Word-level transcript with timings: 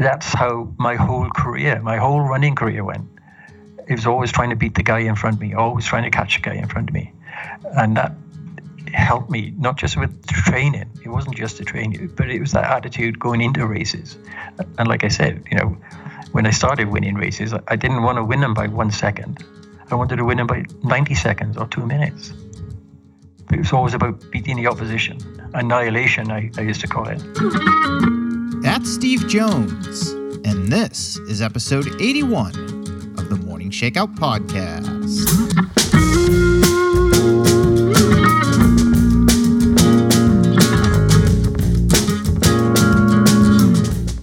that's 0.00 0.32
how 0.32 0.72
my 0.78 0.94
whole 0.94 1.28
career, 1.30 1.80
my 1.82 1.98
whole 1.98 2.20
running 2.20 2.54
career 2.54 2.82
went. 2.82 3.06
It 3.86 3.94
was 3.94 4.06
always 4.06 4.32
trying 4.32 4.50
to 4.50 4.56
beat 4.56 4.74
the 4.74 4.82
guy 4.82 5.00
in 5.00 5.14
front 5.14 5.36
of 5.36 5.42
me, 5.42 5.54
always 5.54 5.84
trying 5.84 6.04
to 6.04 6.10
catch 6.10 6.36
the 6.36 6.42
guy 6.42 6.54
in 6.54 6.68
front 6.68 6.88
of 6.88 6.94
me. 6.94 7.12
And 7.76 7.96
that 7.96 8.14
helped 8.92 9.30
me, 9.30 9.52
not 9.58 9.76
just 9.76 9.96
with 9.96 10.26
training, 10.26 10.90
it 11.04 11.08
wasn't 11.08 11.36
just 11.36 11.58
the 11.58 11.64
training, 11.64 12.12
but 12.16 12.30
it 12.30 12.40
was 12.40 12.52
that 12.52 12.64
attitude 12.64 13.18
going 13.18 13.40
into 13.40 13.66
races. 13.66 14.16
And 14.78 14.88
like 14.88 15.04
I 15.04 15.08
said, 15.08 15.44
you 15.50 15.58
know, 15.58 15.76
when 16.32 16.46
I 16.46 16.50
started 16.50 16.88
winning 16.88 17.16
races, 17.16 17.52
I 17.68 17.76
didn't 17.76 18.02
want 18.02 18.16
to 18.16 18.24
win 18.24 18.40
them 18.40 18.54
by 18.54 18.68
one 18.68 18.90
second. 18.90 19.44
I 19.90 19.96
wanted 19.96 20.16
to 20.16 20.24
win 20.24 20.38
them 20.38 20.46
by 20.46 20.64
90 20.82 21.14
seconds 21.14 21.56
or 21.56 21.66
two 21.66 21.84
minutes. 21.84 22.32
It 23.52 23.58
was 23.58 23.72
always 23.72 23.94
about 23.94 24.30
beating 24.30 24.56
the 24.56 24.68
opposition. 24.68 25.18
Annihilation, 25.54 26.30
I, 26.30 26.50
I 26.56 26.60
used 26.60 26.80
to 26.82 26.86
call 26.86 27.08
it. 27.08 28.19
That's 28.62 28.92
Steve 28.92 29.26
Jones, 29.26 30.10
and 30.44 30.70
this 30.70 31.16
is 31.16 31.40
episode 31.40 31.86
81 31.98 32.54
of 33.18 33.30
the 33.30 33.36
Morning 33.46 33.70
Shakeout 33.70 34.14
Podcast. 34.16 35.26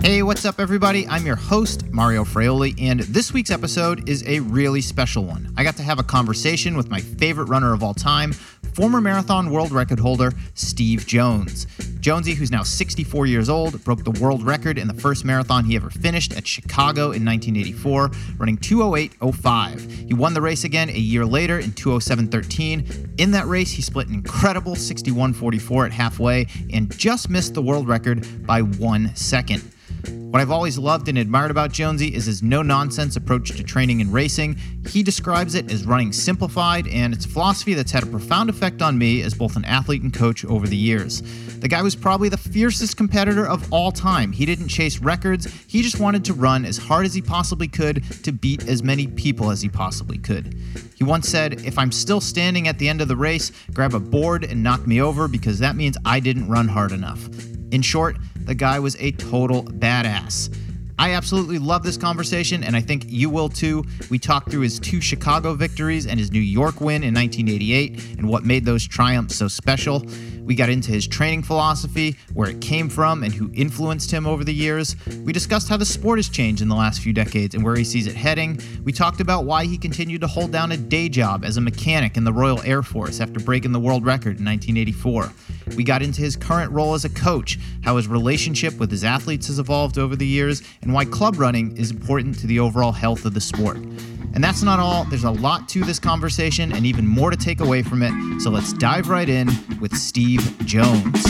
Hey, 0.04 0.24
what's 0.24 0.46
up, 0.46 0.60
everybody? 0.60 1.08
I'm 1.08 1.26
your 1.26 1.36
host, 1.36 1.88
Mario 1.92 2.24
Fraioli, 2.24 2.80
and 2.80 3.00
this 3.02 3.34
week's 3.34 3.52
episode 3.52 4.08
is 4.08 4.24
a 4.28 4.40
really 4.40 4.82
special 4.82 5.26
one. 5.26 5.52
I 5.58 5.64
got 5.64 5.76
to 5.78 5.84
have 5.84 6.00
a 6.00 6.04
conversation 6.04 6.78
with 6.78 6.90
my 6.90 7.02
favorite 7.02 7.50
runner 7.50 7.74
of 7.74 7.84
all 7.84 7.94
time, 7.94 8.34
former 8.78 9.02
marathon 9.02 9.50
world 9.50 9.72
record 9.72 10.00
holder, 10.00 10.32
Steve 10.54 11.08
Jones. 11.08 11.66
Jonesy, 12.00 12.36
who's 12.36 12.52
now 12.52 12.62
64 12.62 13.26
years 13.26 13.50
old, 13.50 13.84
broke 13.84 14.04
the 14.04 14.12
world 14.22 14.44
record 14.44 14.78
in 14.78 14.88
the 14.88 14.94
first 14.94 15.26
marathon 15.26 15.66
he 15.66 15.76
ever 15.76 15.90
finished 15.90 16.38
at 16.38 16.46
Chicago 16.46 17.06
in 17.06 17.26
1984, 17.26 18.12
running 18.38 18.56
208.05. 18.58 20.08
He 20.08 20.14
won 20.14 20.36
the 20.36 20.42
race 20.42 20.64
again 20.64 20.90
a 20.90 21.00
year 21.00 21.26
later 21.26 21.58
in 21.58 21.72
207.13. 21.72 23.20
In 23.20 23.32
that 23.32 23.48
race, 23.48 23.72
he 23.72 23.82
split 23.82 24.10
an 24.10 24.14
incredible 24.14 24.76
61.44 24.76 25.88
at 25.88 25.92
halfway 25.92 26.46
and 26.72 26.96
just 26.96 27.32
missed 27.32 27.56
the 27.56 27.64
world 27.64 27.88
record 27.88 28.46
by 28.46 28.62
one 28.62 29.16
second. 29.16 29.64
What 30.08 30.42
I've 30.42 30.52
always 30.52 30.78
loved 30.78 31.10
and 31.10 31.18
admired 31.18 31.52
about 31.52 31.72
Jonesy 31.72 32.14
is 32.14 32.26
his 32.26 32.44
no 32.44 32.62
nonsense 32.62 33.16
approach 33.16 33.50
to 33.52 33.64
training 33.64 34.02
and 34.02 34.14
racing. 34.14 34.58
He 34.88 35.04
describes 35.04 35.56
it 35.56 35.72
as 35.72 35.86
running 35.86 36.14
simplified, 36.14 36.88
and 36.88 37.14
it's 37.14 37.26
a 37.26 37.30
philosophy 37.30 37.74
that's 37.74 37.92
had 37.92 38.04
a 38.04 38.08
profound 38.08 38.50
effect 38.50 38.82
on 38.82 38.98
me 38.98 39.22
as 39.22 39.34
both 39.34 39.56
an 39.56 39.66
athlete 39.66 40.04
and 40.04 40.14
coach 40.14 40.46
over 40.46 40.68
the 40.68 40.78
years. 40.78 41.22
The 41.60 41.68
guy 41.68 41.82
was 41.82 41.96
probably 41.96 42.30
the 42.30 42.38
fiercest 42.38 42.98
competitor 42.98 43.48
of 43.48 43.72
all 43.74 43.92
time. 43.92 44.32
He 44.32 44.46
didn't 44.46 44.68
chase 44.68 45.00
records, 45.00 45.46
he 45.68 45.82
just 45.82 46.00
wanted 46.00 46.24
to 46.26 46.34
run 46.34 46.66
as 46.66 46.78
hard 46.78 47.06
as 47.06 47.14
he 47.14 47.22
possibly 47.22 47.68
could 47.68 48.04
to 48.24 48.32
beat 48.32 48.68
as 48.68 48.84
many 48.84 49.08
people 49.08 49.50
as 49.50 49.62
he 49.62 49.70
possibly 49.70 50.18
could. 50.18 50.56
He 50.96 51.04
once 51.04 51.28
said, 51.28 51.66
If 51.66 51.78
I'm 51.78 51.92
still 51.92 52.22
standing 52.22 52.68
at 52.68 52.80
the 52.80 52.88
end 52.88 53.02
of 53.02 53.08
the 53.08 53.16
race, 53.16 53.52
grab 53.74 53.94
a 53.94 54.00
board 54.00 54.44
and 54.44 54.64
knock 54.64 54.86
me 54.88 55.02
over 55.02 55.28
because 55.28 55.60
that 55.60 55.76
means 55.76 55.98
I 56.06 56.20
didn't 56.20 56.48
run 56.48 56.68
hard 56.68 56.92
enough. 56.92 57.28
In 57.72 57.82
short, 57.82 58.18
the 58.48 58.56
guy 58.56 58.80
was 58.80 58.96
a 59.00 59.12
total 59.12 59.64
badass. 59.64 60.56
I 61.00 61.12
absolutely 61.14 61.60
love 61.60 61.84
this 61.84 61.96
conversation, 61.96 62.64
and 62.64 62.76
I 62.76 62.82
think 62.82 63.04
you 63.08 63.30
will 63.30 63.50
too. 63.50 63.84
We 64.10 64.18
talked 64.18 64.50
through 64.50 64.62
his 64.62 64.80
two 64.80 65.00
Chicago 65.00 65.54
victories 65.54 66.08
and 66.08 66.20
his 66.20 66.32
New 66.32 66.40
York 66.40 66.82
win 66.82 67.04
in 67.04 67.14
1988 67.14 68.18
and 68.18 68.28
what 68.28 68.46
made 68.46 68.66
those 68.66 68.88
triumphs 68.88 69.36
so 69.36 69.48
special. 69.48 70.04
We 70.42 70.56
got 70.56 70.70
into 70.70 70.92
his 70.92 71.06
training 71.06 71.44
philosophy, 71.44 72.16
where 72.34 72.50
it 72.50 72.62
came 72.62 72.90
from, 72.90 73.24
and 73.24 73.32
who 73.32 73.52
influenced 73.54 74.10
him 74.10 74.26
over 74.26 74.44
the 74.44 74.54
years. 74.54 74.96
We 75.24 75.34
discussed 75.34 75.70
how 75.70 75.78
the 75.78 75.86
sport 75.86 76.18
has 76.18 76.30
changed 76.30 76.64
in 76.64 76.70
the 76.70 76.76
last 76.76 77.02
few 77.02 77.14
decades 77.14 77.54
and 77.54 77.64
where 77.64 77.76
he 77.76 77.84
sees 77.84 78.08
it 78.08 78.16
heading. 78.16 78.60
We 78.84 78.92
talked 78.92 79.20
about 79.20 79.46
why 79.46 79.66
he 79.66 79.78
continued 79.78 80.22
to 80.22 80.28
hold 80.28 80.52
down 80.52 80.72
a 80.72 80.78
day 80.78 81.10
job 81.10 81.44
as 81.44 81.58
a 81.58 81.62
mechanic 81.62 82.18
in 82.18 82.24
the 82.24 82.34
Royal 82.34 82.62
Air 82.64 82.82
Force 82.82 83.20
after 83.20 83.40
breaking 83.40 83.74
the 83.74 83.80
world 83.80 84.06
record 84.06 84.40
in 84.40 84.46
1984. 84.46 85.32
We 85.76 85.84
got 85.84 86.02
into 86.02 86.22
his 86.22 86.36
current 86.36 86.72
role 86.72 86.94
as 86.94 87.06
a 87.06 87.10
coach, 87.10 87.60
how 87.84 87.98
his 87.98 88.08
relationship 88.08 88.78
with 88.80 88.90
his 88.90 89.04
athletes 89.04 89.48
has 89.48 89.60
evolved 89.60 89.98
over 89.98 90.16
the 90.16 90.26
years, 90.26 90.62
and 90.82 90.94
why 90.94 91.06
club 91.06 91.40
running 91.40 91.76
is 91.78 91.92
important 91.92 92.40
to 92.40 92.48
the 92.48 92.60
overall 92.60 92.92
health 92.92 93.26
of 93.26 93.34
the 93.34 93.42
sport. 93.42 93.78
And 93.78 94.44
that's 94.44 94.62
not 94.62 94.80
all. 94.80 95.04
There's 95.06 95.24
a 95.24 95.32
lot 95.32 95.68
to 95.70 95.84
this 95.84 96.00
conversation 96.00 96.72
and 96.72 96.86
even 96.86 97.08
more 97.08 97.32
to 97.32 97.38
take 97.38 97.60
away 97.60 97.82
from 97.82 98.04
it. 98.04 98.42
So 98.42 98.50
let's 98.50 98.74
dive 98.74 99.10
right 99.10 99.30
in 99.30 99.50
with 99.80 99.96
Steve 99.96 100.56
Jones. 100.66 101.26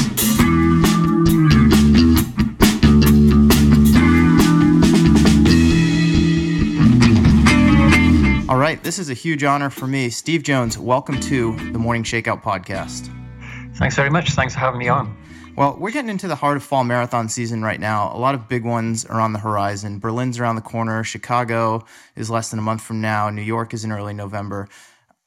All 8.49 8.57
right, 8.57 8.81
this 8.81 8.97
is 8.97 9.09
a 9.09 9.13
huge 9.13 9.43
honor 9.43 9.69
for 9.69 9.87
me. 9.87 10.09
Steve 10.09 10.43
Jones, 10.43 10.77
welcome 10.77 11.19
to 11.21 11.55
the 11.71 11.79
Morning 11.79 12.03
Shakeout 12.03 12.41
podcast. 12.41 13.13
Thanks 13.77 13.95
very 13.95 14.09
much. 14.09 14.31
Thanks 14.31 14.53
for 14.53 14.59
having 14.59 14.79
me 14.79 14.87
on. 14.87 15.15
Well, 15.55 15.75
we're 15.79 15.91
getting 15.91 16.09
into 16.09 16.27
the 16.27 16.35
heart 16.35 16.57
of 16.57 16.63
fall 16.63 16.83
marathon 16.83 17.29
season 17.29 17.63
right 17.63 17.79
now. 17.79 18.15
A 18.15 18.19
lot 18.19 18.35
of 18.35 18.47
big 18.47 18.63
ones 18.63 19.05
are 19.05 19.19
on 19.19 19.33
the 19.33 19.39
horizon. 19.39 19.99
Berlin's 19.99 20.39
around 20.39 20.55
the 20.55 20.61
corner. 20.61 21.03
Chicago 21.03 21.83
is 22.15 22.29
less 22.29 22.49
than 22.49 22.59
a 22.59 22.61
month 22.61 22.81
from 22.81 23.01
now. 23.01 23.29
New 23.29 23.41
York 23.41 23.73
is 23.73 23.83
in 23.83 23.91
early 23.91 24.13
November. 24.13 24.67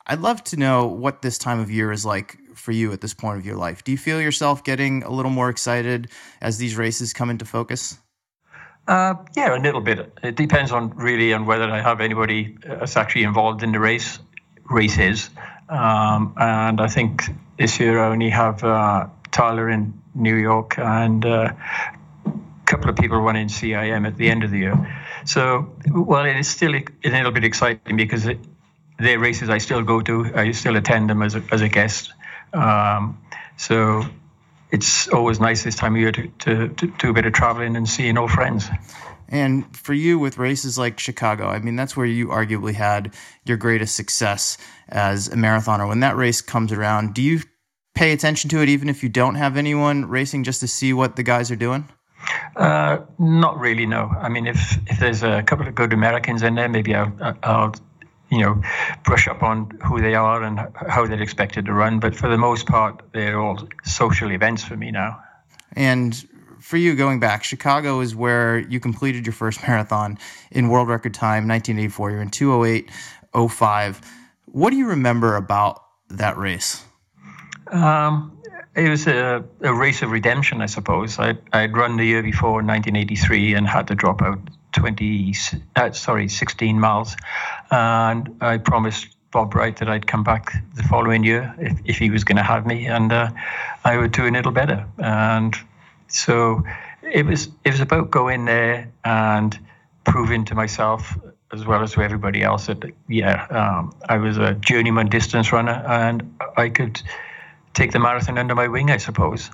I'd 0.06 0.21
love 0.21 0.43
to 0.44 0.56
know 0.56 0.87
what 0.87 1.22
this 1.22 1.38
time 1.38 1.59
of 1.59 1.71
year 1.71 1.93
is 1.93 2.05
like 2.05 2.37
for 2.55 2.72
you 2.72 2.93
at 2.93 3.00
this 3.00 3.15
point 3.15 3.38
of 3.38 3.47
your 3.47 3.56
life. 3.56 3.84
Do 3.84 3.93
you 3.93 3.99
feel 3.99 4.21
yourself 4.21 4.62
getting 4.65 5.03
a 5.05 5.11
little 5.11 5.31
more 5.31 5.49
excited 5.49 6.11
as 6.41 6.59
these 6.59 6.77
races 6.77 7.12
come 7.12 7.31
into 7.31 7.44
focus? 7.44 7.99
Uh, 8.88 9.15
yeah, 9.37 9.56
a 9.56 9.61
little 9.61 9.81
bit. 9.81 10.12
It 10.22 10.37
depends 10.37 10.72
on 10.72 10.91
really 10.91 11.32
on 11.32 11.47
whether 11.47 11.71
I 11.71 11.81
have 11.81 12.00
anybody 12.00 12.56
that's 12.65 12.97
actually 12.97 13.22
involved 13.22 13.62
in 13.62 13.72
the 13.72 13.81
race 13.81 14.19
races. 14.69 15.31
Um, 15.69 16.34
and 16.37 16.81
I 16.81 16.88
think 16.88 17.25
this 17.60 17.78
year 17.78 18.03
I 18.03 18.09
only 18.09 18.31
have 18.31 18.65
uh, 18.65 19.09
Tyler 19.31 19.69
in 19.69 19.93
New 20.15 20.34
York 20.34 20.78
and 20.78 21.25
uh, 21.26 21.53
a 22.25 22.32
couple 22.65 22.88
of 22.88 22.97
people 22.97 23.19
running 23.19 23.48
CIM 23.48 24.06
at 24.06 24.16
the 24.16 24.31
end 24.31 24.44
of 24.44 24.50
the 24.50 24.60
year. 24.60 25.03
So, 25.26 25.70
well, 25.91 26.25
it 26.25 26.37
is 26.37 26.49
still 26.49 26.75
a 26.75 26.82
little 27.04 27.32
bit 27.32 27.44
exciting 27.44 27.99
because 27.99 28.25
it, 28.25 28.38
they're 28.99 29.19
races 29.19 29.50
I 29.50 29.59
still 29.59 29.82
go 29.82 30.00
to. 30.00 30.32
I 30.34 30.53
still 30.53 30.76
attend 30.76 31.10
them 31.10 31.20
as 31.20 31.34
a, 31.34 31.43
as 31.53 31.60
a 31.60 31.69
guest. 31.69 32.15
Um, 32.54 33.20
so 33.59 34.04
it's 34.70 35.09
always 35.09 35.38
nice 35.38 35.62
this 35.62 35.76
time 35.76 35.97
of 35.97 36.00
year 36.00 36.12
to, 36.12 36.28
to, 36.28 36.69
to 36.69 36.87
do 36.87 37.10
a 37.10 37.12
bit 37.12 37.26
of 37.26 37.34
traveling 37.34 37.76
and 37.76 37.87
seeing 37.87 38.16
old 38.16 38.31
friends. 38.31 38.70
And 39.31 39.76
for 39.76 39.93
you, 39.93 40.19
with 40.19 40.38
races 40.38 40.76
like 40.76 40.99
Chicago, 40.99 41.47
I 41.47 41.60
mean, 41.60 41.76
that's 41.76 41.97
where 41.97 42.06
you 42.06 42.28
arguably 42.28 42.75
had 42.75 43.15
your 43.44 43.56
greatest 43.56 43.94
success 43.94 44.59
as 44.90 45.28
a 45.28 45.36
marathoner. 45.36 45.88
When 45.88 46.00
that 46.00 46.16
race 46.16 46.40
comes 46.40 46.72
around, 46.72 47.14
do 47.14 47.22
you 47.22 47.40
pay 47.94 48.12
attention 48.12 48.50
to 48.50 48.62
it 48.62 48.68
even 48.68 48.88
if 48.88 49.02
you 49.02 49.08
don't 49.08 49.34
have 49.34 49.56
anyone 49.56 50.06
racing 50.06 50.44
just 50.44 50.60
to 50.60 50.68
see 50.68 50.92
what 50.92 51.16
the 51.16 51.22
guys 51.22 51.50
are 51.50 51.56
doing? 51.56 51.88
Uh, 52.56 52.98
not 53.18 53.58
really, 53.58 53.86
no. 53.86 54.12
I 54.20 54.28
mean, 54.28 54.46
if, 54.46 54.78
if 54.86 54.98
there's 54.98 55.22
a 55.22 55.42
couple 55.42 55.66
of 55.66 55.74
good 55.74 55.92
Americans 55.92 56.42
in 56.42 56.54
there, 56.54 56.68
maybe 56.68 56.94
I'll, 56.94 57.12
I'll 57.42 57.74
you 58.30 58.38
know, 58.38 58.62
brush 59.04 59.26
up 59.28 59.42
on 59.42 59.70
who 59.84 60.00
they 60.00 60.14
are 60.14 60.42
and 60.42 60.60
how 60.74 61.06
they're 61.06 61.22
expected 61.22 61.66
to 61.66 61.72
run. 61.72 61.98
But 61.98 62.14
for 62.14 62.28
the 62.28 62.38
most 62.38 62.66
part, 62.66 63.02
they're 63.12 63.40
all 63.40 63.68
social 63.84 64.30
events 64.30 64.62
for 64.62 64.76
me 64.76 64.90
now. 64.90 65.20
And 65.72 66.24
for 66.60 66.76
you 66.76 66.94
going 66.94 67.20
back, 67.20 67.42
Chicago 67.42 68.00
is 68.00 68.14
where 68.14 68.58
you 68.58 68.78
completed 68.80 69.26
your 69.26 69.32
first 69.32 69.60
marathon 69.68 70.18
in 70.50 70.68
world 70.68 70.88
record 70.88 71.14
time, 71.14 71.48
1984. 71.48 72.10
You're 72.12 72.22
in 72.22 72.30
208.05. 72.30 74.02
What 74.53 74.71
do 74.71 74.77
you 74.77 74.88
remember 74.88 75.37
about 75.37 75.83
that 76.09 76.37
race? 76.37 76.84
Um, 77.71 78.41
it 78.75 78.88
was 78.88 79.06
a, 79.06 79.44
a, 79.61 79.75
race 79.75 80.03
of 80.03 80.11
redemption, 80.11 80.61
I 80.61 80.66
suppose. 80.66 81.19
I, 81.19 81.38
I'd 81.53 81.77
run 81.77 81.97
the 81.97 82.05
year 82.05 82.22
before, 82.22 82.55
1983, 82.55 83.55
and 83.55 83.66
had 83.66 83.88
to 83.88 83.94
drop 83.94 84.23
out 84.23 84.38
20, 84.73 85.35
uh, 85.76 85.93
sorry, 85.93 86.29
16 86.29 86.81
miles. 86.81 87.17
And 87.70 88.37
I 88.41 88.58
promised 88.58 89.08
Bob 89.31 89.52
Bright 89.52 89.76
that 89.76 89.88
I'd 89.88 90.06
come 90.06 90.25
back 90.25 90.53
the 90.75 90.82
following 90.82 91.23
year 91.23 91.55
if, 91.58 91.79
if 91.85 91.99
he 91.99 92.11
was 92.11 92.25
going 92.25 92.37
to 92.37 92.43
have 92.43 92.67
me, 92.67 92.87
and 92.87 93.12
uh, 93.12 93.31
I 93.85 93.96
would 93.96 94.12
do 94.12 94.26
a 94.26 94.31
little 94.31 94.53
better. 94.53 94.87
And 94.99 95.55
so 96.08 96.64
it 97.03 97.25
was 97.25 97.49
it 97.64 97.70
was 97.70 97.81
about 97.81 98.11
going 98.11 98.44
there 98.44 98.91
and 99.05 99.58
proving 100.05 100.44
to 100.46 100.55
myself 100.55 101.17
as 101.52 101.64
well 101.67 101.82
as 101.82 101.93
to 101.93 102.02
everybody 102.02 102.43
else 102.43 102.67
that 102.67 102.82
yeah 103.08 103.47
um, 103.47 103.93
I 104.08 104.19
was 104.19 104.38
a 104.38 104.55
journeyman 104.55 105.08
distance 105.08 105.52
runner 105.52 105.82
and 105.87 106.38
I 106.56 106.69
could 106.69 107.02
take 107.75 107.93
the 107.93 107.99
marathon 107.99 108.38
under 108.38 108.55
my 108.55 108.69
wing 108.69 108.91
I 108.91 108.99
suppose. 108.99 109.50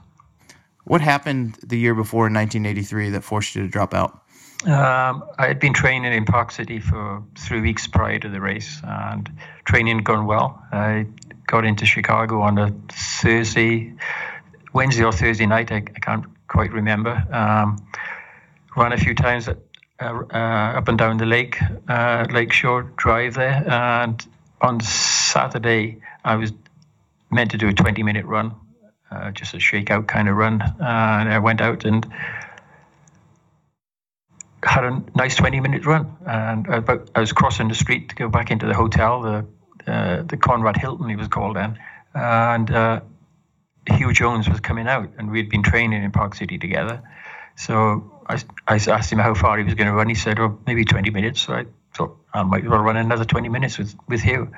What 0.85 1.01
happened 1.01 1.59
the 1.67 1.77
year 1.77 1.95
before 1.95 2.29
in 2.29 2.35
1983 2.35 3.11
that 3.11 3.25
forced 3.25 3.57
you 3.57 3.63
to 3.63 3.69
drop 3.69 3.93
out? 3.93 4.23
Um, 4.65 5.25
I 5.39 5.49
had 5.49 5.59
been 5.59 5.75
training 5.75 6.13
in 6.13 6.25
Park 6.25 6.51
City 6.51 6.81
for 6.81 7.23
three 7.37 7.61
weeks 7.61 7.87
prior 7.87 8.19
to 8.19 8.29
the 8.29 8.41
race, 8.41 8.81
and 8.83 9.31
training 9.65 9.97
had 9.97 10.05
gone 10.05 10.27
well. 10.27 10.63
I 10.73 11.07
got 11.47 11.65
into 11.65 11.87
Chicago 11.87 12.41
on 12.41 12.59
a 12.59 12.73
Thursday, 12.91 13.93
Wednesday 14.73 15.05
or 15.05 15.13
Thursday 15.13 15.47
night. 15.47 15.71
I, 15.71 15.77
I 15.77 16.01
can't 16.01 16.25
quite 16.49 16.73
remember. 16.73 17.23
Um, 17.33 17.85
ran 18.77 18.93
a 18.93 18.97
few 18.97 19.15
times 19.15 19.49
at, 19.49 19.59
uh, 20.01 20.23
uh, 20.31 20.37
up 20.77 20.89
and 20.89 20.99
down 20.99 21.17
the 21.17 21.27
lake, 21.27 21.59
uh, 21.89 22.27
Lakeshore 22.31 22.83
Drive 22.97 23.35
there. 23.35 23.65
And 23.67 24.25
on 24.61 24.81
Saturday, 24.81 26.03
I 26.25 26.37
was 26.37 26.53
meant 27.31 27.53
to 27.53 27.59
do 27.59 27.69
a 27.69 27.73
20 27.73 28.03
minute 28.03 28.27
run, 28.27 28.55
uh, 29.11 29.31
just 29.31 29.55
a 29.55 29.59
shakeout 29.59 30.07
kind 30.07 30.29
of 30.29 30.37
run. 30.37 30.61
and 30.63 31.29
I 31.33 31.39
went 31.39 31.61
out 31.61 31.85
and 31.85 32.07
had 34.63 34.85
a 34.85 35.03
nice 35.15 35.37
20 35.37 35.61
minute 35.61 35.87
run. 35.87 36.17
And 36.27 36.67
about, 36.67 37.11
I 37.15 37.21
was 37.21 37.33
crossing 37.33 37.69
the 37.69 37.75
street 37.75 38.11
to 38.11 38.15
go 38.17 38.29
back 38.29 38.51
into 38.51 38.67
the 38.67 38.75
hotel, 38.75 39.23
the, 39.23 39.47
uh, 39.91 40.23
the 40.23 40.37
Conrad 40.37 40.77
Hilton, 40.77 41.09
he 41.09 41.17
was 41.17 41.29
called 41.29 41.57
then. 41.57 41.79
And 42.15 42.71
uh, 42.71 43.01
Hugh 43.89 44.13
Jones 44.13 44.49
was 44.49 44.61
coming 44.61 44.89
out, 44.89 45.11
and 45.19 45.31
we'd 45.31 45.49
been 45.49 45.63
training 45.63 46.03
in 46.03 46.11
Park 46.11 46.35
City 46.35 46.59
together. 46.59 47.03
So 47.57 48.16
I, 48.29 48.43
I 48.67 48.75
asked 48.75 49.13
him 49.13 49.19
how 49.19 49.35
far 49.35 49.59
he 49.59 49.65
was 49.65 49.75
going 49.75 49.87
to 49.87 49.93
run. 49.93 50.09
He 50.09 50.15
said, 50.15 50.39
"Oh, 50.39 50.59
maybe 50.67 50.85
20 50.85 51.11
minutes." 51.11 51.43
So 51.43 51.55
I 51.55 51.67
thought 51.95 52.17
I 52.33 52.43
might 52.43 52.65
as 52.65 52.71
well 52.71 52.81
run 52.81 52.97
another 52.97 53.25
20 53.25 53.49
minutes 53.49 53.79
with 53.79 53.95
with 54.09 54.21
Hugh. 54.21 54.53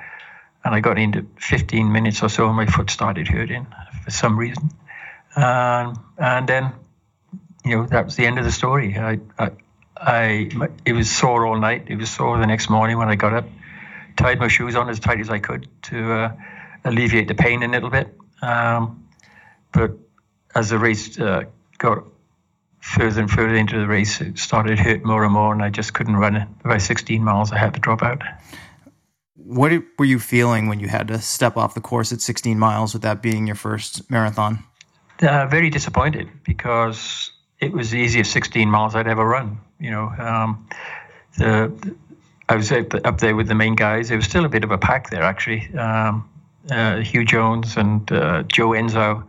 And 0.63 0.75
I 0.75 0.81
got 0.81 0.99
into 0.99 1.25
15 1.37 1.91
minutes 1.91 2.21
or 2.21 2.27
so, 2.27 2.47
and 2.47 2.55
my 2.55 2.65
foot 2.65 2.89
started 2.89 3.29
hurting 3.29 3.65
for 4.03 4.11
some 4.11 4.37
reason. 4.37 4.71
Um, 5.35 6.03
and 6.17 6.47
then, 6.47 6.73
you 7.63 7.77
know, 7.77 7.85
that 7.85 8.05
was 8.05 8.17
the 8.17 8.25
end 8.25 8.39
of 8.39 8.45
the 8.45 8.51
story. 8.51 8.97
I, 8.97 9.19
I, 9.37 9.51
I, 9.95 10.49
it 10.85 10.91
was 10.91 11.09
sore 11.09 11.45
all 11.45 11.57
night. 11.57 11.85
It 11.87 11.95
was 11.95 12.09
sore 12.09 12.37
the 12.39 12.47
next 12.47 12.69
morning 12.69 12.97
when 12.97 13.07
I 13.07 13.15
got 13.15 13.33
up. 13.33 13.45
Tied 14.17 14.39
my 14.39 14.49
shoes 14.49 14.75
on 14.75 14.89
as 14.89 14.99
tight 14.99 15.21
as 15.21 15.29
I 15.29 15.39
could 15.39 15.69
to 15.83 16.11
uh, 16.11 16.31
alleviate 16.83 17.29
the 17.29 17.35
pain 17.35 17.63
a 17.63 17.67
little 17.69 17.89
bit. 17.89 18.13
Um, 18.41 19.07
but 19.71 19.91
as 20.53 20.69
the 20.69 20.77
race 20.77 21.17
uh, 21.19 21.43
got 21.77 22.03
further 22.89 23.21
and 23.21 23.29
further 23.29 23.55
into 23.55 23.79
the 23.79 23.87
race, 23.87 24.21
it 24.21 24.37
started 24.39 24.79
hurt 24.79 25.03
more 25.05 25.23
and 25.23 25.33
more, 25.33 25.53
and 25.53 25.61
I 25.61 25.69
just 25.69 25.93
couldn't 25.93 26.15
run 26.15 26.35
it. 26.35 26.47
About 26.63 26.81
16 26.81 27.23
miles, 27.23 27.51
I 27.51 27.57
had 27.57 27.73
to 27.75 27.79
drop 27.79 28.01
out. 28.01 28.21
What 29.35 29.71
were 29.97 30.05
you 30.05 30.19
feeling 30.19 30.67
when 30.67 30.79
you 30.79 30.87
had 30.87 31.07
to 31.07 31.19
step 31.19 31.57
off 31.57 31.73
the 31.73 31.81
course 31.81 32.11
at 32.11 32.21
16 32.21 32.57
miles, 32.57 32.93
with 32.93 33.03
that 33.03 33.21
being 33.21 33.47
your 33.47 33.55
first 33.55 34.09
marathon? 34.09 34.63
Uh, 35.21 35.45
very 35.47 35.69
disappointed 35.69 36.29
because 36.45 37.31
it 37.59 37.73
was 37.73 37.91
the 37.91 37.97
easiest 37.97 38.31
16 38.31 38.69
miles 38.69 38.95
I'd 38.95 39.07
ever 39.07 39.25
run. 39.25 39.59
You 39.79 39.91
know, 39.91 40.09
um, 40.17 40.67
the, 41.37 41.95
I 42.47 42.55
was 42.55 42.71
up 42.71 43.19
there 43.19 43.35
with 43.35 43.47
the 43.47 43.55
main 43.55 43.75
guys. 43.75 44.09
There 44.09 44.17
was 44.17 44.25
still 44.25 44.45
a 44.45 44.49
bit 44.49 44.63
of 44.63 44.71
a 44.71 44.77
pack 44.77 45.09
there, 45.09 45.23
actually. 45.23 45.73
Um, 45.75 46.29
uh, 46.69 46.97
Hugh 46.97 47.25
Jones 47.25 47.77
and 47.77 48.11
uh, 48.11 48.43
Joe 48.43 48.69
Nzau 48.69 49.25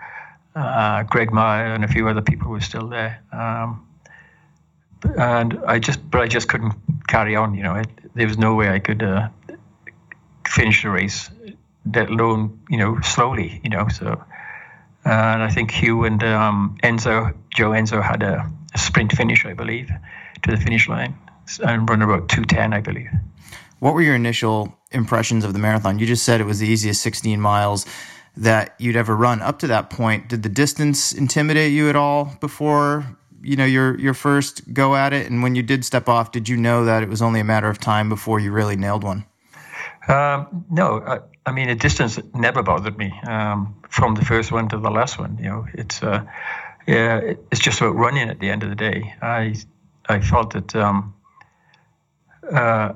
uh, 0.55 1.03
Greg 1.05 1.33
Meyer 1.33 1.75
and 1.75 1.85
a 1.85 1.89
few 1.89 2.09
other 2.09 2.23
people 2.23 2.51
were 2.51 2.61
still 2.61 2.89
there. 2.89 3.23
Um, 3.33 3.87
and 5.17 5.59
I 5.67 5.79
just, 5.79 6.11
but 6.11 6.21
I 6.21 6.29
just 6.29 6.49
couldn't 6.49 6.75
carry 7.07 7.37
on. 7.37 7.55
You 7.55 7.63
know, 7.63 7.77
it, 7.77 7.89
there 8.15 8.27
was 8.27 8.39
no 8.39 8.55
way 8.55 8.71
I 8.71 8.79
could 8.79 9.03
uh, 9.03 9.29
finish 10.47 10.83
the 10.83 10.91
race, 10.91 11.31
let 11.95 12.11
alone 12.11 12.61
you 12.69 12.79
know 12.79 13.01
slowly. 13.01 13.61
You 13.65 13.71
know, 13.71 13.89
so. 13.89 14.23
And 15.03 15.43
I 15.43 15.49
think 15.49 15.71
Hugh 15.71 16.05
and 16.05 16.23
um, 16.23 16.77
Nzau, 16.83 17.35
Joe 17.55 17.71
Nzau, 17.71 18.03
had 18.03 18.23
a, 18.23 18.47
a, 18.75 18.79
sprint 18.79 19.13
finish, 19.13 19.47
I 19.47 19.55
believe, 19.55 19.91
to 20.43 20.51
the 20.51 20.59
finish 20.59 20.91
line, 20.91 21.17
and 21.65 21.89
run 21.89 22.03
about 22.03 22.29
two 22.29 22.45
ten, 22.45 22.75
I 22.75 22.83
believe. 22.83 23.09
What 23.79 23.95
were 23.95 24.03
your 24.03 24.15
initial 24.15 24.77
impressions 24.93 25.43
of 25.43 25.55
the 25.55 25.59
marathon? 25.59 25.99
You 25.99 26.07
just 26.07 26.25
said 26.25 26.43
it 26.43 26.45
was 26.45 26.59
the 26.59 26.69
easiest 26.69 27.01
16 27.01 27.41
miles 27.41 27.87
that 28.37 28.75
you'd 28.79 28.97
ever 28.97 29.17
run 29.17 29.41
up 29.43 29.59
to 29.61 29.67
that 29.67 29.91
point. 29.91 30.29
Did 30.29 30.43
the 30.43 30.49
distance 30.49 31.13
intimidate 31.13 31.73
you 31.73 31.89
at 31.89 31.97
all 31.97 32.37
before 32.41 33.17
you 33.43 33.57
know 33.57 33.65
your 33.65 33.99
your 33.99 34.15
first 34.15 34.73
go 34.73 34.95
at 34.95 35.13
it? 35.13 35.31
And 35.31 35.43
when 35.43 35.55
you 35.55 35.63
did 35.63 35.85
step 35.85 36.09
off, 36.09 36.33
did 36.33 36.49
you 36.49 36.57
know 36.57 36.85
that 36.85 37.03
it 37.03 37.09
was 37.09 37.23
only 37.23 37.41
a 37.41 37.45
matter 37.45 37.69
of 37.69 37.79
time 37.79 38.09
before 38.09 38.41
you 38.41 38.53
really 38.53 38.77
nailed 38.77 39.05
one? 39.05 39.25
Um, 40.09 40.65
no, 40.71 41.01
I, 41.07 41.21
I, 41.47 41.53
mean 41.53 41.69
the 41.69 41.75
distance 41.75 42.19
never 42.35 42.63
bothered 42.63 42.97
me 42.97 43.13
um, 43.27 43.77
from 43.89 44.15
the 44.15 44.25
first 44.25 44.51
one 44.51 44.69
to 44.71 44.79
the 44.79 44.91
last 44.91 45.19
one. 45.19 45.39
You 45.39 45.45
know, 45.45 45.67
it's 45.75 46.03
uh, 46.03 46.25
yeah, 46.87 47.35
it's 47.51 47.61
just 47.61 47.81
about 47.81 47.95
running 47.97 48.29
at 48.29 48.41
the 48.41 48.51
end 48.51 48.63
of 48.63 48.71
the 48.71 48.77
day. 48.77 49.15
I 49.21 49.55
I 50.09 50.21
felt 50.21 50.53
that 50.55 50.75
um, 50.75 51.15
uh, 52.51 52.95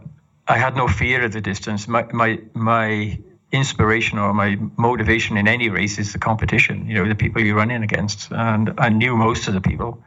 I 0.48 0.58
had 0.58 0.76
no 0.76 0.88
fear 0.88 1.24
of 1.24 1.32
the 1.32 1.40
distance. 1.40 1.86
My 1.86 2.04
my 2.12 2.40
my 2.54 3.18
inspiration 3.54 4.18
or 4.18 4.34
my 4.34 4.58
motivation 4.76 5.36
in 5.36 5.46
any 5.48 5.68
race 5.68 5.98
is 5.98 6.12
the 6.12 6.18
competition. 6.18 6.86
You 6.86 6.94
know, 6.94 7.08
the 7.08 7.14
people 7.14 7.40
you're 7.42 7.56
running 7.56 7.82
against, 7.82 8.30
and 8.32 8.74
I 8.78 8.88
knew 8.88 9.16
most 9.16 9.48
of 9.48 9.54
the 9.54 9.60
people, 9.60 10.02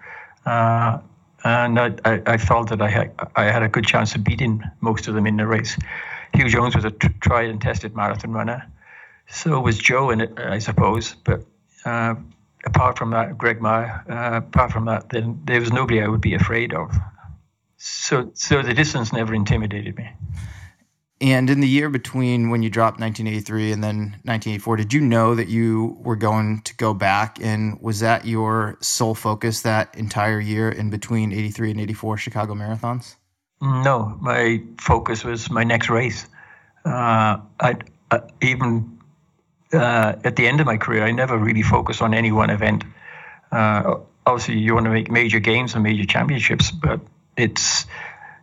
uh, 0.45 0.99
and 1.44 1.79
I, 1.79 1.94
I, 2.03 2.21
I, 2.25 2.38
felt 2.38 2.69
that 2.69 2.81
I 2.81 2.89
had 2.89 3.11
I 3.35 3.45
had 3.45 3.63
a 3.63 3.69
good 3.69 3.85
chance 3.85 4.15
of 4.15 4.23
beating 4.23 4.63
most 4.81 5.07
of 5.07 5.15
them 5.15 5.25
in 5.25 5.38
the 5.38 5.47
race. 5.47 5.77
Hugh 6.33 6.49
Jones 6.49 6.75
was 6.75 6.85
a 6.85 6.91
t- 6.91 7.09
tried 7.21 7.49
and 7.49 7.61
tested 7.61 7.95
marathon 7.95 8.31
runner, 8.31 8.69
so 9.27 9.59
was 9.59 9.77
Joe 9.77 10.09
in 10.09 10.21
it, 10.21 10.38
I 10.38 10.59
suppose. 10.59 11.15
But 11.23 11.43
uh, 11.85 12.15
apart 12.65 12.97
from 12.97 13.11
that, 13.11 13.38
Greg 13.38 13.61
Meyer, 13.61 14.03
uh, 14.09 14.38
apart 14.38 14.71
from 14.71 14.85
that, 14.85 15.09
then 15.09 15.41
there 15.45 15.59
was 15.59 15.71
nobody 15.71 16.01
I 16.01 16.07
would 16.07 16.21
be 16.21 16.33
afraid 16.33 16.73
of. 16.73 16.95
So, 17.77 18.31
so 18.33 18.61
the 18.61 18.73
distance 18.73 19.13
never 19.13 19.33
intimidated 19.33 19.95
me. 19.95 20.09
And 21.19 21.49
in 21.49 21.61
the 21.61 21.67
year 21.67 21.89
between 21.89 22.49
when 22.49 22.61
you 22.61 22.69
dropped 22.69 22.99
1983 22.99 23.71
and 23.71 23.83
then 23.83 23.97
1984, 24.25 24.77
did 24.77 24.93
you 24.93 25.01
know 25.01 25.33
that 25.33 25.47
you 25.47 25.97
were 26.01 26.15
going 26.15 26.61
to 26.61 26.75
go 26.75 26.93
back? 26.93 27.39
And 27.41 27.81
was 27.81 28.01
that 28.01 28.25
your 28.25 28.77
sole 28.81 29.15
focus 29.15 29.61
that 29.61 29.95
entire 29.97 30.39
year 30.39 30.69
in 30.69 30.91
between 30.91 31.31
83 31.31 31.71
and 31.71 31.81
84 31.81 32.17
Chicago 32.17 32.53
marathons? 32.53 33.15
No, 33.61 34.15
my 34.21 34.61
focus 34.79 35.23
was 35.23 35.49
my 35.49 35.63
next 35.63 35.89
race. 35.89 36.27
Uh, 36.85 37.39
I 37.59 37.77
uh, 38.11 38.19
even 38.41 38.99
uh, 39.73 40.13
at 40.23 40.35
the 40.35 40.47
end 40.47 40.59
of 40.59 40.67
my 40.67 40.77
career, 40.77 41.03
I 41.03 41.11
never 41.11 41.37
really 41.37 41.63
focused 41.63 42.01
on 42.01 42.13
any 42.13 42.31
one 42.31 42.51
event. 42.51 42.83
Uh, 43.51 43.95
obviously, 44.25 44.59
you 44.59 44.75
want 44.75 44.85
to 44.85 44.91
make 44.91 45.09
major 45.09 45.39
games 45.39 45.73
and 45.73 45.83
major 45.83 46.05
championships, 46.05 46.69
but 46.69 47.01
it's 47.35 47.85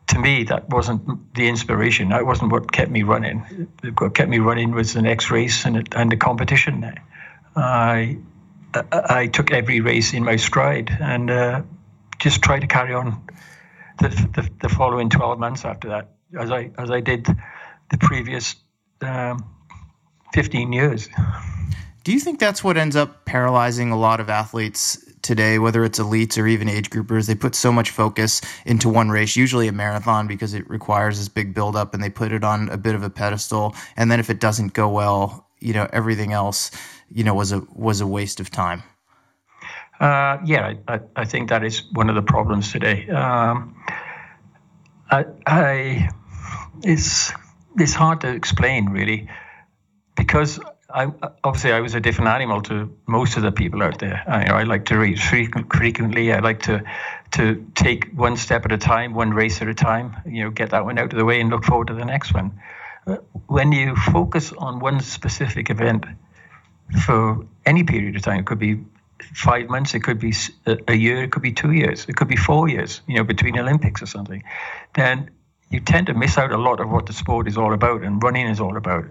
to 0.08 0.18
me, 0.18 0.44
that 0.44 0.68
wasn't 0.68 1.34
the 1.34 1.48
inspiration. 1.48 2.10
That 2.10 2.26
wasn't 2.26 2.52
what 2.52 2.70
kept 2.70 2.90
me 2.90 3.02
running. 3.02 3.68
What 3.98 4.14
kept 4.14 4.28
me 4.28 4.38
running 4.38 4.72
was 4.72 4.92
the 4.92 5.02
next 5.02 5.30
race 5.30 5.64
and 5.64 5.88
and 5.94 6.12
the 6.12 6.16
competition. 6.16 6.92
I 7.56 8.18
I 8.92 9.28
took 9.28 9.50
every 9.50 9.80
race 9.80 10.12
in 10.12 10.24
my 10.24 10.36
stride 10.36 10.96
and 11.00 11.30
uh, 11.30 11.62
just 12.18 12.42
tried 12.42 12.60
to 12.60 12.66
carry 12.66 12.94
on 12.94 13.26
the, 14.00 14.08
the, 14.08 14.50
the 14.62 14.68
following 14.68 15.08
12 15.08 15.38
months 15.38 15.64
after 15.64 15.88
that, 15.88 16.10
as 16.38 16.50
I 16.50 16.70
as 16.76 16.90
I 16.90 17.00
did 17.00 17.26
the 17.90 17.98
previous 17.98 18.56
um, 19.00 19.44
15 20.32 20.72
years. 20.72 21.08
Do 22.02 22.12
you 22.12 22.20
think 22.20 22.38
that's 22.38 22.62
what 22.62 22.76
ends 22.76 22.96
up 22.96 23.24
paralyzing 23.24 23.90
a 23.90 23.98
lot 23.98 24.20
of 24.20 24.28
athletes 24.28 25.03
today, 25.24 25.58
whether 25.58 25.84
it's 25.84 25.98
elites 25.98 26.38
or 26.38 26.46
even 26.46 26.68
age 26.68 26.90
groupers, 26.90 27.26
they 27.26 27.34
put 27.34 27.54
so 27.54 27.72
much 27.72 27.90
focus 27.90 28.40
into 28.64 28.88
one 28.88 29.08
race, 29.08 29.34
usually 29.34 29.66
a 29.66 29.72
marathon, 29.72 30.28
because 30.28 30.54
it 30.54 30.68
requires 30.70 31.18
this 31.18 31.28
big 31.28 31.54
buildup, 31.54 31.94
and 31.94 32.02
they 32.02 32.10
put 32.10 32.30
it 32.30 32.44
on 32.44 32.68
a 32.68 32.76
bit 32.76 32.94
of 32.94 33.02
a 33.02 33.10
pedestal. 33.10 33.74
And 33.96 34.10
then 34.10 34.20
if 34.20 34.30
it 34.30 34.38
doesn't 34.38 34.74
go 34.74 34.88
well, 34.88 35.48
you 35.58 35.72
know, 35.72 35.88
everything 35.92 36.32
else, 36.32 36.70
you 37.10 37.24
know, 37.24 37.34
was 37.34 37.50
a 37.50 37.66
was 37.72 38.00
a 38.00 38.06
waste 38.06 38.38
of 38.38 38.50
time. 38.50 38.82
Uh, 40.00 40.38
yeah, 40.44 40.74
I, 40.88 41.00
I, 41.16 41.24
think 41.24 41.48
that 41.50 41.62
is 41.64 41.84
one 41.92 42.08
of 42.08 42.16
the 42.16 42.22
problems 42.22 42.72
today. 42.72 43.08
Um, 43.10 43.76
I, 45.10 45.24
I, 45.46 46.08
it's 46.82 47.32
it's 47.78 47.94
hard 47.94 48.20
to 48.22 48.28
explain 48.28 48.90
really 48.90 49.28
because 50.16 50.58
I, 50.94 51.12
obviously 51.42 51.72
I 51.72 51.80
was 51.80 51.94
a 51.96 52.00
different 52.00 52.28
animal 52.30 52.62
to 52.62 52.96
most 53.06 53.36
of 53.36 53.42
the 53.42 53.50
people 53.50 53.82
out 53.82 53.98
there. 53.98 54.22
I, 54.28 54.60
I 54.60 54.62
like 54.62 54.84
to 54.86 54.96
race 54.96 55.20
frequently. 55.20 56.32
I 56.32 56.38
like 56.38 56.62
to 56.62 56.84
to 57.32 57.66
take 57.74 58.12
one 58.14 58.36
step 58.36 58.64
at 58.64 58.70
a 58.70 58.78
time, 58.78 59.12
one 59.12 59.30
race 59.30 59.60
at 59.60 59.66
a 59.66 59.74
time. 59.74 60.14
You 60.24 60.44
know, 60.44 60.50
get 60.50 60.70
that 60.70 60.84
one 60.84 60.98
out 60.98 61.12
of 61.12 61.18
the 61.18 61.24
way 61.24 61.40
and 61.40 61.50
look 61.50 61.64
forward 61.64 61.88
to 61.88 61.94
the 61.94 62.04
next 62.04 62.32
one. 62.32 62.60
Uh, 63.08 63.16
when 63.48 63.72
you 63.72 63.96
focus 63.96 64.52
on 64.56 64.78
one 64.78 65.00
specific 65.00 65.68
event 65.68 66.06
for 67.04 67.44
any 67.66 67.82
period 67.82 68.14
of 68.14 68.22
time, 68.22 68.38
it 68.38 68.46
could 68.46 68.60
be 68.60 68.84
five 69.34 69.68
months, 69.68 69.94
it 69.94 70.00
could 70.04 70.20
be 70.20 70.32
a 70.86 70.94
year, 70.94 71.24
it 71.24 71.32
could 71.32 71.42
be 71.42 71.52
two 71.52 71.72
years, 71.72 72.06
it 72.08 72.14
could 72.14 72.28
be 72.28 72.36
four 72.36 72.68
years. 72.68 73.00
You 73.08 73.16
know, 73.16 73.24
between 73.24 73.58
Olympics 73.58 74.00
or 74.00 74.06
something, 74.06 74.44
then 74.94 75.30
you 75.70 75.80
tend 75.80 76.06
to 76.06 76.14
miss 76.14 76.38
out 76.38 76.52
a 76.52 76.56
lot 76.56 76.78
of 76.78 76.88
what 76.88 77.06
the 77.06 77.12
sport 77.12 77.48
is 77.48 77.58
all 77.58 77.74
about 77.74 78.02
and 78.02 78.22
running 78.22 78.46
is 78.46 78.60
all 78.60 78.76
about. 78.76 79.06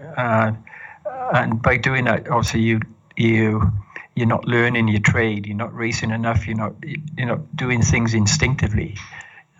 And 1.32 1.62
by 1.62 1.76
doing 1.76 2.04
that, 2.04 2.28
obviously 2.28 2.60
you 2.60 2.80
you 3.16 3.72
you're 4.14 4.26
not 4.26 4.44
learning 4.46 4.88
your 4.88 5.00
trade. 5.00 5.46
You're 5.46 5.56
not 5.56 5.74
racing 5.74 6.10
enough. 6.10 6.46
You're 6.46 6.56
not 6.56 6.74
you're 7.16 7.28
not 7.28 7.56
doing 7.56 7.82
things 7.82 8.14
instinctively. 8.14 8.96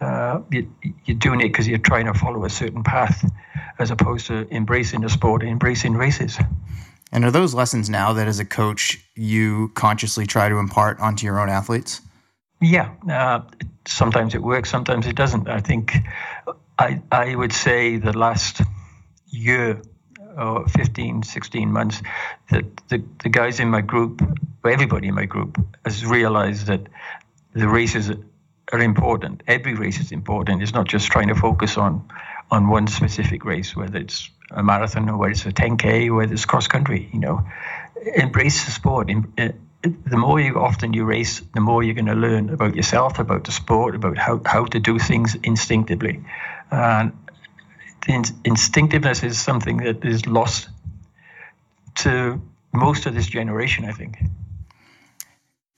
Uh, 0.00 0.40
you, 0.50 0.68
are 1.09 1.14
doing 1.14 1.40
it 1.40 1.44
because 1.44 1.66
you're 1.66 1.78
trying 1.78 2.06
to 2.06 2.14
follow 2.14 2.44
a 2.44 2.50
certain 2.50 2.83
path, 2.83 3.25
as 3.78 3.90
opposed 3.90 4.26
to 4.26 4.47
embracing 4.54 5.00
the 5.00 5.09
sport 5.09 5.42
and 5.42 5.50
embracing 5.50 5.94
races. 5.94 6.38
And 7.12 7.25
are 7.25 7.30
those 7.30 7.54
lessons 7.54 7.88
now 7.88 8.12
that, 8.12 8.26
as 8.26 8.40
a 8.40 8.44
coach, 8.44 8.99
you 9.14 9.71
consciously 9.75 10.26
try 10.26 10.49
to 10.49 10.56
impart 10.56 10.99
onto 10.99 11.25
your 11.25 11.40
own 11.40 11.49
athletes? 11.49 12.00
Yeah, 12.61 12.90
uh, 13.09 13.42
sometimes 13.87 14.35
it 14.35 14.42
works, 14.42 14.71
sometimes 14.71 15.06
it 15.06 15.14
doesn't. 15.14 15.49
I 15.49 15.61
think 15.61 15.94
I 16.78 17.00
I 17.11 17.35
would 17.35 17.52
say 17.52 17.97
the 17.97 18.16
last 18.16 18.61
year 19.26 19.80
or 20.37 20.67
15, 20.69 21.23
16 21.23 21.73
months 21.73 22.03
that 22.50 22.64
the, 22.88 23.03
the 23.23 23.29
guys 23.29 23.61
in 23.61 23.69
my 23.69 23.81
group, 23.81 24.23
everybody 24.64 25.09
in 25.09 25.14
my 25.14 25.26
group, 25.26 25.59
has 25.85 26.05
realized 26.05 26.67
that 26.67 26.81
the 27.53 27.69
races 27.69 28.11
are 28.73 28.81
important. 28.81 29.43
Every 29.47 29.75
race 29.75 30.00
is 30.00 30.12
important. 30.12 30.62
It's 30.62 30.75
not 30.75 30.87
just 30.87 31.07
trying 31.09 31.29
to 31.29 31.35
focus 31.35 31.76
on 31.76 32.09
on 32.50 32.69
one 32.69 32.87
specific 32.87 33.45
race, 33.45 33.75
whether 33.75 33.99
it's 33.99 34.31
a 34.50 34.62
marathon 34.62 35.09
or 35.09 35.17
whether 35.17 35.33
it's 35.33 35.47
a 35.47 35.53
10k, 35.53 36.09
or 36.09 36.14
whether 36.14 36.33
it's 36.33 36.45
cross 36.45 36.67
country. 36.69 37.09
You 37.12 37.21
know, 37.21 37.47
embrace 38.14 38.64
the 38.64 38.71
sport. 38.71 39.11
Uh, 39.38 39.49
the 39.83 40.17
more 40.17 40.41
you 40.41 40.59
often 40.59 40.93
you 40.93 41.05
race, 41.05 41.41
the 41.55 41.61
more 41.61 41.83
you're 41.83 41.95
going 41.95 42.07
to 42.07 42.14
learn 42.14 42.50
about 42.50 42.75
yourself, 42.75 43.19
about 43.19 43.45
the 43.45 43.53
sport, 43.53 43.95
about 43.95 44.17
how, 44.17 44.41
how 44.45 44.64
to 44.64 44.81
do 44.81 44.99
things 44.99 45.35
instinctively. 45.43 46.25
And 46.71 47.12
instinctiveness 48.08 49.23
is 49.23 49.40
something 49.40 49.78
that 49.78 50.04
is 50.04 50.26
lost 50.26 50.68
to 51.96 52.40
most 52.73 53.06
of 53.06 53.14
this 53.14 53.26
generation, 53.26 53.84
I 53.84 53.92
think 53.92 54.18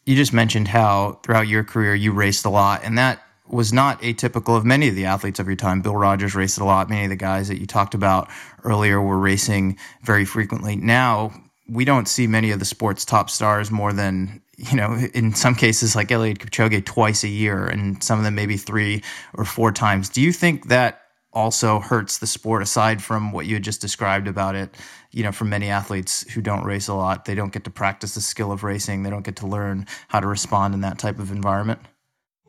you 0.07 0.15
just 0.15 0.33
mentioned 0.33 0.69
how 0.69 1.19
throughout 1.23 1.49
your 1.49 1.65
career 1.65 1.95
you 1.95 2.13
raced 2.13 2.45
a 2.45 2.49
lot, 2.49 2.83
and 2.85 2.97
that 2.97 3.21
was 3.49 3.73
not 3.73 4.01
atypical 4.03 4.57
of 4.57 4.65
many 4.65 4.89
of 4.89 4.95
the 4.95 5.05
athletes 5.05 5.39
of 5.39 5.47
your 5.47 5.57
time. 5.57 5.83
Bill 5.83 5.97
Rodgers 5.97 6.35
raced 6.35 6.59
a 6.59 6.65
lot. 6.65 6.89
Many 6.89 7.05
of 7.05 7.11
the 7.11 7.17
guys 7.17 7.49
that 7.49 7.61
you 7.61 7.67
talked 7.67 7.95
about 7.95 8.31
earlier 8.65 9.01
were 9.01 9.19
racing 9.19 9.77
very 10.03 10.25
frequently. 10.25 10.77
Now, 10.77 11.33
we 11.69 11.85
don't 11.85 12.07
see 12.07 12.27
many 12.27 12.53
of 12.53 12.61
the 12.61 12.65
sport's 12.65 13.05
top 13.05 13.29
stars 13.29 13.71
more 13.71 13.93
than, 13.93 14.41
you 14.57 14.77
know, 14.77 14.95
in 15.15 15.35
some 15.35 15.57
cases 15.57 15.97
like 15.97 16.09
Eliud 16.09 16.39
Kipchoge 16.39 16.85
twice 16.85 17.25
a 17.25 17.29
year, 17.29 17.67
and 17.67 18.03
some 18.03 18.19
of 18.19 18.25
them 18.25 18.37
maybe 18.37 18.57
three 18.57 19.03
or 19.35 19.45
four 19.45 19.73
times. 19.73 20.09
Do 20.09 20.21
you 20.21 20.33
think 20.33 20.69
that 20.69 21.03
also 21.37 21.79
hurts 21.81 22.17
the 22.19 22.27
sport 22.27 22.63
aside 22.63 23.03
from 23.03 23.31
what 23.31 23.45
you 23.45 23.55
had 23.55 23.63
just 23.63 23.83
described 23.83 24.27
about 24.27 24.55
it 24.55 24.75
you 25.13 25.23
know 25.23 25.33
for 25.33 25.45
many 25.45 25.69
athletes 25.69 26.29
who 26.33 26.41
don't 26.41 26.65
race 26.65 26.89
a 26.89 26.95
lot 26.95 27.27
they 27.27 27.35
don't 27.35 27.53
get 27.53 27.65
to 27.65 27.71
practice 27.71 28.15
the 28.15 28.23
skill 28.23 28.51
of 28.51 28.65
racing 28.65 29.03
they 29.03 29.11
don't 29.11 29.25
get 29.25 29.37
to 29.37 29.47
learn 29.47 29.87
how 30.09 30.19
to 30.19 30.27
respond 30.27 30.73
in 30.73 30.81
that 30.81 30.99
type 30.99 31.19
of 31.19 31.31
environment? 31.31 31.79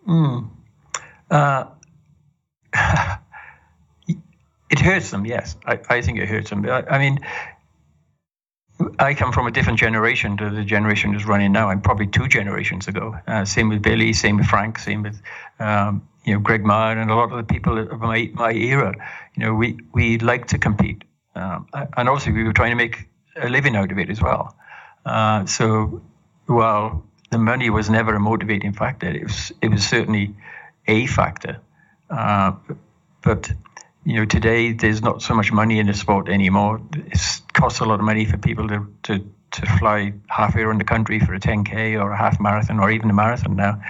Mm. 0.07 0.49
uh, 1.29 1.65
it 4.69 4.79
hurts 4.79 5.11
them 5.11 5.25
yes. 5.25 5.55
I, 5.65 5.79
I 5.89 6.01
think 6.01 6.19
it 6.19 6.27
hurts 6.27 6.49
them. 6.49 6.65
I, 6.69 6.83
I 6.87 6.97
mean 6.97 7.19
I 8.99 9.13
come 9.13 9.31
from 9.31 9.47
a 9.47 9.51
different 9.51 9.79
generation 9.79 10.37
to 10.37 10.49
the 10.49 10.63
generation 10.63 11.13
that's 11.13 11.25
running 11.25 11.51
now. 11.51 11.69
I'm 11.69 11.81
probably 11.81 12.07
two 12.07 12.27
generations 12.27 12.87
ago. 12.87 13.17
Uh, 13.27 13.43
same 13.43 13.69
with 13.69 13.81
Billy, 13.81 14.13
same 14.13 14.37
with 14.37 14.45
Frank, 14.45 14.77
same 14.77 15.03
with 15.03 15.19
um, 15.59 16.07
you 16.25 16.33
know 16.33 16.39
Greg 16.39 16.63
Marr 16.63 16.97
and 16.97 17.09
a 17.09 17.15
lot 17.15 17.31
of 17.31 17.37
the 17.37 17.43
people 17.43 17.77
of 17.77 17.99
my, 17.99 18.29
my 18.33 18.51
era. 18.51 18.93
You 19.35 19.45
know, 19.45 19.53
we 19.55 19.79
we 19.93 20.19
like 20.19 20.47
to 20.47 20.59
compete, 20.59 21.03
um, 21.35 21.67
and 21.73 22.07
obviously 22.09 22.33
we 22.33 22.43
were 22.43 22.53
trying 22.53 22.71
to 22.71 22.75
make 22.75 23.07
a 23.35 23.49
living 23.49 23.75
out 23.75 23.91
of 23.91 23.97
it 23.97 24.09
as 24.09 24.21
well. 24.21 24.55
Uh, 25.05 25.45
so 25.45 26.01
while 26.45 27.03
the 27.31 27.37
money 27.37 27.69
was 27.69 27.89
never 27.89 28.15
a 28.15 28.19
motivating 28.19 28.73
factor, 28.73 29.07
it 29.07 29.23
was 29.23 29.51
it 29.61 29.69
was 29.69 29.87
certainly 29.87 30.35
a 30.87 31.07
factor. 31.07 31.59
Uh, 32.09 32.53
but 33.23 33.51
you 34.07 34.13
know, 34.13 34.25
today 34.25 34.71
there's 34.71 35.01
not 35.01 35.21
so 35.21 35.33
much 35.33 35.51
money 35.51 35.79
in 35.79 35.87
the 35.87 35.93
sport 35.93 36.29
anymore. 36.29 36.79
It 36.95 37.19
costs 37.51 37.81
a 37.81 37.85
lot 37.85 37.99
of 37.99 38.05
money 38.05 38.23
for 38.23 38.37
people 38.37 38.65
to, 38.69 38.87
to, 39.03 39.29
to 39.51 39.65
fly 39.79 40.13
halfway 40.27 40.61
around 40.61 40.79
the 40.79 40.85
country 40.85 41.19
for 41.19 41.33
a 41.33 41.41
10K 41.41 42.01
or 42.01 42.11
a 42.11 42.17
half 42.17 42.39
marathon 42.39 42.79
or 42.79 42.89
even 42.89 43.09
a 43.09 43.13
marathon 43.13 43.57
now. 43.57 43.81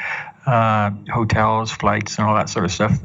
Uh, 0.44 0.90
hotels, 1.08 1.72
flights, 1.72 2.18
and 2.18 2.28
all 2.28 2.34
that 2.34 2.50
sort 2.50 2.66
of 2.66 2.72
stuff 2.72 2.98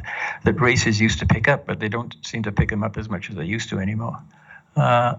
that 0.45 0.59
races 0.59 0.99
used 0.99 1.19
to 1.19 1.27
pick 1.27 1.49
up, 1.49 1.67
but 1.67 1.81
they 1.81 1.91
don't 1.91 2.17
seem 2.23 2.45
to 2.45 2.53
pick 2.53 2.71
them 2.71 2.83
up 2.83 2.97
as 2.97 3.11
much 3.11 3.29
as 3.29 3.37
they 3.37 3.45
used 3.45 3.69
to 3.69 3.79
anymore. 3.79 4.19
Uh, 4.75 5.17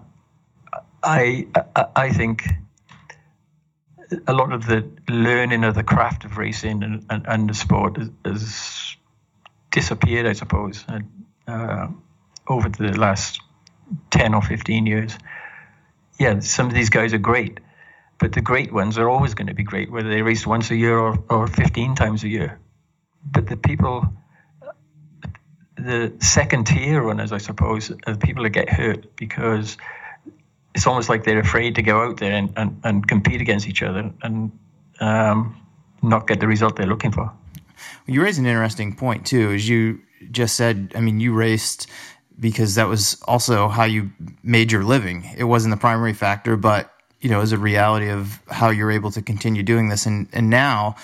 I, 1.00 1.46
I, 1.76 1.86
I 1.94 2.10
think 2.10 2.42
a 4.26 4.32
lot 4.32 4.52
of 4.52 4.66
the 4.66 4.84
learning 5.08 5.62
of 5.62 5.76
the 5.76 5.84
craft 5.84 6.24
of 6.24 6.38
racing 6.38 6.82
and, 6.82 7.06
and, 7.08 7.24
and 7.28 7.48
the 7.48 7.54
sport 7.54 7.98
has 8.24 8.96
disappeared, 9.70 10.26
I 10.26 10.32
suppose. 10.32 10.84
Uh, 11.46 11.88
over 12.48 12.68
the 12.68 12.98
last 12.98 13.40
10 14.10 14.34
or 14.34 14.42
15 14.42 14.86
years. 14.86 15.16
Yeah, 16.18 16.40
some 16.40 16.66
of 16.66 16.74
these 16.74 16.90
guys 16.90 17.12
are 17.12 17.18
great, 17.18 17.60
but 18.18 18.32
the 18.32 18.40
great 18.40 18.72
ones 18.72 18.98
are 18.98 19.08
always 19.08 19.34
going 19.34 19.48
to 19.48 19.54
be 19.54 19.64
great, 19.64 19.90
whether 19.90 20.08
they 20.08 20.22
race 20.22 20.46
once 20.46 20.70
a 20.70 20.76
year 20.76 20.98
or, 20.98 21.18
or 21.28 21.46
15 21.46 21.94
times 21.94 22.22
a 22.22 22.28
year. 22.28 22.60
But 23.24 23.46
the 23.46 23.56
people, 23.56 24.06
the 25.76 26.12
second 26.20 26.66
tier 26.66 27.02
runners, 27.02 27.32
I 27.32 27.38
suppose, 27.38 27.90
are 27.90 28.12
the 28.12 28.18
people 28.18 28.44
that 28.44 28.50
get 28.50 28.68
hurt 28.68 29.16
because 29.16 29.76
it's 30.74 30.86
almost 30.86 31.08
like 31.08 31.24
they're 31.24 31.40
afraid 31.40 31.76
to 31.76 31.82
go 31.82 32.02
out 32.02 32.18
there 32.18 32.32
and, 32.32 32.52
and, 32.56 32.80
and 32.84 33.08
compete 33.08 33.40
against 33.40 33.68
each 33.68 33.82
other 33.82 34.12
and 34.22 34.52
um, 35.00 35.60
not 36.02 36.26
get 36.26 36.40
the 36.40 36.46
result 36.46 36.76
they're 36.76 36.86
looking 36.86 37.12
for. 37.12 37.32
You 38.06 38.22
raise 38.22 38.38
an 38.38 38.46
interesting 38.46 38.94
point 38.94 39.26
too. 39.26 39.50
As 39.52 39.68
you 39.68 40.00
just 40.30 40.56
said, 40.56 40.92
I 40.94 41.00
mean, 41.00 41.20
you 41.20 41.32
raced 41.32 41.88
because 42.38 42.74
that 42.74 42.88
was 42.88 43.20
also 43.26 43.68
how 43.68 43.84
you 43.84 44.10
made 44.42 44.72
your 44.72 44.84
living. 44.84 45.30
It 45.36 45.44
wasn't 45.44 45.74
the 45.74 45.80
primary 45.80 46.12
factor, 46.12 46.56
but 46.56 46.90
you 47.20 47.30
know, 47.30 47.40
as 47.40 47.52
a 47.52 47.58
reality 47.58 48.10
of 48.10 48.40
how 48.48 48.70
you're 48.70 48.90
able 48.90 49.10
to 49.12 49.22
continue 49.22 49.62
doing 49.62 49.88
this. 49.88 50.04
And 50.06 50.28
and 50.32 50.50
now, 50.50 50.96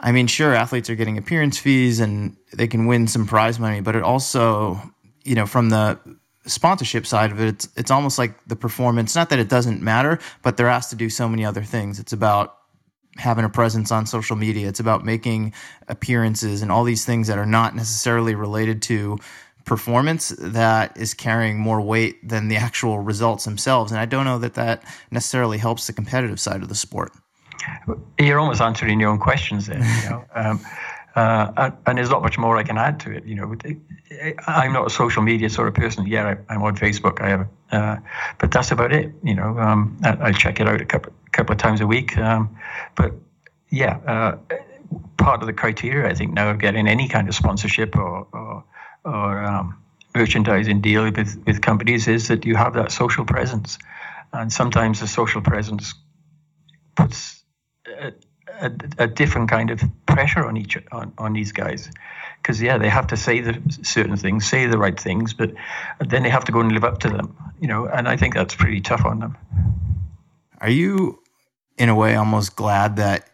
I 0.00 0.12
mean, 0.12 0.26
sure, 0.26 0.54
athletes 0.54 0.88
are 0.88 0.94
getting 0.94 1.18
appearance 1.18 1.58
fees 1.58 2.00
and 2.00 2.36
they 2.54 2.66
can 2.66 2.86
win 2.86 3.06
some 3.06 3.26
prize 3.26 3.58
money, 3.58 3.80
but 3.80 3.94
it 3.94 4.02
also, 4.02 4.80
you 5.24 5.34
know, 5.34 5.46
from 5.46 5.68
the 5.68 5.98
sponsorship 6.46 7.06
side 7.06 7.30
of 7.32 7.40
it, 7.40 7.48
it's 7.48 7.68
it's 7.76 7.90
almost 7.90 8.18
like 8.18 8.42
the 8.46 8.56
performance. 8.56 9.14
Not 9.14 9.30
that 9.30 9.38
it 9.38 9.48
doesn't 9.48 9.82
matter, 9.82 10.18
but 10.42 10.56
they're 10.56 10.68
asked 10.68 10.90
to 10.90 10.96
do 10.96 11.10
so 11.10 11.28
many 11.28 11.44
other 11.44 11.62
things. 11.62 11.98
It's 11.98 12.12
about 12.12 12.57
having 13.18 13.44
a 13.44 13.48
presence 13.48 13.90
on 13.90 14.06
social 14.06 14.36
media. 14.36 14.68
It's 14.68 14.80
about 14.80 15.04
making 15.04 15.52
appearances 15.88 16.62
and 16.62 16.70
all 16.70 16.84
these 16.84 17.04
things 17.04 17.26
that 17.26 17.38
are 17.38 17.46
not 17.46 17.74
necessarily 17.74 18.34
related 18.34 18.80
to 18.82 19.18
performance 19.64 20.30
that 20.38 20.96
is 20.96 21.12
carrying 21.12 21.58
more 21.58 21.80
weight 21.80 22.26
than 22.26 22.48
the 22.48 22.56
actual 22.56 23.00
results 23.00 23.44
themselves. 23.44 23.92
And 23.92 24.00
I 24.00 24.06
don't 24.06 24.24
know 24.24 24.38
that 24.38 24.54
that 24.54 24.82
necessarily 25.10 25.58
helps 25.58 25.86
the 25.86 25.92
competitive 25.92 26.40
side 26.40 26.62
of 26.62 26.68
the 26.68 26.74
sport. 26.74 27.12
You're 28.18 28.38
almost 28.38 28.60
answering 28.60 28.98
your 28.98 29.10
own 29.10 29.18
questions 29.18 29.66
there. 29.66 29.78
You 29.78 30.10
know? 30.10 30.24
um, 30.34 30.60
uh, 31.14 31.70
and 31.86 31.98
there's 31.98 32.10
not 32.10 32.22
much 32.22 32.38
more 32.38 32.56
I 32.56 32.62
can 32.62 32.78
add 32.78 33.00
to 33.00 33.10
it. 33.10 33.24
You 33.24 33.34
know, 33.34 33.56
I'm 34.46 34.72
not 34.72 34.86
a 34.86 34.90
social 34.90 35.20
media 35.22 35.50
sort 35.50 35.66
of 35.66 35.74
person. 35.74 36.06
Yeah, 36.06 36.36
I, 36.48 36.54
am 36.54 36.62
on 36.62 36.76
Facebook. 36.76 37.20
I 37.20 37.28
have, 37.28 37.48
uh, 37.72 37.96
but 38.38 38.52
that's 38.52 38.70
about 38.70 38.92
it. 38.92 39.12
You 39.24 39.34
know, 39.34 39.58
um, 39.58 39.98
I, 40.04 40.28
I, 40.28 40.32
check 40.32 40.60
it 40.60 40.68
out 40.68 40.80
a 40.80 40.84
couple 40.84 41.12
couple 41.38 41.52
of 41.52 41.58
times 41.58 41.80
a 41.80 41.86
week. 41.86 42.18
Um, 42.18 42.58
but 42.96 43.12
yeah, 43.70 43.98
uh, 44.06 44.38
part 45.16 45.40
of 45.40 45.46
the 45.46 45.52
criteria 45.52 46.10
I 46.10 46.14
think 46.14 46.32
now 46.32 46.50
of 46.50 46.58
getting 46.58 46.88
any 46.88 47.08
kind 47.08 47.28
of 47.28 47.34
sponsorship 47.34 47.96
or 47.96 48.26
or, 48.32 48.64
or 49.04 49.44
um, 49.44 49.80
merchandising 50.14 50.80
deal 50.80 51.04
with 51.04 51.42
with 51.46 51.60
companies 51.62 52.08
is 52.08 52.28
that 52.28 52.44
you 52.44 52.56
have 52.56 52.74
that 52.74 52.90
social 52.90 53.24
presence, 53.24 53.78
and 54.32 54.52
sometimes 54.52 55.00
the 55.00 55.06
social 55.06 55.40
presence 55.40 55.94
puts. 56.96 57.42
A, 57.86 58.12
a, 58.60 58.72
a 58.98 59.06
different 59.06 59.48
kind 59.48 59.70
of 59.70 59.80
pressure 60.06 60.44
on 60.44 60.56
each 60.56 60.76
on, 60.90 61.12
on 61.16 61.32
these 61.32 61.52
guys 61.52 61.90
because 62.42 62.60
yeah 62.60 62.76
they 62.76 62.88
have 62.88 63.06
to 63.06 63.16
say 63.16 63.40
the 63.40 63.54
certain 63.82 64.16
things 64.16 64.46
say 64.46 64.66
the 64.66 64.78
right 64.78 64.98
things 64.98 65.32
but 65.32 65.52
then 66.00 66.22
they 66.24 66.28
have 66.28 66.44
to 66.44 66.52
go 66.52 66.60
and 66.60 66.72
live 66.72 66.82
up 66.82 66.98
to 66.98 67.08
them 67.08 67.36
you 67.60 67.68
know 67.68 67.86
and 67.86 68.08
i 68.08 68.16
think 68.16 68.34
that's 68.34 68.54
pretty 68.54 68.80
tough 68.80 69.04
on 69.04 69.20
them 69.20 69.36
are 70.60 70.70
you 70.70 71.22
in 71.78 71.88
a 71.88 71.94
way 71.94 72.14
almost 72.16 72.56
glad 72.56 72.96
that 72.96 73.28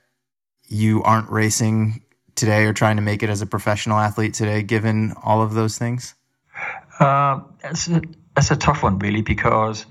you 0.68 1.02
aren't 1.02 1.30
racing 1.30 2.02
today 2.34 2.64
or 2.64 2.72
trying 2.72 2.96
to 2.96 3.02
make 3.02 3.22
it 3.22 3.30
as 3.30 3.42
a 3.42 3.46
professional 3.46 3.98
athlete 3.98 4.34
today, 4.34 4.62
given 4.62 5.14
all 5.22 5.42
of 5.42 5.54
those 5.54 5.78
things? 5.78 6.14
Uh, 7.00 7.40
it's, 7.64 7.88
a, 7.88 8.02
it's 8.36 8.50
a 8.50 8.56
tough 8.56 8.82
one, 8.82 8.98
really, 8.98 9.22
because 9.22 9.86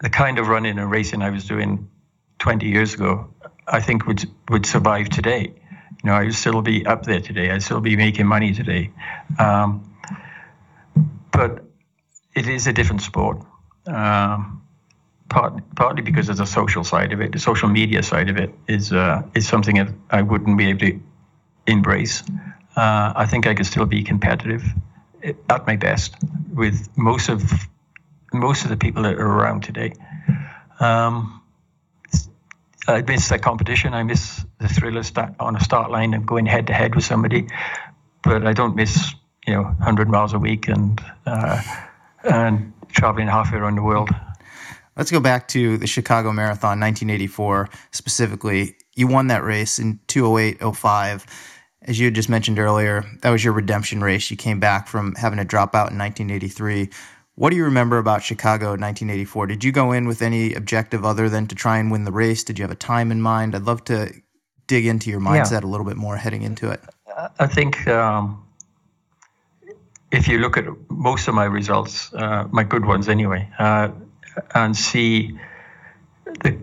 the 0.00 0.10
kind 0.10 0.38
of 0.38 0.48
running 0.48 0.78
and 0.78 0.90
racing 0.90 1.22
I 1.22 1.30
was 1.30 1.44
doing 1.44 1.88
20 2.38 2.66
years 2.66 2.94
ago, 2.94 3.32
I 3.66 3.80
think 3.80 4.06
would 4.06 4.24
would 4.48 4.64
survive 4.64 5.08
today. 5.08 5.54
You 6.02 6.10
know, 6.10 6.12
I 6.12 6.24
would 6.24 6.34
still 6.34 6.62
be 6.62 6.86
up 6.86 7.02
there 7.02 7.20
today. 7.20 7.50
I'd 7.50 7.62
still 7.62 7.80
be 7.80 7.96
making 7.96 8.26
money 8.26 8.54
today. 8.54 8.92
Um, 9.38 9.96
but 11.32 11.64
it 12.34 12.46
is 12.46 12.66
a 12.66 12.72
different 12.72 13.02
sport. 13.02 13.42
Um, 13.86 14.62
part, 15.28 15.62
partly 15.76 16.02
because 16.02 16.26
there's 16.26 16.40
a 16.40 16.46
social 16.46 16.84
side 16.84 17.12
of 17.12 17.20
it. 17.20 17.32
The 17.32 17.38
social 17.38 17.68
media 17.68 18.02
side 18.02 18.30
of 18.30 18.36
it 18.36 18.52
is 18.66 18.92
uh, 18.92 19.22
is 19.34 19.48
something 19.48 19.76
that 19.76 19.88
I 20.10 20.22
wouldn't 20.22 20.56
be 20.58 20.68
able 20.68 20.80
to 20.80 21.00
embrace. 21.66 22.22
Uh, 22.76 23.12
I 23.16 23.26
think 23.26 23.46
I 23.46 23.54
could 23.54 23.66
still 23.66 23.86
be 23.86 24.02
competitive 24.02 24.62
at 25.22 25.66
my 25.66 25.76
best 25.76 26.14
with 26.52 26.88
most 26.96 27.28
of 27.28 27.42
most 28.32 28.64
of 28.64 28.70
the 28.70 28.76
people 28.76 29.02
that 29.02 29.14
are 29.14 29.26
around 29.26 29.62
today. 29.62 29.92
Um, 30.80 31.42
I 32.86 33.02
miss 33.02 33.28
that 33.28 33.42
competition. 33.42 33.92
I 33.92 34.02
miss 34.02 34.44
the 34.58 34.68
thrill 34.68 34.96
of 34.96 35.10
on 35.38 35.56
a 35.56 35.60
start 35.60 35.90
line 35.90 36.14
and 36.14 36.26
going 36.26 36.46
head 36.46 36.68
to 36.68 36.72
head 36.72 36.94
with 36.94 37.04
somebody, 37.04 37.48
but 38.22 38.46
I 38.46 38.52
don't 38.54 38.76
miss 38.76 39.14
you 39.46 39.54
know 39.54 39.62
100 39.62 40.08
miles 40.08 40.32
a 40.32 40.38
week 40.38 40.68
and 40.68 41.00
uh, 41.26 41.62
and 42.24 42.72
traveling 42.88 43.28
halfway 43.28 43.58
around 43.58 43.74
the 43.74 43.82
world. 43.82 44.10
Let's 44.98 45.12
go 45.12 45.20
back 45.20 45.46
to 45.48 45.78
the 45.78 45.86
Chicago 45.86 46.32
Marathon 46.32 46.80
1984 46.80 47.68
specifically. 47.92 48.76
You 48.96 49.06
won 49.06 49.28
that 49.28 49.44
race 49.44 49.78
in 49.78 50.00
208.05. 50.08 51.24
As 51.82 52.00
you 52.00 52.06
had 52.06 52.14
just 52.14 52.28
mentioned 52.28 52.58
earlier, 52.58 53.04
that 53.22 53.30
was 53.30 53.44
your 53.44 53.52
redemption 53.52 54.02
race. 54.02 54.28
You 54.28 54.36
came 54.36 54.58
back 54.58 54.88
from 54.88 55.14
having 55.14 55.38
a 55.38 55.44
dropout 55.44 55.92
in 55.92 55.98
1983. 55.98 56.90
What 57.36 57.50
do 57.50 57.56
you 57.56 57.64
remember 57.64 57.98
about 57.98 58.24
Chicago 58.24 58.70
1984? 58.70 59.46
Did 59.46 59.62
you 59.62 59.70
go 59.70 59.92
in 59.92 60.08
with 60.08 60.20
any 60.20 60.52
objective 60.54 61.04
other 61.04 61.28
than 61.28 61.46
to 61.46 61.54
try 61.54 61.78
and 61.78 61.92
win 61.92 62.02
the 62.02 62.10
race? 62.10 62.42
Did 62.42 62.58
you 62.58 62.64
have 62.64 62.72
a 62.72 62.74
time 62.74 63.12
in 63.12 63.22
mind? 63.22 63.54
I'd 63.54 63.62
love 63.62 63.84
to 63.84 64.12
dig 64.66 64.84
into 64.84 65.10
your 65.10 65.20
mindset 65.20 65.62
yeah. 65.62 65.68
a 65.68 65.70
little 65.70 65.86
bit 65.86 65.96
more 65.96 66.16
heading 66.16 66.42
into 66.42 66.70
it. 66.70 66.80
I 67.38 67.46
think 67.46 67.86
um, 67.86 68.44
if 70.10 70.26
you 70.26 70.38
look 70.38 70.56
at 70.56 70.64
most 70.90 71.28
of 71.28 71.34
my 71.34 71.44
results, 71.44 72.12
uh, 72.14 72.48
my 72.50 72.64
good 72.64 72.84
ones 72.84 73.08
anyway, 73.08 73.48
uh, 73.60 73.90
and 74.54 74.76
see 74.76 75.38
the 76.42 76.58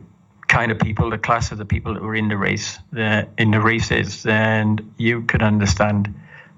kind 0.48 0.72
of 0.72 0.80
people, 0.80 1.10
the 1.10 1.18
class 1.18 1.52
of 1.52 1.58
the 1.58 1.66
people 1.66 1.94
that 1.94 2.04
were 2.04 2.16
in 2.16 2.28
the 2.28 2.38
race, 2.38 2.80
the, 2.92 3.28
in 3.38 3.52
the 3.52 3.60
races, 3.60 4.26
and 4.26 4.94
you 4.98 5.22
could 5.24 5.42
understand 5.42 6.14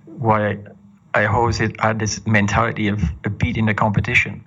why 0.06 0.58
I 1.14 1.26
always 1.26 1.58
had 1.58 2.00
this 2.00 2.26
mentality 2.28 2.90
of, 2.90 3.02
beating 3.38 3.66
the 3.66 3.74
competition. 3.74 4.46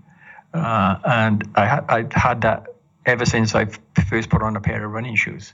Uh, 0.52 0.98
and 1.04 1.48
I, 1.54 1.80
I'd 1.88 2.12
had 2.12 2.42
that 2.42 2.66
ever 3.06 3.24
since 3.24 3.54
I 3.54 3.66
first 4.08 4.30
put 4.30 4.42
on 4.42 4.56
a 4.56 4.60
pair 4.60 4.84
of 4.84 4.92
running 4.92 5.16
shoes 5.16 5.52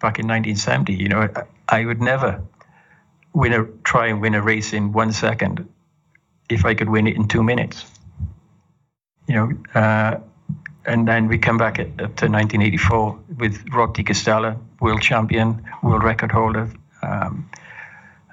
back 0.00 0.18
in 0.18 0.26
1970. 0.26 0.94
You 0.94 1.08
know, 1.08 1.28
I, 1.68 1.78
I 1.80 1.84
would 1.84 2.00
never 2.00 2.42
win 3.32 3.52
a 3.52 3.64
try 3.84 4.08
and 4.08 4.20
win 4.20 4.34
a 4.34 4.42
race 4.42 4.72
in 4.72 4.92
one 4.92 5.12
second 5.12 5.68
if 6.48 6.64
I 6.64 6.74
could 6.74 6.88
win 6.88 7.06
it 7.06 7.16
in 7.16 7.28
two 7.28 7.42
minutes. 7.42 7.84
You 9.28 9.34
know, 9.34 9.80
uh, 9.80 10.18
and 10.86 11.06
then 11.06 11.28
we 11.28 11.38
come 11.38 11.58
back 11.58 11.78
up 11.78 11.96
to 11.96 12.26
1984 12.28 13.18
with 13.38 13.64
Rob 13.72 13.94
de 13.94 14.02
Castella, 14.02 14.56
world 14.80 15.02
champion, 15.02 15.64
world 15.82 16.02
record 16.02 16.32
holder, 16.32 16.70
um, 17.02 17.48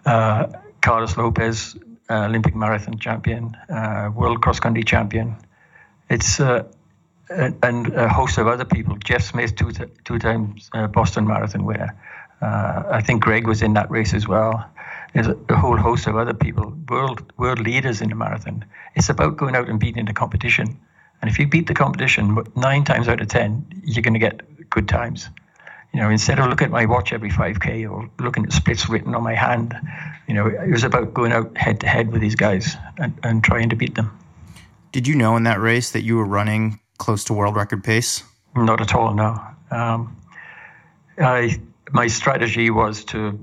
uh, 0.05 0.47
Carlos 0.81 1.17
Lopes, 1.17 1.75
uh, 2.09 2.25
Olympic 2.25 2.55
marathon 2.55 2.97
champion, 2.97 3.55
uh, 3.69 4.09
world 4.13 4.41
cross 4.41 4.59
country 4.59 4.83
champion. 4.83 5.35
It's 6.09 6.39
uh, 6.39 6.63
and 7.29 7.93
a 7.93 8.07
host 8.07 8.37
of 8.37 8.47
other 8.47 8.65
people. 8.65 8.95
Geoff 8.97 9.23
Smith, 9.23 9.55
two 9.55 9.71
two 10.05 10.19
times 10.19 10.69
uh, 10.73 10.87
Boston 10.87 11.27
Marathon 11.27 11.65
winner. 11.65 11.95
Uh, 12.41 12.83
I 12.89 13.01
think 13.01 13.23
Greg 13.23 13.47
was 13.47 13.61
in 13.61 13.73
that 13.73 13.89
race 13.91 14.13
as 14.13 14.27
well. 14.27 14.69
There's 15.13 15.27
a, 15.27 15.37
a, 15.49 15.55
whole 15.55 15.77
host 15.77 16.07
of 16.07 16.15
other 16.15 16.33
people, 16.33 16.73
world 16.87 17.33
world 17.37 17.59
leaders 17.59 18.01
in 18.01 18.09
the 18.09 18.15
marathon. 18.15 18.63
It's 18.95 19.09
about 19.09 19.35
going 19.37 19.55
out 19.55 19.67
and 19.67 19.79
beating 19.79 19.99
in 19.99 20.05
the 20.05 20.13
competition. 20.13 20.79
And 21.21 21.29
if 21.29 21.39
you 21.39 21.47
beat 21.47 21.67
the 21.67 21.73
competition 21.73 22.37
nine 22.55 22.83
times 22.83 23.07
out 23.07 23.21
of 23.21 23.27
ten, 23.27 23.65
you're 23.83 24.03
going 24.03 24.13
to 24.13 24.19
get 24.19 24.69
good 24.69 24.87
times. 24.87 25.29
You 25.93 26.01
know, 26.01 26.09
instead 26.09 26.39
of 26.39 26.47
looking 26.49 26.65
at 26.65 26.71
my 26.71 26.85
watch 26.85 27.13
every 27.13 27.31
5k 27.31 27.89
or 27.89 28.09
looking 28.19 28.45
at 28.45 28.53
splits 28.53 28.87
written 28.87 29.15
on 29.15 29.23
my 29.23 29.33
hand, 29.33 29.73
you 30.27 30.33
know, 30.33 30.47
it 30.47 30.69
was 30.69 30.83
about 30.83 31.13
going 31.13 31.31
out 31.31 31.57
head 31.57 31.79
to 31.79 31.87
head 31.87 32.11
with 32.11 32.21
these 32.21 32.35
guys 32.35 32.75
and, 32.97 33.17
and 33.23 33.43
trying 33.43 33.69
to 33.69 33.75
beat 33.75 33.95
them. 33.95 34.15
Did 34.91 35.07
you 35.07 35.15
know 35.15 35.35
in 35.37 35.43
that 35.43 35.59
race 35.59 35.91
that 35.91 36.03
you 36.03 36.17
were 36.17 36.25
running 36.25 36.79
close 36.97 37.23
to 37.25 37.33
world 37.33 37.55
record 37.55 37.83
pace? 37.83 38.23
Not 38.55 38.81
at 38.81 38.93
all. 38.93 39.13
No. 39.13 39.41
Um, 39.71 40.17
I 41.17 41.59
my 41.91 42.07
strategy 42.07 42.69
was 42.69 43.03
to 43.05 43.39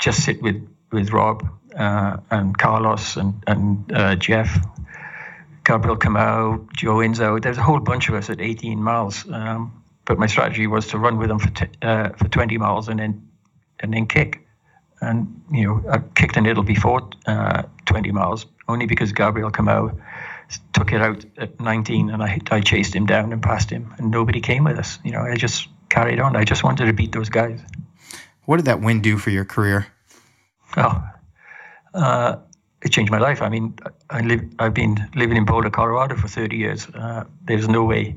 just 0.00 0.24
sit 0.24 0.42
with 0.42 0.66
with 0.90 1.10
Rob 1.10 1.48
uh, 1.76 2.18
and 2.30 2.56
Carlos 2.56 3.16
and 3.16 3.42
and 3.46 3.92
uh, 3.92 4.16
Jeff 4.16 4.56
Gabriel 5.64 5.96
Kamau, 5.96 6.68
Joe 6.72 6.96
Nzau. 6.96 7.40
There's 7.40 7.58
a 7.58 7.62
whole 7.62 7.80
bunch 7.80 8.08
of 8.08 8.14
us 8.14 8.30
at 8.30 8.40
18 8.40 8.82
miles. 8.82 9.28
Um, 9.30 9.82
but 10.04 10.18
my 10.18 10.26
strategy 10.26 10.66
was 10.66 10.88
to 10.88 10.98
run 10.98 11.18
with 11.18 11.28
them 11.28 11.38
for 11.38 11.50
t- 11.50 11.72
uh, 11.82 12.10
for 12.10 12.28
20 12.28 12.58
miles 12.58 12.88
and 12.88 12.98
then 12.98 13.28
and 13.80 13.92
then 13.92 14.06
kick. 14.06 14.46
And 15.00 15.42
you 15.50 15.64
know, 15.64 15.90
I 15.90 15.98
kicked 15.98 16.36
a 16.36 16.40
needle 16.40 16.62
before 16.62 17.08
uh, 17.26 17.62
20 17.86 18.12
miles 18.12 18.46
only 18.68 18.86
because 18.86 19.12
Gabriel 19.12 19.50
Kamau 19.50 20.00
took 20.72 20.92
it 20.92 21.00
out 21.00 21.24
at 21.38 21.60
19, 21.60 22.10
and 22.10 22.22
I 22.22 22.40
I 22.50 22.60
chased 22.60 22.94
him 22.94 23.06
down 23.06 23.32
and 23.32 23.42
passed 23.42 23.70
him, 23.70 23.94
and 23.98 24.10
nobody 24.10 24.40
came 24.40 24.64
with 24.64 24.78
us. 24.78 24.98
You 25.04 25.12
know, 25.12 25.20
I 25.20 25.36
just 25.36 25.68
carried 25.88 26.20
on. 26.20 26.36
I 26.36 26.44
just 26.44 26.64
wanted 26.64 26.86
to 26.86 26.92
beat 26.92 27.12
those 27.12 27.28
guys. 27.28 27.60
What 28.44 28.56
did 28.56 28.66
that 28.66 28.80
win 28.80 29.00
do 29.00 29.18
for 29.18 29.30
your 29.30 29.44
career? 29.44 29.86
Oh, 30.76 31.02
uh, 31.94 32.36
it 32.82 32.90
changed 32.90 33.12
my 33.12 33.18
life. 33.18 33.42
I 33.42 33.48
mean, 33.48 33.76
I 34.10 34.20
live, 34.20 34.42
I've 34.58 34.74
been 34.74 35.10
living 35.14 35.36
in 35.36 35.44
Boulder, 35.44 35.70
Colorado 35.70 36.16
for 36.16 36.28
30 36.28 36.56
years. 36.56 36.86
Uh, 36.88 37.24
there's 37.44 37.68
no 37.68 37.84
way, 37.84 38.16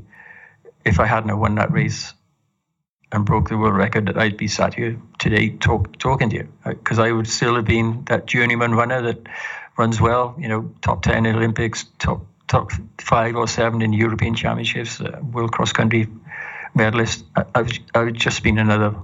if 0.83 0.99
I 0.99 1.05
hadn't 1.05 1.37
won 1.37 1.55
that 1.55 1.71
race 1.71 2.13
and 3.11 3.25
broke 3.25 3.49
the 3.49 3.57
world 3.57 3.75
record, 3.75 4.07
that 4.07 4.17
I'd 4.17 4.37
be 4.37 4.47
sat 4.47 4.73
here 4.73 4.99
today 5.19 5.49
talk, 5.49 5.97
talking 5.99 6.29
to 6.31 6.35
you. 6.37 6.47
Because 6.65 6.99
uh, 6.99 7.03
I 7.03 7.11
would 7.11 7.27
still 7.27 7.55
have 7.55 7.65
been 7.65 8.03
that 8.05 8.25
journeyman 8.25 8.73
runner 8.73 9.01
that 9.03 9.27
runs 9.77 10.01
well, 10.01 10.35
you 10.39 10.47
know, 10.47 10.73
top 10.81 11.03
10 11.03 11.25
in 11.25 11.35
Olympics, 11.35 11.85
top 11.99 12.25
top 12.47 12.71
five 12.99 13.35
or 13.35 13.47
seven 13.47 13.81
in 13.81 13.93
European 13.93 14.35
Championships, 14.35 15.01
uh, 15.01 15.19
world 15.31 15.51
cross 15.51 15.73
country 15.73 16.07
medalist. 16.73 17.25
I, 17.35 17.45
I've, 17.55 17.71
I've 17.93 18.13
just 18.13 18.43
been 18.43 18.57
another 18.57 18.95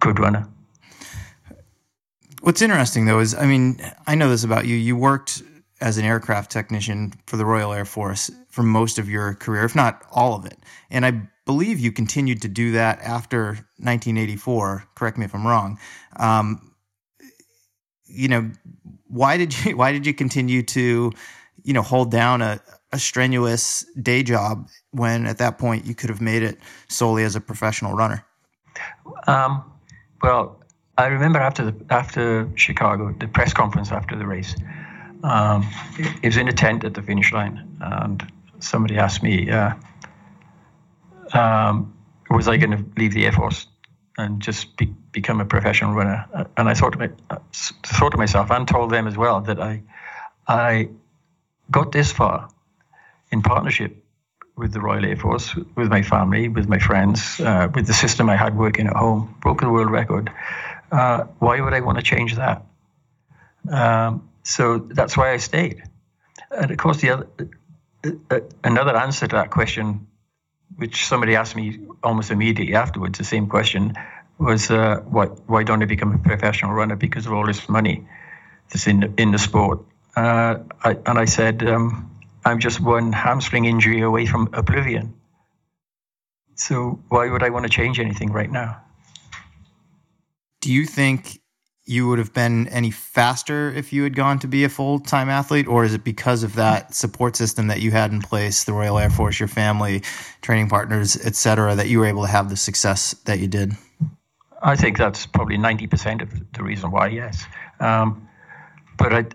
good 0.00 0.18
runner. 0.18 0.48
What's 2.46 2.62
interesting 2.62 3.06
though 3.06 3.18
is, 3.18 3.34
I 3.34 3.44
mean, 3.44 3.80
I 4.06 4.14
know 4.14 4.30
this 4.30 4.44
about 4.44 4.66
you. 4.66 4.76
You 4.76 4.96
worked 4.96 5.42
as 5.80 5.98
an 5.98 6.04
aircraft 6.04 6.48
technician 6.48 7.12
for 7.26 7.36
the 7.36 7.44
Royal 7.44 7.72
Air 7.72 7.84
Force 7.84 8.30
for 8.50 8.62
most 8.62 9.00
of 9.00 9.10
your 9.10 9.34
career, 9.34 9.64
if 9.64 9.74
not 9.74 10.04
all 10.12 10.36
of 10.36 10.46
it. 10.46 10.56
And 10.88 11.04
I 11.04 11.22
believe 11.44 11.80
you 11.80 11.90
continued 11.90 12.42
to 12.42 12.48
do 12.48 12.70
that 12.70 13.00
after 13.00 13.46
1984. 13.78 14.84
Correct 14.94 15.18
me 15.18 15.24
if 15.24 15.34
I'm 15.34 15.44
wrong. 15.44 15.80
Um, 16.20 16.72
you 18.04 18.28
know, 18.28 18.48
why 19.08 19.38
did 19.38 19.64
you 19.64 19.76
why 19.76 19.90
did 19.90 20.06
you 20.06 20.14
continue 20.14 20.62
to, 20.62 21.10
you 21.64 21.72
know, 21.72 21.82
hold 21.82 22.12
down 22.12 22.42
a, 22.42 22.60
a 22.92 22.98
strenuous 23.00 23.84
day 24.00 24.22
job 24.22 24.68
when 24.92 25.26
at 25.26 25.38
that 25.38 25.58
point 25.58 25.84
you 25.84 25.96
could 25.96 26.10
have 26.10 26.20
made 26.20 26.44
it 26.44 26.58
solely 26.86 27.24
as 27.24 27.34
a 27.34 27.40
professional 27.40 27.94
runner? 27.94 28.24
Um, 29.26 29.64
well, 30.22 30.62
I 30.98 31.06
remember 31.06 31.38
after 31.38 31.70
the 31.70 31.74
after 31.90 32.48
Chicago, 32.54 33.14
the 33.18 33.28
press 33.28 33.52
conference 33.52 33.92
after 33.92 34.16
the 34.16 34.26
race. 34.26 34.56
Um, 35.22 35.68
it, 35.98 36.26
was 36.26 36.36
in 36.36 36.48
a 36.48 36.52
tent 36.52 36.84
at 36.84 36.94
the 36.94 37.02
finish 37.02 37.32
line, 37.32 37.76
and 37.80 38.26
somebody 38.60 38.96
asked 38.96 39.22
me, 39.22 39.50
uh, 39.50 39.74
um, 41.32 41.94
"Was 42.30 42.48
I 42.48 42.56
going 42.56 42.70
to 42.70 42.84
leave 42.96 43.12
the 43.12 43.26
Air 43.26 43.32
Force 43.32 43.66
and 44.16 44.40
just 44.40 44.76
be, 44.76 44.86
become 45.12 45.40
a 45.40 45.44
professional 45.44 45.92
runner?" 45.92 46.24
Uh, 46.32 46.44
and 46.56 46.68
I 46.68 46.74
thought 46.74 46.92
to, 46.92 46.98
my, 46.98 47.10
uh, 47.28 47.38
thought 47.82 48.12
to 48.12 48.18
myself, 48.18 48.50
and 48.50 48.66
told 48.66 48.90
them 48.90 49.06
as 49.06 49.16
well 49.16 49.40
that 49.42 49.60
I 49.60 49.82
I 50.48 50.88
got 51.70 51.92
this 51.92 52.12
far 52.12 52.48
in 53.30 53.42
partnership 53.42 54.02
with 54.56 54.72
the 54.72 54.80
Royal 54.80 55.04
Air 55.04 55.16
Force, 55.16 55.54
with 55.74 55.88
my 55.88 56.00
family, 56.00 56.48
with 56.48 56.68
my 56.68 56.78
friends, 56.78 57.38
uh, 57.40 57.68
with 57.74 57.86
the 57.86 57.92
system 57.92 58.30
I 58.30 58.36
had 58.36 58.56
working 58.56 58.86
at 58.86 58.96
home, 58.96 59.34
broke 59.42 59.60
the 59.60 59.68
world 59.68 59.90
record 59.90 60.30
uh, 60.90 61.24
why 61.38 61.60
would 61.60 61.74
I 61.74 61.80
want 61.80 61.98
to 61.98 62.04
change 62.04 62.36
that? 62.36 62.64
Um, 63.70 64.28
so 64.42 64.78
that's 64.78 65.16
why 65.16 65.32
I 65.32 65.38
stayed. 65.38 65.82
And 66.50 66.70
of 66.70 66.76
course, 66.76 67.00
the 67.00 67.10
other, 67.10 67.26
uh, 68.04 68.10
uh, 68.30 68.40
another 68.62 68.96
answer 68.96 69.26
to 69.26 69.36
that 69.36 69.50
question, 69.50 70.06
which 70.76 71.06
somebody 71.06 71.36
asked 71.36 71.56
me 71.56 71.80
almost 72.02 72.30
immediately 72.30 72.74
afterwards, 72.74 73.18
the 73.18 73.24
same 73.24 73.48
question, 73.48 73.94
was 74.38 74.70
uh, 74.70 75.00
why, 75.06 75.26
why 75.26 75.64
don't 75.64 75.82
I 75.82 75.86
become 75.86 76.14
a 76.14 76.18
professional 76.18 76.72
runner 76.72 76.96
because 76.96 77.26
of 77.26 77.32
all 77.32 77.46
this 77.46 77.68
money 77.68 78.06
that's 78.70 78.86
in 78.86 79.00
the, 79.00 79.12
in 79.16 79.32
the 79.32 79.38
sport? 79.38 79.80
Uh, 80.14 80.58
I, 80.82 80.96
and 81.06 81.18
I 81.18 81.24
said, 81.24 81.66
um, 81.66 82.10
I'm 82.44 82.60
just 82.60 82.80
one 82.80 83.12
hamstring 83.12 83.64
injury 83.64 84.02
away 84.02 84.26
from 84.26 84.50
oblivion. 84.52 85.14
So 86.54 87.00
why 87.08 87.28
would 87.28 87.42
I 87.42 87.50
want 87.50 87.64
to 87.64 87.68
change 87.70 87.98
anything 87.98 88.32
right 88.32 88.50
now? 88.50 88.82
Do 90.60 90.72
you 90.72 90.86
think 90.86 91.40
you 91.86 92.08
would 92.08 92.18
have 92.18 92.34
been 92.34 92.66
any 92.68 92.90
faster 92.90 93.70
if 93.70 93.92
you 93.92 94.02
had 94.02 94.16
gone 94.16 94.40
to 94.40 94.48
be 94.48 94.64
a 94.64 94.68
full 94.68 94.98
time 94.98 95.28
athlete, 95.28 95.68
or 95.68 95.84
is 95.84 95.94
it 95.94 96.02
because 96.02 96.42
of 96.42 96.56
that 96.56 96.94
support 96.94 97.36
system 97.36 97.68
that 97.68 97.80
you 97.80 97.92
had 97.92 98.10
in 98.10 98.20
place, 98.20 98.64
the 98.64 98.72
Royal 98.72 98.98
Air 98.98 99.10
Force, 99.10 99.38
your 99.38 99.48
family, 99.48 100.02
training 100.42 100.68
partners, 100.68 101.16
et 101.24 101.36
cetera, 101.36 101.76
that 101.76 101.88
you 101.88 102.00
were 102.00 102.06
able 102.06 102.22
to 102.22 102.28
have 102.28 102.50
the 102.50 102.56
success 102.56 103.14
that 103.24 103.38
you 103.38 103.46
did? 103.46 103.72
I 104.62 104.74
think 104.74 104.98
that's 104.98 105.26
probably 105.26 105.56
ninety 105.56 105.86
percent 105.86 106.22
of 106.22 106.30
the 106.52 106.62
reason 106.64 106.90
why. 106.90 107.06
Yes, 107.06 107.44
um, 107.78 108.28
but 108.98 109.12
I 109.12 109.26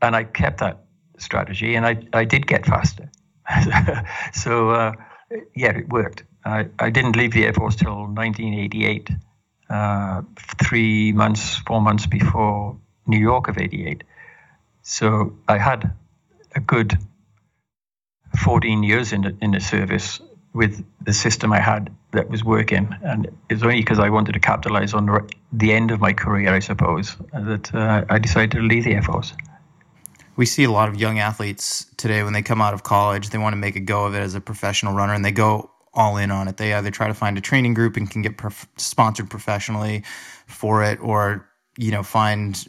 and 0.00 0.16
I 0.16 0.24
kept 0.24 0.60
that 0.60 0.84
strategy, 1.18 1.74
and 1.74 1.86
I 1.86 2.02
I 2.14 2.24
did 2.24 2.46
get 2.46 2.64
faster. 2.64 3.10
so 4.32 4.70
uh, 4.70 4.92
yeah, 5.54 5.76
it 5.76 5.88
worked. 5.90 6.24
I, 6.44 6.68
I 6.78 6.88
didn't 6.88 7.16
leave 7.16 7.32
the 7.32 7.44
Air 7.44 7.52
Force 7.52 7.76
till 7.76 8.06
1988 8.06 9.10
uh, 9.70 10.22
three 10.62 11.12
months, 11.12 11.56
four 11.58 11.80
months 11.80 12.06
before 12.06 12.76
New 13.06 13.18
York 13.18 13.48
of 13.48 13.58
'88. 13.58 14.04
So 14.82 15.36
I 15.46 15.58
had 15.58 15.92
a 16.54 16.60
good 16.60 16.98
14 18.38 18.82
years 18.82 19.12
in 19.12 19.22
the, 19.22 19.36
in 19.40 19.50
the 19.52 19.60
service 19.60 20.20
with 20.54 20.84
the 21.04 21.12
system 21.12 21.52
I 21.52 21.60
had 21.60 21.94
that 22.12 22.30
was 22.30 22.42
working, 22.42 22.94
and 23.02 23.28
it's 23.50 23.62
only 23.62 23.80
because 23.80 23.98
I 23.98 24.08
wanted 24.08 24.32
to 24.32 24.40
capitalize 24.40 24.94
on 24.94 25.06
the, 25.06 25.28
the 25.52 25.72
end 25.72 25.90
of 25.90 26.00
my 26.00 26.12
career, 26.12 26.54
I 26.54 26.58
suppose, 26.58 27.16
that 27.32 27.74
uh, 27.74 28.04
I 28.08 28.18
decided 28.18 28.52
to 28.52 28.60
leave 28.60 28.84
the 28.84 28.94
Air 28.94 29.02
Force. 29.02 29.34
We 30.36 30.46
see 30.46 30.64
a 30.64 30.70
lot 30.70 30.88
of 30.88 30.96
young 30.96 31.18
athletes 31.18 31.86
today 31.96 32.22
when 32.22 32.32
they 32.32 32.42
come 32.42 32.62
out 32.62 32.72
of 32.72 32.82
college, 32.82 33.30
they 33.30 33.38
want 33.38 33.52
to 33.52 33.58
make 33.58 33.76
a 33.76 33.80
go 33.80 34.06
of 34.06 34.14
it 34.14 34.20
as 34.20 34.34
a 34.34 34.40
professional 34.40 34.94
runner, 34.94 35.12
and 35.12 35.24
they 35.24 35.32
go 35.32 35.70
all 35.94 36.16
in 36.16 36.30
on 36.30 36.48
it. 36.48 36.56
They 36.56 36.74
either 36.74 36.90
try 36.90 37.08
to 37.08 37.14
find 37.14 37.36
a 37.38 37.40
training 37.40 37.74
group 37.74 37.96
and 37.96 38.10
can 38.10 38.22
get 38.22 38.36
prof- 38.36 38.68
sponsored 38.76 39.30
professionally 39.30 40.04
for 40.46 40.82
it, 40.82 41.00
or 41.00 41.48
you 41.76 41.90
know 41.90 42.02
find 42.02 42.66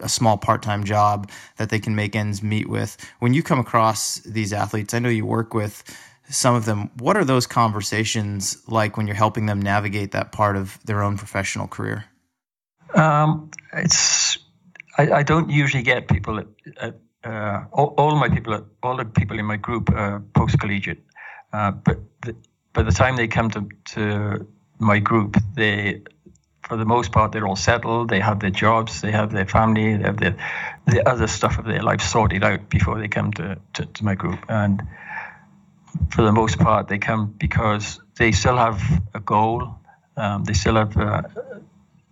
a 0.00 0.08
small 0.08 0.36
part-time 0.36 0.84
job 0.84 1.30
that 1.56 1.70
they 1.70 1.78
can 1.78 1.94
make 1.94 2.14
ends 2.14 2.42
meet 2.42 2.68
with. 2.68 2.96
When 3.18 3.34
you 3.34 3.42
come 3.42 3.58
across 3.58 4.16
these 4.20 4.52
athletes, 4.52 4.94
I 4.94 4.98
know 4.98 5.08
you 5.08 5.26
work 5.26 5.54
with 5.54 5.82
some 6.28 6.54
of 6.54 6.64
them. 6.64 6.90
What 6.98 7.16
are 7.16 7.24
those 7.24 7.46
conversations 7.46 8.56
like 8.68 8.96
when 8.96 9.06
you're 9.06 9.16
helping 9.16 9.46
them 9.46 9.60
navigate 9.60 10.12
that 10.12 10.32
part 10.32 10.56
of 10.56 10.78
their 10.84 11.02
own 11.02 11.16
professional 11.16 11.66
career? 11.66 12.04
Um, 12.94 13.50
it's 13.72 14.38
I, 14.98 15.18
I, 15.18 15.22
don't 15.22 15.48
usually 15.48 15.82
get 15.82 16.08
people 16.08 16.38
at, 16.38 16.46
at 16.80 16.94
uh, 17.24 17.64
all, 17.72 17.94
all, 17.96 18.16
my 18.16 18.28
people, 18.28 18.66
all 18.82 18.96
the 18.96 19.04
people 19.04 19.38
in 19.38 19.44
my 19.44 19.56
group 19.56 19.90
are 19.90 20.20
post 20.34 20.58
collegiate, 20.58 21.02
uh, 21.52 21.70
but 21.70 21.98
the, 22.22 22.36
by 22.72 22.82
the 22.82 22.92
time 22.92 23.16
they 23.16 23.28
come 23.28 23.50
to, 23.50 23.68
to 23.94 24.46
my 24.78 24.98
group, 24.98 25.36
they 25.54 26.02
for 26.62 26.76
the 26.76 26.84
most 26.84 27.10
part, 27.10 27.32
they're 27.32 27.48
all 27.48 27.56
settled. 27.56 28.10
They 28.10 28.20
have 28.20 28.38
their 28.38 28.50
jobs, 28.50 29.00
they 29.00 29.10
have 29.10 29.32
their 29.32 29.46
family, 29.46 29.96
they 29.96 30.04
have 30.04 30.18
their 30.18 30.36
the 30.86 31.08
other 31.08 31.26
stuff 31.26 31.58
of 31.58 31.64
their 31.64 31.82
life 31.82 32.00
sorted 32.00 32.44
out 32.44 32.68
before 32.68 32.98
they 33.00 33.08
come 33.08 33.32
to, 33.32 33.58
to, 33.74 33.86
to 33.86 34.04
my 34.04 34.14
group. 34.14 34.38
And 34.48 34.82
for 36.10 36.22
the 36.22 36.32
most 36.32 36.58
part, 36.58 36.88
they 36.88 36.98
come 36.98 37.34
because 37.38 38.00
they 38.16 38.32
still 38.32 38.56
have 38.56 38.80
a 39.14 39.20
goal. 39.20 39.80
Um, 40.16 40.44
they 40.44 40.52
still 40.52 40.76
have 40.76 40.96
uh, 40.96 41.22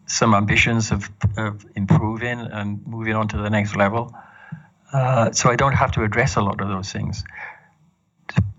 some 0.07 0.35
ambitions 0.35 0.91
of, 0.91 1.09
of 1.37 1.65
improving 1.77 2.41
and 2.41 2.85
moving 2.87 3.15
on 3.15 3.29
to 3.29 3.37
the 3.37 3.51
next 3.51 3.77
level. 3.77 4.15
Uh, 4.93 5.31
so 5.33 5.51
I 5.51 5.57
don't 5.57 5.75
have 5.75 5.93
to 5.93 6.03
address 6.03 6.37
a 6.37 6.41
lot 6.41 6.61
of 6.61 6.69
those 6.69 6.91
things. 6.91 7.23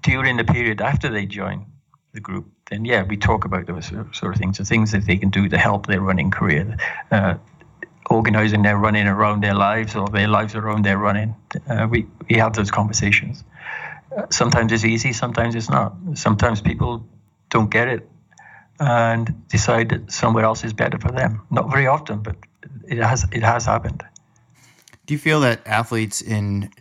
During 0.01 0.37
the 0.37 0.43
period 0.43 0.81
after 0.81 1.09
they 1.09 1.25
join 1.25 1.65
the 2.13 2.19
group, 2.19 2.47
then 2.69 2.85
yeah, 2.85 3.03
we 3.03 3.17
talk 3.17 3.45
about 3.45 3.65
those 3.67 3.87
sort 3.87 4.33
of 4.33 4.39
things, 4.39 4.57
the 4.57 4.65
things 4.65 4.91
that 4.91 5.05
they 5.05 5.17
can 5.17 5.29
do 5.29 5.49
to 5.49 5.57
help 5.57 5.87
their 5.87 6.01
running 6.01 6.31
career, 6.31 6.77
uh, 7.11 7.35
organizing 8.09 8.63
their 8.63 8.77
running 8.77 9.07
around 9.07 9.43
their 9.43 9.53
lives 9.53 9.95
or 9.95 10.07
their 10.07 10.27
lives 10.27 10.55
around 10.55 10.83
their 10.83 10.97
running. 10.97 11.35
Uh, 11.67 11.87
we, 11.89 12.07
we 12.29 12.37
have 12.37 12.53
those 12.53 12.71
conversations. 12.71 13.43
Uh, 14.15 14.25
sometimes 14.31 14.71
it's 14.71 14.85
easy, 14.85 15.13
sometimes 15.13 15.55
it's 15.55 15.69
not. 15.69 15.93
Sometimes 16.15 16.61
people 16.61 17.05
don't 17.49 17.69
get 17.69 17.87
it 17.87 18.09
and 18.79 19.47
decide 19.49 19.89
that 19.89 20.11
somewhere 20.11 20.45
else 20.45 20.63
is 20.63 20.73
better 20.73 20.97
for 20.97 21.11
them. 21.11 21.41
Not 21.51 21.69
very 21.69 21.87
often, 21.87 22.21
but 22.21 22.35
it 22.87 22.97
has 22.97 23.25
it 23.31 23.43
has 23.43 23.65
happened. 23.65 24.03
Do 25.05 25.13
you 25.13 25.19
feel 25.19 25.41
that 25.41 25.65
athletes 25.67 26.21
in 26.21 26.71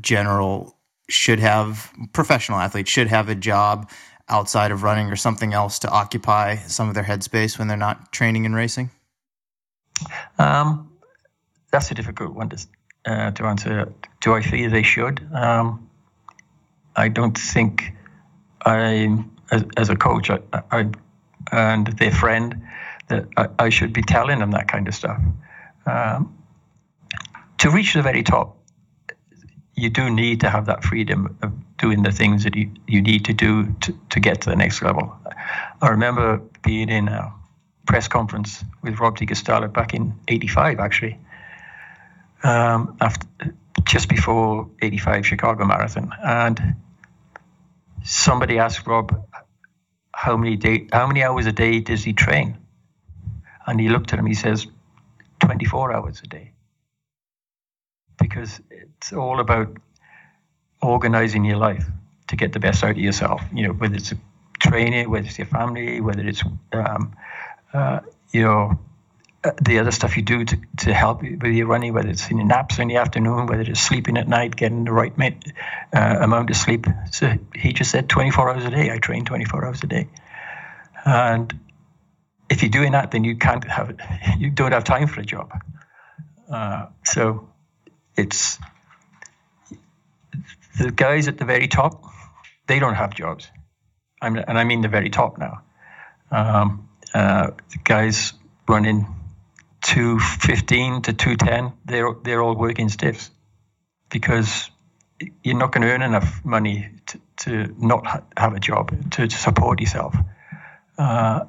general 0.00 0.77
should 1.08 1.40
have 1.40 1.90
professional 2.12 2.58
athletes 2.58 2.90
should 2.90 3.08
have 3.08 3.28
a 3.28 3.34
job 3.34 3.90
outside 4.28 4.70
of 4.70 4.82
running 4.82 5.08
or 5.08 5.16
something 5.16 5.54
else 5.54 5.78
to 5.80 5.90
occupy 5.90 6.56
some 6.56 6.88
of 6.88 6.94
their 6.94 7.04
headspace 7.04 7.58
when 7.58 7.68
they're 7.68 7.76
not 7.76 8.12
training 8.12 8.44
and 8.44 8.54
racing? 8.54 8.90
Um, 10.38 10.92
that's 11.70 11.90
a 11.90 11.94
difficult 11.94 12.34
one 12.34 12.50
to, 12.50 12.66
uh, 13.06 13.30
to 13.32 13.44
answer. 13.44 13.92
Do 14.20 14.34
I 14.34 14.42
feel 14.42 14.70
they 14.70 14.82
should? 14.82 15.26
Um, 15.32 15.88
I 16.94 17.08
don't 17.08 17.36
think 17.36 17.92
I, 18.64 19.24
as, 19.50 19.64
as 19.76 19.88
a 19.88 19.96
coach, 19.96 20.30
I, 20.30 20.40
I, 20.70 20.90
and 21.52 21.86
their 21.86 22.10
friend, 22.10 22.62
that 23.08 23.26
I, 23.36 23.48
I, 23.58 23.68
should 23.70 23.92
be 23.92 24.02
telling 24.02 24.40
them 24.40 24.50
that 24.50 24.68
kind 24.68 24.86
of 24.86 24.94
stuff. 24.94 25.18
Um, 25.86 26.36
to 27.58 27.70
reach 27.70 27.94
the 27.94 28.02
very 28.02 28.22
top, 28.22 28.57
you 29.78 29.90
do 29.90 30.10
need 30.10 30.40
to 30.40 30.50
have 30.50 30.66
that 30.66 30.84
freedom 30.84 31.36
of 31.42 31.52
doing 31.78 32.02
the 32.02 32.12
things 32.12 32.44
that 32.44 32.54
you, 32.56 32.70
you 32.86 33.00
need 33.00 33.24
to 33.26 33.32
do 33.32 33.72
to, 33.80 33.98
to 34.10 34.20
get 34.20 34.40
to 34.42 34.50
the 34.50 34.56
next 34.56 34.82
level. 34.82 35.16
I 35.80 35.88
remember 35.88 36.40
being 36.62 36.88
in 36.88 37.08
a 37.08 37.32
press 37.86 38.08
conference 38.08 38.64
with 38.82 38.98
Rob 38.98 39.16
de 39.16 39.26
Castella 39.26 39.72
back 39.72 39.94
in 39.94 40.14
85, 40.28 40.80
actually, 40.80 41.18
um, 42.42 42.96
after, 43.00 43.26
just 43.84 44.08
before 44.08 44.68
85 44.82 45.26
Chicago 45.26 45.64
Marathon. 45.64 46.12
And 46.22 46.76
somebody 48.04 48.58
asked 48.58 48.86
Rob, 48.86 49.24
how 50.14 50.36
many, 50.36 50.56
day, 50.56 50.88
how 50.92 51.06
many 51.06 51.22
hours 51.22 51.46
a 51.46 51.52
day 51.52 51.80
does 51.80 52.02
he 52.02 52.12
train? 52.12 52.58
And 53.66 53.80
he 53.80 53.88
looked 53.88 54.12
at 54.12 54.18
him, 54.18 54.26
he 54.26 54.34
says, 54.34 54.66
24 55.40 55.92
hours 55.92 56.20
a 56.24 56.26
day 56.26 56.52
because 58.18 58.60
it's 58.98 59.12
all 59.12 59.40
about 59.40 59.76
organizing 60.82 61.44
your 61.44 61.56
life 61.56 61.86
to 62.28 62.36
get 62.36 62.52
the 62.52 62.60
best 62.60 62.84
out 62.84 62.90
of 62.90 62.98
yourself. 62.98 63.42
You 63.52 63.68
know, 63.68 63.72
whether 63.72 63.94
it's 63.94 64.12
training, 64.60 65.08
whether 65.10 65.26
it's 65.26 65.38
your 65.38 65.46
family, 65.46 66.00
whether 66.00 66.26
it's 66.26 66.42
um, 66.72 67.16
uh, 67.72 68.00
you 68.32 68.42
know 68.42 68.78
uh, 69.44 69.52
the 69.62 69.78
other 69.78 69.92
stuff 69.92 70.16
you 70.16 70.22
do 70.22 70.44
to, 70.44 70.58
to 70.78 70.92
help 70.92 71.22
with 71.22 71.52
your 71.52 71.66
running, 71.66 71.94
whether 71.94 72.08
it's 72.08 72.28
in 72.30 72.38
your 72.38 72.46
naps 72.46 72.78
in 72.78 72.88
the 72.88 72.96
afternoon, 72.96 73.46
whether 73.46 73.62
it's 73.62 73.80
sleeping 73.80 74.16
at 74.16 74.28
night, 74.28 74.56
getting 74.56 74.84
the 74.84 74.92
right 74.92 75.12
uh, 75.94 76.16
amount 76.20 76.50
of 76.50 76.56
sleep. 76.56 76.86
So 77.12 77.38
he 77.54 77.72
just 77.72 77.90
said 77.90 78.08
24 78.08 78.50
hours 78.50 78.64
a 78.64 78.70
day. 78.70 78.90
I 78.90 78.98
train 78.98 79.24
24 79.24 79.64
hours 79.64 79.82
a 79.84 79.86
day, 79.86 80.08
and 81.04 81.58
if 82.50 82.62
you're 82.62 82.70
doing 82.70 82.92
that, 82.92 83.10
then 83.12 83.24
you 83.24 83.36
can't 83.36 83.64
have. 83.64 83.96
You 84.38 84.50
don't 84.50 84.72
have 84.72 84.84
time 84.84 85.08
for 85.08 85.20
a 85.20 85.24
job. 85.24 85.52
Uh, 86.50 86.86
so 87.04 87.48
it's 88.16 88.58
the 90.78 90.90
guys 90.90 91.28
at 91.28 91.38
the 91.38 91.44
very 91.44 91.68
top, 91.68 92.04
they 92.66 92.78
don't 92.78 92.94
have 92.94 93.14
jobs. 93.14 93.50
I'm, 94.20 94.36
and 94.36 94.58
I 94.58 94.64
mean 94.64 94.80
the 94.80 94.88
very 94.88 95.10
top 95.10 95.38
now. 95.38 95.62
Um, 96.30 96.88
uh, 97.14 97.50
the 97.70 97.78
guys 97.84 98.32
running 98.68 99.06
215 99.82 101.02
to 101.02 101.12
210, 101.12 101.72
they're, 101.84 102.12
they're 102.22 102.42
all 102.42 102.54
working 102.54 102.88
stiffs 102.88 103.30
because 104.10 104.70
you're 105.42 105.56
not 105.56 105.72
going 105.72 105.82
to 105.82 105.92
earn 105.92 106.02
enough 106.02 106.44
money 106.44 106.88
to, 107.06 107.20
to 107.36 107.74
not 107.78 108.06
ha- 108.06 108.22
have 108.36 108.54
a 108.54 108.60
job 108.60 109.10
to, 109.12 109.26
to 109.26 109.36
support 109.36 109.80
yourself. 109.80 110.14
Uh, 110.98 111.44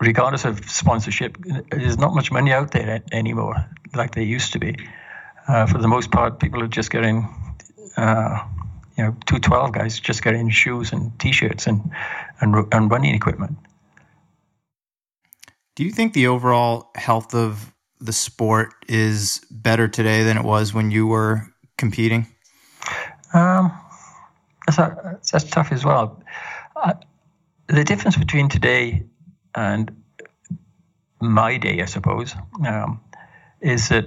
regardless 0.00 0.44
of 0.44 0.70
sponsorship, 0.70 1.36
there's 1.70 1.98
not 1.98 2.14
much 2.14 2.30
money 2.30 2.52
out 2.52 2.70
there 2.70 3.02
anymore 3.12 3.66
like 3.94 4.14
there 4.14 4.24
used 4.24 4.52
to 4.52 4.58
be 4.58 4.76
uh, 5.48 5.66
for 5.66 5.78
the 5.78 5.88
most 5.88 6.10
part, 6.10 6.38
people 6.38 6.62
are 6.62 6.68
just 6.68 6.90
getting, 6.90 7.26
uh, 7.98 8.38
you 8.96 9.04
know, 9.04 9.10
212 9.26 9.72
guys 9.72 10.00
just 10.00 10.22
getting 10.22 10.48
shoes 10.50 10.92
and 10.92 11.18
t-shirts 11.18 11.66
and, 11.66 11.90
and, 12.40 12.54
and 12.72 12.90
running 12.90 13.14
equipment. 13.14 13.56
Do 15.74 15.84
you 15.84 15.90
think 15.90 16.12
the 16.12 16.28
overall 16.28 16.90
health 16.94 17.34
of 17.34 17.72
the 18.00 18.12
sport 18.12 18.72
is 18.88 19.40
better 19.50 19.88
today 19.88 20.22
than 20.22 20.36
it 20.36 20.44
was 20.44 20.72
when 20.72 20.90
you 20.90 21.06
were 21.06 21.42
competing? 21.76 22.26
Um, 23.34 23.72
that's, 24.66 24.78
a, 24.78 25.18
that's 25.30 25.44
tough 25.44 25.72
as 25.72 25.84
well. 25.84 26.22
Uh, 26.76 26.94
the 27.66 27.84
difference 27.84 28.16
between 28.16 28.48
today 28.48 29.04
and 29.54 30.02
my 31.20 31.56
day, 31.56 31.82
I 31.82 31.86
suppose, 31.86 32.34
um, 32.64 33.00
is 33.60 33.88
that 33.88 34.06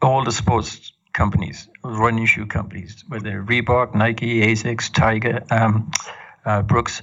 all 0.00 0.24
the 0.24 0.32
sports 0.32 0.91
companies, 1.12 1.68
running 1.84 2.26
shoe 2.26 2.46
companies, 2.46 3.04
whether 3.08 3.42
Reebok, 3.42 3.94
Nike, 3.94 4.40
Asics, 4.42 4.92
Tiger, 4.92 5.42
um, 5.50 5.90
uh, 6.44 6.62
Brooks, 6.62 7.02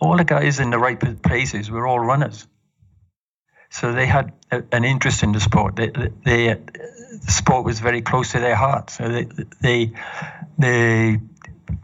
all 0.00 0.16
the 0.16 0.24
guys 0.24 0.60
in 0.60 0.70
the 0.70 0.78
right 0.78 0.98
places 1.22 1.70
were 1.70 1.86
all 1.86 1.98
runners. 1.98 2.46
So 3.70 3.92
they 3.92 4.06
had 4.06 4.32
a, 4.50 4.62
an 4.72 4.84
interest 4.84 5.22
in 5.22 5.32
the 5.32 5.40
sport. 5.40 5.76
They, 5.76 5.88
they, 5.88 6.54
the 6.54 7.32
sport 7.32 7.64
was 7.64 7.80
very 7.80 8.02
close 8.02 8.32
to 8.32 8.40
their 8.40 8.54
heart. 8.54 8.90
So 8.90 9.08
they, 9.08 9.28
they, 9.60 9.92
they 10.58 11.20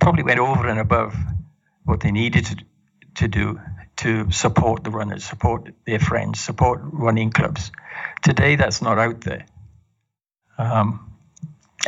probably 0.01 0.23
went 0.23 0.41
over 0.41 0.69
and 0.69 0.79
above 0.79 1.15
what 1.85 2.01
they 2.01 2.11
needed 2.11 2.47
to, 2.47 2.57
to 3.17 3.29
do 3.29 3.61
to 3.97 4.31
support 4.33 4.83
the 4.83 4.91
runners, 4.91 5.25
support 5.25 5.71
their 5.87 6.01
friends, 6.01 6.41
support 6.41 6.81
running 6.83 7.31
clubs. 7.31 7.71
Today, 8.23 8.57
that's 8.57 8.83
not 8.83 8.99
out 8.99 9.21
there. 9.21 9.47
Um, 10.59 11.14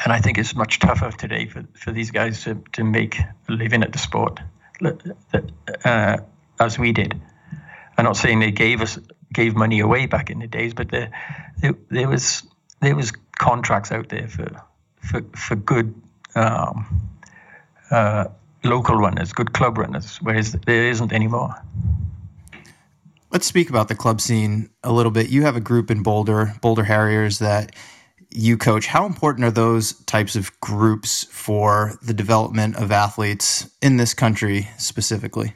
and 0.04 0.12
I 0.12 0.20
think 0.20 0.38
it's 0.38 0.54
much 0.54 0.78
tougher 0.78 1.10
today 1.10 1.46
for, 1.46 1.64
for 1.74 1.92
these 1.92 2.10
guys 2.10 2.44
to, 2.44 2.62
to 2.72 2.84
make 2.84 3.18
a 3.18 3.52
living 3.52 3.82
at 3.82 3.92
the 3.92 3.98
sport 3.98 4.40
uh, 5.84 6.16
as 6.60 6.78
we 6.78 6.92
did. 6.92 7.20
I'm 7.98 8.04
not 8.04 8.16
saying 8.16 8.40
they 8.40 8.50
gave 8.50 8.82
us 8.82 8.98
gave 9.32 9.56
money 9.56 9.80
away 9.80 10.06
back 10.06 10.30
in 10.30 10.38
the 10.38 10.46
days, 10.46 10.74
but 10.74 10.90
there, 10.90 11.10
there, 11.90 12.08
was 12.08 12.42
there 12.80 12.94
was 12.94 13.12
contracts 13.38 13.90
out 13.90 14.08
there 14.08 14.28
for 14.28 14.62
for 15.00 15.22
for 15.34 15.56
good 15.56 15.94
um, 16.34 17.10
uh, 17.90 18.26
local 18.64 18.96
runners, 18.96 19.32
good 19.32 19.52
club 19.52 19.78
runners, 19.78 20.18
whereas 20.18 20.52
there 20.52 20.88
isn't 20.90 21.12
anymore. 21.12 21.54
Let's 23.30 23.46
speak 23.46 23.70
about 23.70 23.88
the 23.88 23.94
club 23.94 24.20
scene 24.20 24.70
a 24.82 24.92
little 24.92 25.12
bit. 25.12 25.30
You 25.30 25.42
have 25.42 25.56
a 25.56 25.60
group 25.60 25.90
in 25.90 26.02
Boulder, 26.02 26.54
Boulder 26.60 26.84
Harriers, 26.84 27.38
that 27.40 27.74
you 28.36 28.56
coach. 28.56 28.86
How 28.86 29.06
important 29.06 29.44
are 29.46 29.50
those 29.50 29.94
types 30.04 30.36
of 30.36 30.58
groups 30.60 31.24
for 31.24 31.98
the 32.02 32.12
development 32.12 32.76
of 32.76 32.92
athletes 32.92 33.68
in 33.80 33.96
this 33.96 34.14
country 34.14 34.68
specifically? 34.76 35.54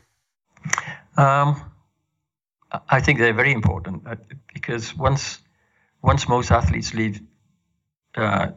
Um, 1.17 1.63
I 2.89 3.01
think 3.01 3.19
they're 3.19 3.35
very 3.35 3.53
important 3.53 4.07
uh, 4.07 4.17
because 4.55 4.97
once 4.97 5.41
once 6.03 6.29
most 6.29 6.51
athletes 6.51 6.95
leave, 6.95 7.21
uh, 8.17 8.49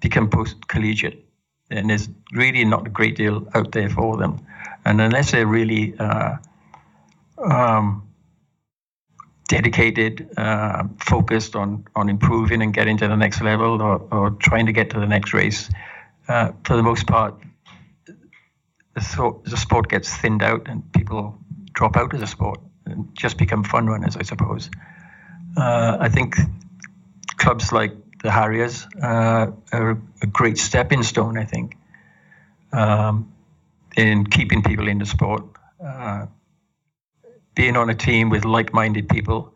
become 0.00 0.28
post 0.28 0.66
collegiate, 0.66 1.24
then 1.68 1.86
there's 1.86 2.08
really 2.32 2.64
not 2.64 2.86
a 2.86 2.90
great 2.90 3.16
deal 3.16 3.46
out 3.54 3.70
there 3.70 3.88
for 3.88 4.16
them, 4.16 4.44
and 4.84 5.00
unless 5.00 5.30
they're 5.30 5.46
really 5.46 5.94
uh, 5.98 6.36
um, 7.38 8.03
dedicated, 9.54 10.28
uh, 10.36 10.82
focused 10.98 11.54
on 11.54 11.84
on 11.94 12.08
improving 12.08 12.62
and 12.62 12.74
getting 12.74 12.98
to 12.98 13.08
the 13.08 13.16
next 13.16 13.40
level, 13.40 13.80
or, 13.80 13.96
or 14.10 14.30
trying 14.30 14.66
to 14.66 14.72
get 14.72 14.90
to 14.90 15.00
the 15.00 15.06
next 15.06 15.32
race, 15.32 15.70
uh, 16.28 16.50
for 16.64 16.76
the 16.76 16.82
most 16.82 17.06
part, 17.06 17.34
the, 18.94 19.32
the 19.44 19.56
sport 19.56 19.88
gets 19.88 20.16
thinned 20.16 20.42
out 20.42 20.68
and 20.68 20.82
people 20.92 21.38
drop 21.72 21.96
out 21.96 22.12
of 22.14 22.20
the 22.20 22.26
sport 22.26 22.60
and 22.86 23.08
just 23.14 23.38
become 23.38 23.64
fun 23.64 23.86
runners, 23.86 24.16
I 24.16 24.22
suppose. 24.22 24.70
Uh, 25.56 25.98
I 26.00 26.08
think 26.08 26.36
clubs 27.36 27.72
like 27.72 27.92
the 28.22 28.30
Harriers 28.30 28.86
uh, 29.02 29.46
are 29.72 29.90
a 30.22 30.26
great 30.26 30.58
stepping 30.58 31.02
stone, 31.02 31.38
I 31.38 31.44
think, 31.44 31.76
um, 32.72 33.32
in 33.96 34.26
keeping 34.26 34.62
people 34.62 34.88
in 34.88 34.98
the 34.98 35.06
sport. 35.06 35.44
Uh, 37.56 37.62
being 37.62 37.76
on 37.76 37.90
a 37.90 37.94
team 37.94 38.30
with 38.30 38.44
like-minded 38.44 39.08
people, 39.08 39.54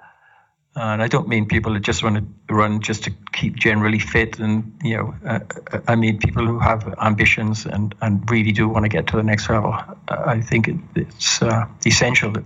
and 0.74 1.02
I 1.02 1.08
don't 1.08 1.28
mean 1.28 1.46
people 1.46 1.74
that 1.74 1.80
just 1.80 2.02
want 2.02 2.16
to 2.16 2.54
run 2.54 2.80
just 2.80 3.04
to 3.04 3.12
keep 3.32 3.56
generally 3.56 3.98
fit, 3.98 4.38
and 4.38 4.78
you 4.82 4.96
know, 4.96 5.14
uh, 5.26 5.40
I 5.88 5.96
mean 5.96 6.18
people 6.18 6.46
who 6.46 6.58
have 6.58 6.94
ambitions 7.00 7.66
and, 7.66 7.94
and 8.00 8.30
really 8.30 8.52
do 8.52 8.68
want 8.68 8.84
to 8.84 8.88
get 8.88 9.06
to 9.08 9.16
the 9.16 9.22
next 9.22 9.50
level. 9.50 9.74
I 10.08 10.40
think 10.40 10.68
it's 10.94 11.42
uh, 11.42 11.66
essential 11.84 12.32
that 12.32 12.44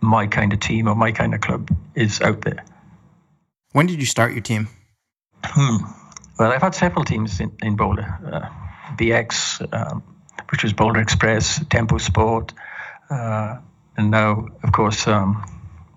my 0.00 0.26
kind 0.26 0.52
of 0.52 0.60
team 0.60 0.88
or 0.88 0.94
my 0.94 1.12
kind 1.12 1.34
of 1.34 1.40
club 1.40 1.68
is 1.94 2.20
out 2.20 2.40
there. 2.42 2.64
When 3.72 3.86
did 3.86 4.00
you 4.00 4.06
start 4.06 4.32
your 4.32 4.42
team? 4.42 4.68
Hmm. 5.44 5.84
Well, 6.38 6.52
I've 6.52 6.62
had 6.62 6.74
several 6.74 7.04
teams 7.04 7.40
in, 7.40 7.52
in 7.62 7.76
Boulder. 7.76 8.06
Uh, 8.24 8.48
BX, 8.96 9.60
um, 9.72 10.02
which 10.50 10.62
was 10.62 10.72
Boulder 10.72 11.00
Express, 11.00 11.64
Tempo 11.66 11.98
Sport, 11.98 12.54
uh, 13.10 13.58
and 13.98 14.12
now, 14.12 14.46
of 14.62 14.72
course, 14.72 15.06
um, 15.08 15.44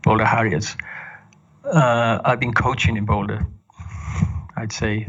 Boulder 0.03 0.25
Harriers. 0.25 0.75
Uh, 1.63 2.19
I've 2.25 2.39
been 2.39 2.53
coaching 2.53 2.97
in 2.97 3.05
Boulder, 3.05 3.45
I'd 4.57 4.73
say 4.73 5.07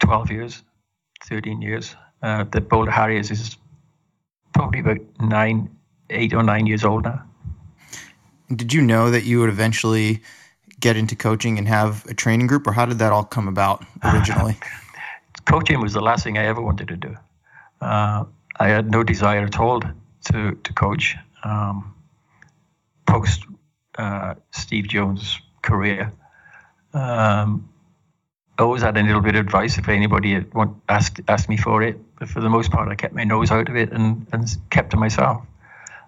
12 0.00 0.30
years, 0.30 0.62
13 1.24 1.62
years. 1.62 1.96
Uh, 2.22 2.44
the 2.44 2.60
Boulder 2.60 2.90
Harriers 2.90 3.30
is 3.30 3.56
probably 4.52 4.80
about 4.80 4.98
nine, 5.18 5.74
eight 6.10 6.34
or 6.34 6.42
nine 6.42 6.66
years 6.66 6.84
old 6.84 7.04
now. 7.04 7.22
Did 8.54 8.74
you 8.74 8.82
know 8.82 9.10
that 9.10 9.24
you 9.24 9.40
would 9.40 9.48
eventually 9.48 10.22
get 10.78 10.98
into 10.98 11.16
coaching 11.16 11.56
and 11.56 11.66
have 11.66 12.04
a 12.06 12.14
training 12.14 12.46
group, 12.46 12.66
or 12.66 12.72
how 12.72 12.84
did 12.84 12.98
that 12.98 13.12
all 13.12 13.24
come 13.24 13.48
about 13.48 13.82
originally? 14.04 14.58
coaching 15.46 15.80
was 15.80 15.94
the 15.94 16.02
last 16.02 16.22
thing 16.22 16.36
I 16.36 16.44
ever 16.44 16.60
wanted 16.60 16.88
to 16.88 16.96
do. 16.96 17.16
Uh, 17.80 18.24
I 18.60 18.68
had 18.68 18.90
no 18.90 19.02
desire 19.02 19.44
at 19.44 19.58
all 19.58 19.80
to 20.24 20.54
to 20.62 20.72
coach. 20.72 21.16
Um, 21.42 21.94
post 23.06 23.44
uh, 23.98 24.34
Steve 24.50 24.88
Jones' 24.88 25.38
career, 25.62 26.12
um, 26.94 27.68
I 28.58 28.62
always 28.62 28.82
had 28.82 28.96
a 28.96 29.02
little 29.02 29.20
bit 29.20 29.34
of 29.34 29.40
advice 29.46 29.78
if 29.78 29.88
anybody 29.88 30.34
had 30.34 30.54
want, 30.54 30.76
asked 30.88 31.20
asked 31.28 31.48
me 31.48 31.56
for 31.56 31.82
it. 31.82 31.98
But 32.18 32.28
for 32.28 32.40
the 32.40 32.48
most 32.48 32.70
part, 32.70 32.88
I 32.88 32.94
kept 32.94 33.14
my 33.14 33.24
nose 33.24 33.50
out 33.50 33.68
of 33.68 33.76
it 33.76 33.92
and, 33.92 34.26
and 34.32 34.48
kept 34.70 34.90
to 34.90 34.96
myself. 34.96 35.44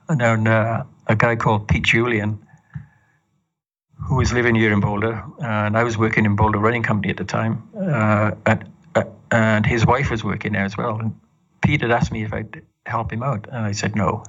And 0.08 0.20
then 0.20 0.46
uh, 0.46 0.84
a 1.08 1.16
guy 1.16 1.34
called 1.36 1.66
Pete 1.66 1.82
Julian, 1.82 2.38
who 3.98 4.16
was 4.16 4.32
living 4.32 4.54
here 4.54 4.72
in 4.72 4.80
Boulder, 4.80 5.24
and 5.40 5.76
I 5.76 5.82
was 5.82 5.98
working 5.98 6.24
in 6.24 6.36
Boulder 6.36 6.58
Running 6.58 6.84
Company 6.84 7.10
at 7.10 7.16
the 7.16 7.24
time, 7.24 7.68
uh, 7.76 8.32
uh, 8.94 9.02
and 9.32 9.66
his 9.66 9.84
wife 9.84 10.10
was 10.10 10.22
working 10.22 10.52
there 10.52 10.64
as 10.64 10.76
well. 10.76 11.00
And 11.00 11.18
Pete 11.60 11.82
had 11.82 11.90
asked 11.90 12.12
me 12.12 12.22
if 12.22 12.32
I'd 12.32 12.62
help 12.86 13.12
him 13.12 13.22
out, 13.22 13.46
and 13.48 13.66
I 13.66 13.72
said 13.72 13.96
no. 13.96 14.24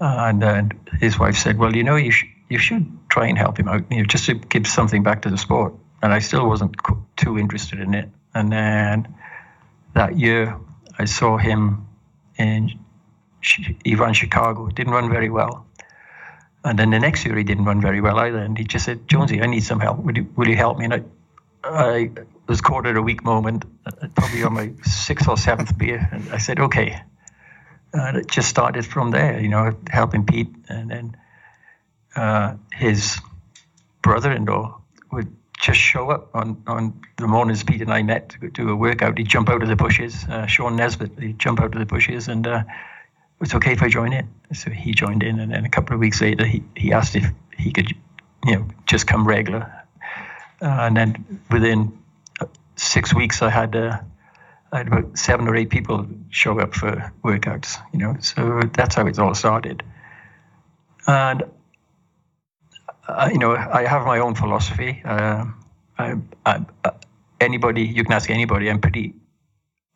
and, 0.00 0.42
and 0.42 0.90
his 1.00 1.18
wife 1.18 1.36
said, 1.36 1.58
"Well, 1.58 1.74
you 1.76 1.84
know, 1.84 1.96
you 1.96 2.10
sh- 2.10 2.26
you 2.48 2.58
should 2.58 2.86
try 3.08 3.26
and 3.26 3.38
help 3.38 3.58
him 3.58 3.68
out, 3.68 3.84
you 3.90 3.98
know, 3.98 4.04
just 4.04 4.26
to 4.26 4.34
give 4.34 4.66
something 4.66 5.02
back 5.02 5.22
to 5.22 5.30
the 5.30 5.38
sport." 5.38 5.74
And 6.02 6.12
I 6.12 6.18
still 6.18 6.46
wasn't 6.48 6.82
co- 6.82 7.04
too 7.16 7.38
interested 7.38 7.80
in 7.80 7.94
it. 7.94 8.08
And 8.34 8.52
then 8.52 9.14
that 9.94 10.18
year, 10.18 10.56
I 10.98 11.04
saw 11.06 11.38
him 11.38 11.86
in 12.36 12.78
he 13.84 13.94
ran 13.94 14.14
Chicago. 14.14 14.68
Didn't 14.68 14.92
run 14.92 15.10
very 15.10 15.30
well. 15.30 15.66
And 16.64 16.78
then 16.78 16.90
the 16.90 16.98
next 16.98 17.24
year 17.26 17.36
he 17.36 17.44
didn't 17.44 17.66
run 17.66 17.80
very 17.80 18.00
well 18.00 18.18
either. 18.18 18.38
And 18.38 18.56
he 18.56 18.64
just 18.64 18.86
said, 18.86 19.06
Jonesy, 19.06 19.42
I 19.42 19.46
need 19.46 19.64
some 19.64 19.80
help. 19.80 19.98
Will 19.98 20.16
you, 20.16 20.26
will 20.34 20.48
you 20.48 20.56
help 20.56 20.78
me? 20.78 20.86
And 20.86 20.94
I, 20.94 21.02
I 21.62 22.10
was 22.48 22.60
caught 22.60 22.86
at 22.86 22.96
a 22.96 23.02
weak 23.02 23.22
moment, 23.22 23.64
uh, 23.86 24.08
probably 24.14 24.42
on 24.42 24.54
my 24.54 24.72
sixth 24.82 25.28
or 25.28 25.36
seventh 25.36 25.76
beer. 25.76 26.08
And 26.10 26.32
I 26.32 26.38
said, 26.38 26.58
okay. 26.60 27.00
And 27.94 28.18
it 28.18 28.28
just 28.28 28.48
started 28.48 28.84
from 28.84 29.10
there, 29.10 29.40
you 29.40 29.48
know, 29.48 29.76
helping 29.88 30.26
Pete. 30.26 30.54
And 30.68 30.90
then 30.90 31.16
uh, 32.16 32.56
his 32.72 33.18
brother-in-law 34.02 34.80
would 35.12 35.34
just 35.58 35.80
show 35.80 36.10
up 36.10 36.34
on, 36.34 36.62
on 36.66 37.00
the 37.16 37.26
mornings 37.26 37.62
Pete 37.62 37.80
and 37.80 37.92
I 37.92 38.02
met 38.02 38.30
to 38.40 38.50
do 38.50 38.68
a 38.68 38.76
workout. 38.76 39.16
He'd 39.16 39.28
jump 39.28 39.48
out 39.48 39.62
of 39.62 39.68
the 39.68 39.76
bushes. 39.76 40.24
Uh, 40.24 40.46
Sean 40.46 40.76
Nesbitt, 40.76 41.18
he'd 41.18 41.38
jump 41.38 41.60
out 41.60 41.72
of 41.72 41.78
the 41.78 41.86
bushes 41.86 42.28
and 42.28 42.46
uh, 42.46 42.64
it's 43.40 43.54
okay 43.54 43.72
if 43.72 43.82
I 43.82 43.88
join 43.88 44.12
in. 44.12 44.28
So 44.52 44.70
he 44.70 44.92
joined 44.92 45.22
in, 45.22 45.40
and 45.40 45.52
then 45.52 45.64
a 45.64 45.68
couple 45.68 45.94
of 45.94 46.00
weeks 46.00 46.20
later, 46.20 46.44
he, 46.44 46.62
he 46.76 46.92
asked 46.92 47.16
if 47.16 47.26
he 47.56 47.72
could, 47.72 47.92
you 48.44 48.56
know, 48.56 48.68
just 48.86 49.06
come 49.06 49.26
regular. 49.26 49.70
Uh, 50.60 50.66
and 50.66 50.96
then 50.96 51.40
within 51.50 51.98
uh, 52.40 52.46
six 52.76 53.14
weeks, 53.14 53.42
I 53.42 53.50
had 53.50 53.74
uh, 53.74 54.00
I 54.72 54.78
had 54.78 54.88
about 54.88 55.18
seven 55.18 55.46
or 55.48 55.56
eight 55.56 55.70
people 55.70 56.06
show 56.30 56.58
up 56.58 56.74
for 56.74 57.12
workouts. 57.22 57.78
You 57.92 57.98
know, 58.00 58.16
so 58.20 58.62
that's 58.72 58.94
how 58.94 59.06
it 59.06 59.18
all 59.18 59.34
started. 59.34 59.82
And 61.06 61.44
uh, 63.08 63.28
you 63.32 63.38
know, 63.38 63.54
I 63.54 63.84
have 63.84 64.06
my 64.06 64.18
own 64.18 64.34
philosophy. 64.34 65.02
Uh, 65.04 65.46
I, 65.98 66.14
I, 66.46 66.64
anybody, 67.40 67.82
you 67.82 68.02
can 68.02 68.12
ask 68.12 68.30
anybody. 68.30 68.70
I'm 68.70 68.80
pretty 68.80 69.14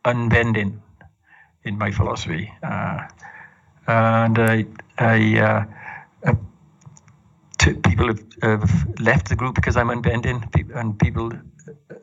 unbending 0.04 0.80
in 1.64 1.78
my 1.78 1.90
philosophy. 1.90 2.52
Uh, 2.62 3.08
and 3.86 4.38
I, 4.38 4.66
I 4.98 5.38
uh, 5.38 5.64
uh, 6.26 6.34
people 7.58 8.08
have, 8.08 8.22
have, 8.42 9.00
left 9.00 9.28
the 9.28 9.36
group 9.36 9.54
because 9.54 9.76
I'm 9.76 9.88
unbending, 9.88 10.44
and 10.74 10.98
people 10.98 11.32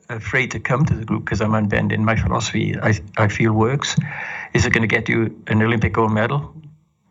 afraid 0.08 0.52
to 0.52 0.60
come 0.60 0.84
to 0.84 0.94
the 0.94 1.04
group 1.04 1.24
because 1.24 1.40
I'm 1.40 1.54
unbending. 1.54 2.04
My 2.04 2.16
philosophy, 2.16 2.76
I, 2.80 3.00
I 3.16 3.28
feel 3.28 3.52
works. 3.52 3.96
Is 4.54 4.66
it 4.66 4.72
going 4.72 4.88
to 4.88 4.94
get 4.94 5.08
you 5.08 5.42
an 5.46 5.62
Olympic 5.62 5.92
gold 5.92 6.12
medal? 6.12 6.54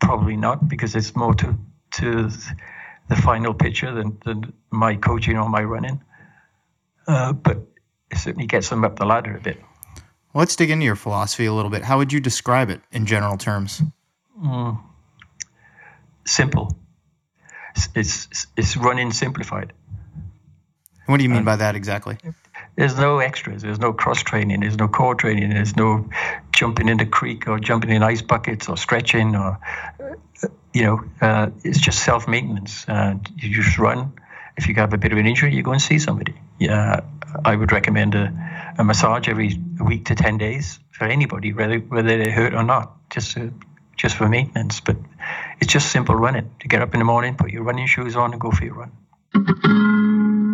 Probably 0.00 0.36
not, 0.36 0.68
because 0.68 0.94
it's 0.94 1.14
more 1.16 1.34
to 1.34 1.56
to 1.92 2.30
the 3.08 3.16
final 3.16 3.54
picture 3.54 3.92
than, 3.92 4.18
than 4.24 4.52
my 4.70 4.96
coaching 4.96 5.38
or 5.38 5.48
my 5.48 5.62
running. 5.62 6.02
Uh, 7.06 7.32
but 7.32 7.58
it 8.10 8.18
certainly 8.18 8.46
gets 8.46 8.68
them 8.68 8.84
up 8.84 8.98
the 8.98 9.06
ladder 9.06 9.36
a 9.36 9.40
bit. 9.40 9.58
Well, 10.32 10.40
let's 10.40 10.56
dig 10.56 10.70
into 10.70 10.84
your 10.84 10.96
philosophy 10.96 11.46
a 11.46 11.52
little 11.52 11.70
bit. 11.70 11.82
How 11.84 11.98
would 11.98 12.12
you 12.12 12.20
describe 12.20 12.68
it 12.68 12.80
in 12.92 13.06
general 13.06 13.38
terms? 13.38 13.80
Mm. 14.42 14.80
Simple. 16.26 16.76
It's, 17.74 17.88
it's, 17.94 18.46
it's 18.56 18.76
running 18.76 19.12
simplified. 19.12 19.72
What 21.06 21.18
do 21.18 21.22
you 21.22 21.30
mean 21.30 21.44
by 21.44 21.56
that 21.56 21.76
exactly? 21.76 22.18
There's 22.76 22.96
no 22.98 23.18
extras. 23.18 23.62
There's 23.62 23.78
no 23.78 23.92
cross 23.92 24.22
training. 24.22 24.60
There's 24.60 24.76
no 24.76 24.86
core 24.86 25.14
training. 25.14 25.50
There's 25.50 25.76
no 25.76 26.08
jumping 26.52 26.88
in 26.88 26.98
the 26.98 27.06
creek 27.06 27.48
or 27.48 27.58
jumping 27.58 27.90
in 27.90 28.02
ice 28.02 28.20
buckets 28.20 28.68
or 28.68 28.76
stretching 28.76 29.34
or, 29.34 29.58
you 30.74 30.82
know, 30.82 31.04
uh, 31.22 31.50
it's 31.64 31.80
just 31.80 32.04
self 32.04 32.28
maintenance. 32.28 32.84
And 32.86 33.26
you 33.36 33.62
just 33.62 33.78
run. 33.78 34.12
If 34.58 34.68
you 34.68 34.74
have 34.74 34.92
a 34.92 34.98
bit 34.98 35.12
of 35.12 35.18
an 35.18 35.26
injury, 35.26 35.54
you 35.54 35.62
go 35.62 35.72
and 35.72 35.80
see 35.80 35.98
somebody. 35.98 36.34
Yeah, 36.58 37.00
I 37.44 37.56
would 37.56 37.72
recommend 37.72 38.14
a, 38.14 38.74
a 38.78 38.84
massage 38.84 39.28
every 39.28 39.58
week 39.82 40.06
to 40.06 40.14
10 40.14 40.38
days 40.38 40.78
for 40.90 41.04
anybody, 41.04 41.52
whether, 41.52 41.78
whether 41.78 42.16
they're 42.16 42.30
hurt 42.30 42.54
or 42.54 42.62
not, 42.62 43.10
just 43.10 43.32
to 43.32 43.52
just 43.96 44.16
for 44.16 44.28
maintenance. 44.28 44.80
But 44.80 44.96
it's 45.60 45.72
just 45.72 45.90
simple 45.90 46.14
running. 46.14 46.50
To 46.60 46.68
get 46.68 46.82
up 46.82 46.94
in 46.94 47.00
the 47.00 47.06
morning, 47.06 47.36
put 47.36 47.50
your 47.50 47.62
running 47.62 47.86
shoes 47.86 48.16
on, 48.16 48.32
and 48.32 48.40
go 48.40 48.50
for 48.50 48.64
your 48.64 48.74
run. 48.74 50.45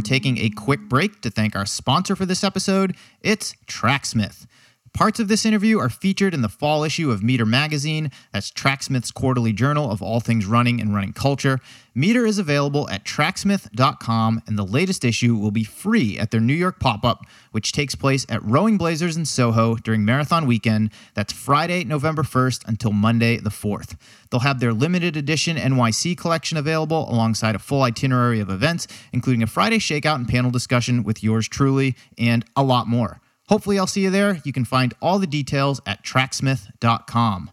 We're 0.00 0.04
taking 0.04 0.38
a 0.38 0.48
quick 0.48 0.88
break 0.88 1.20
to 1.20 1.30
thank 1.30 1.54
our 1.54 1.66
sponsor 1.66 2.16
for 2.16 2.24
this 2.24 2.42
episode. 2.42 2.96
It's 3.20 3.54
Tracksmith. 3.66 4.46
Parts 4.92 5.20
of 5.20 5.28
this 5.28 5.46
interview 5.46 5.78
are 5.78 5.88
featured 5.88 6.34
in 6.34 6.42
the 6.42 6.48
fall 6.48 6.84
issue 6.84 7.10
of 7.10 7.22
Meter 7.22 7.46
Magazine. 7.46 8.10
That's 8.32 8.50
Tracksmith's 8.50 9.10
quarterly 9.10 9.52
journal 9.52 9.90
of 9.90 10.02
all 10.02 10.20
things 10.20 10.46
running 10.46 10.80
and 10.80 10.92
running 10.92 11.12
culture. 11.12 11.60
Meter 11.94 12.26
is 12.26 12.38
available 12.38 12.88
at 12.90 13.04
tracksmith.com, 13.04 14.42
and 14.46 14.58
the 14.58 14.64
latest 14.64 15.04
issue 15.04 15.36
will 15.36 15.52
be 15.52 15.64
free 15.64 16.18
at 16.18 16.30
their 16.30 16.40
New 16.40 16.54
York 16.54 16.80
pop 16.80 17.04
up, 17.04 17.24
which 17.52 17.72
takes 17.72 17.94
place 17.94 18.26
at 18.28 18.44
Rowing 18.44 18.76
Blazers 18.76 19.16
in 19.16 19.24
Soho 19.24 19.76
during 19.76 20.04
Marathon 20.04 20.46
Weekend. 20.46 20.90
That's 21.14 21.32
Friday, 21.32 21.84
November 21.84 22.22
1st 22.22 22.66
until 22.66 22.92
Monday, 22.92 23.38
the 23.38 23.50
4th. 23.50 23.96
They'll 24.30 24.40
have 24.40 24.60
their 24.60 24.72
limited 24.72 25.16
edition 25.16 25.56
NYC 25.56 26.16
collection 26.16 26.58
available 26.58 27.10
alongside 27.10 27.54
a 27.54 27.60
full 27.60 27.82
itinerary 27.82 28.40
of 28.40 28.50
events, 28.50 28.86
including 29.12 29.42
a 29.42 29.46
Friday 29.46 29.78
shakeout 29.78 30.16
and 30.16 30.28
panel 30.28 30.50
discussion 30.50 31.04
with 31.04 31.22
yours 31.22 31.48
truly, 31.48 31.96
and 32.18 32.44
a 32.54 32.62
lot 32.62 32.86
more. 32.86 33.20
Hopefully, 33.50 33.80
I'll 33.80 33.88
see 33.88 34.02
you 34.02 34.10
there. 34.10 34.40
You 34.44 34.52
can 34.52 34.64
find 34.64 34.94
all 35.02 35.18
the 35.18 35.26
details 35.26 35.80
at 35.84 36.04
tracksmith.com. 36.04 37.50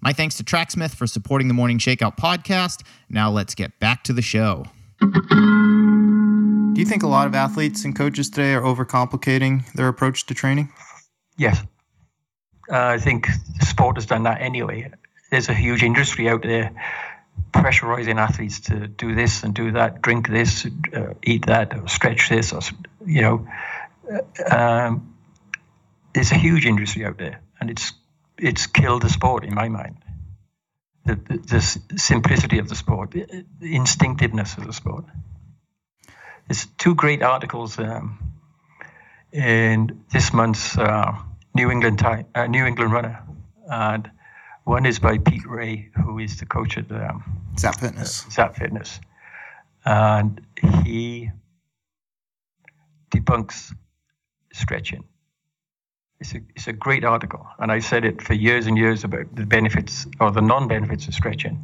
My 0.00 0.12
thanks 0.12 0.36
to 0.36 0.44
Tracksmith 0.44 0.94
for 0.94 1.08
supporting 1.08 1.48
the 1.48 1.54
Morning 1.54 1.78
Shakeout 1.78 2.16
podcast. 2.16 2.84
Now, 3.10 3.28
let's 3.28 3.56
get 3.56 3.78
back 3.80 4.04
to 4.04 4.12
the 4.12 4.22
show. 4.22 4.66
Do 5.00 6.80
you 6.80 6.86
think 6.86 7.02
a 7.02 7.08
lot 7.08 7.26
of 7.26 7.34
athletes 7.34 7.84
and 7.84 7.94
coaches 7.96 8.30
today 8.30 8.54
are 8.54 8.62
overcomplicating 8.62 9.70
their 9.72 9.88
approach 9.88 10.26
to 10.26 10.34
training? 10.34 10.72
Yes. 11.36 11.60
Uh, 12.70 12.76
I 12.78 12.98
think 12.98 13.26
sport 13.62 13.96
has 13.96 14.06
done 14.06 14.22
that 14.22 14.40
anyway. 14.40 14.92
There's 15.32 15.48
a 15.48 15.54
huge 15.54 15.82
industry 15.82 16.28
out 16.28 16.42
there 16.42 16.70
pressurizing 17.52 18.16
athletes 18.16 18.60
to 18.60 18.86
do 18.86 19.16
this 19.16 19.42
and 19.42 19.54
do 19.54 19.72
that, 19.72 20.02
drink 20.02 20.28
this, 20.28 20.66
uh, 20.94 21.14
eat 21.24 21.46
that, 21.46 21.76
or 21.76 21.88
stretch 21.88 22.28
this, 22.28 22.52
or, 22.52 22.60
you 23.04 23.22
know. 23.22 23.48
Uh, 24.48 24.56
um, 24.56 25.11
there's 26.12 26.32
a 26.32 26.36
huge 26.36 26.66
industry 26.66 27.04
out 27.04 27.18
there, 27.18 27.40
and 27.60 27.70
it's 27.70 27.92
it's 28.38 28.66
killed 28.66 29.02
the 29.02 29.08
sport 29.08 29.44
in 29.44 29.54
my 29.54 29.68
mind. 29.68 29.96
The, 31.04 31.16
the, 31.16 31.38
the 31.38 31.98
simplicity 31.98 32.58
of 32.58 32.68
the 32.68 32.76
sport, 32.76 33.10
the, 33.10 33.44
the, 33.58 33.74
instinctiveness 33.74 34.56
of 34.56 34.66
the 34.66 34.72
sport. 34.72 35.04
There's 36.46 36.66
two 36.78 36.94
great 36.94 37.22
articles 37.22 37.76
um, 37.78 38.18
in 39.32 40.04
this 40.12 40.32
month's 40.32 40.78
uh, 40.78 41.16
New 41.54 41.70
England 41.70 41.98
time, 41.98 42.26
uh, 42.36 42.46
New 42.46 42.64
England 42.66 42.92
Runner, 42.92 43.20
and 43.68 44.10
one 44.62 44.86
is 44.86 45.00
by 45.00 45.18
Pete 45.18 45.44
Rea, 45.44 45.90
who 46.04 46.20
is 46.20 46.38
the 46.38 46.46
coach 46.46 46.78
at 46.78 46.90
um, 46.92 47.42
Zap 47.58 47.80
Fitness. 47.80 48.24
Uh, 48.26 48.30
Zap 48.30 48.56
Fitness, 48.56 49.00
and 49.84 50.40
he 50.84 51.30
debunks 53.10 53.74
stretching 54.52 55.02
it's 56.22 56.34
a, 56.34 56.40
it's 56.54 56.68
a 56.68 56.72
great 56.72 57.04
article, 57.04 57.44
and 57.58 57.72
I 57.72 57.80
said 57.80 58.04
it 58.04 58.22
for 58.22 58.32
years 58.32 58.68
and 58.68 58.78
years 58.78 59.02
about 59.02 59.34
the 59.34 59.44
benefits 59.44 60.06
or 60.20 60.30
the 60.30 60.40
non-benefits 60.40 61.08
of 61.08 61.14
stretching. 61.14 61.58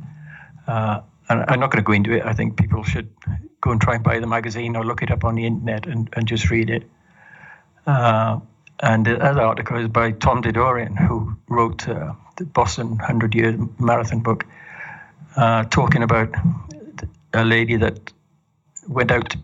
Uh, 0.66 1.00
and 1.28 1.44
I'm 1.46 1.60
not 1.60 1.70
going 1.70 1.84
to 1.84 1.86
go 1.86 1.92
into 1.92 2.12
it. 2.12 2.24
I 2.24 2.32
think 2.32 2.56
people 2.56 2.82
should 2.82 3.08
go 3.60 3.70
and 3.70 3.80
try 3.80 3.94
and 3.94 4.02
buy 4.02 4.18
the 4.18 4.26
magazine 4.26 4.74
or 4.74 4.84
look 4.84 5.02
it 5.02 5.12
up 5.12 5.24
on 5.24 5.36
the 5.36 5.46
internet 5.46 5.86
and, 5.86 6.08
and 6.14 6.26
just 6.26 6.50
read 6.50 6.70
it. 6.70 6.90
Uh, 7.86 8.40
and 8.80 9.06
the 9.06 9.22
other 9.22 9.42
article 9.42 9.76
is 9.78 9.88
by 9.88 10.10
Tom 10.10 10.42
Derderian, 10.42 10.98
who 10.98 11.36
wrote 11.48 11.88
uh, 11.88 12.14
the 12.36 12.44
Boston 12.44 12.90
100 12.90 13.34
Year 13.36 13.56
Marathon 13.78 14.20
book, 14.20 14.44
uh, 15.36 15.64
talking 15.64 16.02
about 16.02 16.34
a 17.32 17.44
lady 17.44 17.76
that 17.76 18.12
went 18.88 19.12
out 19.12 19.36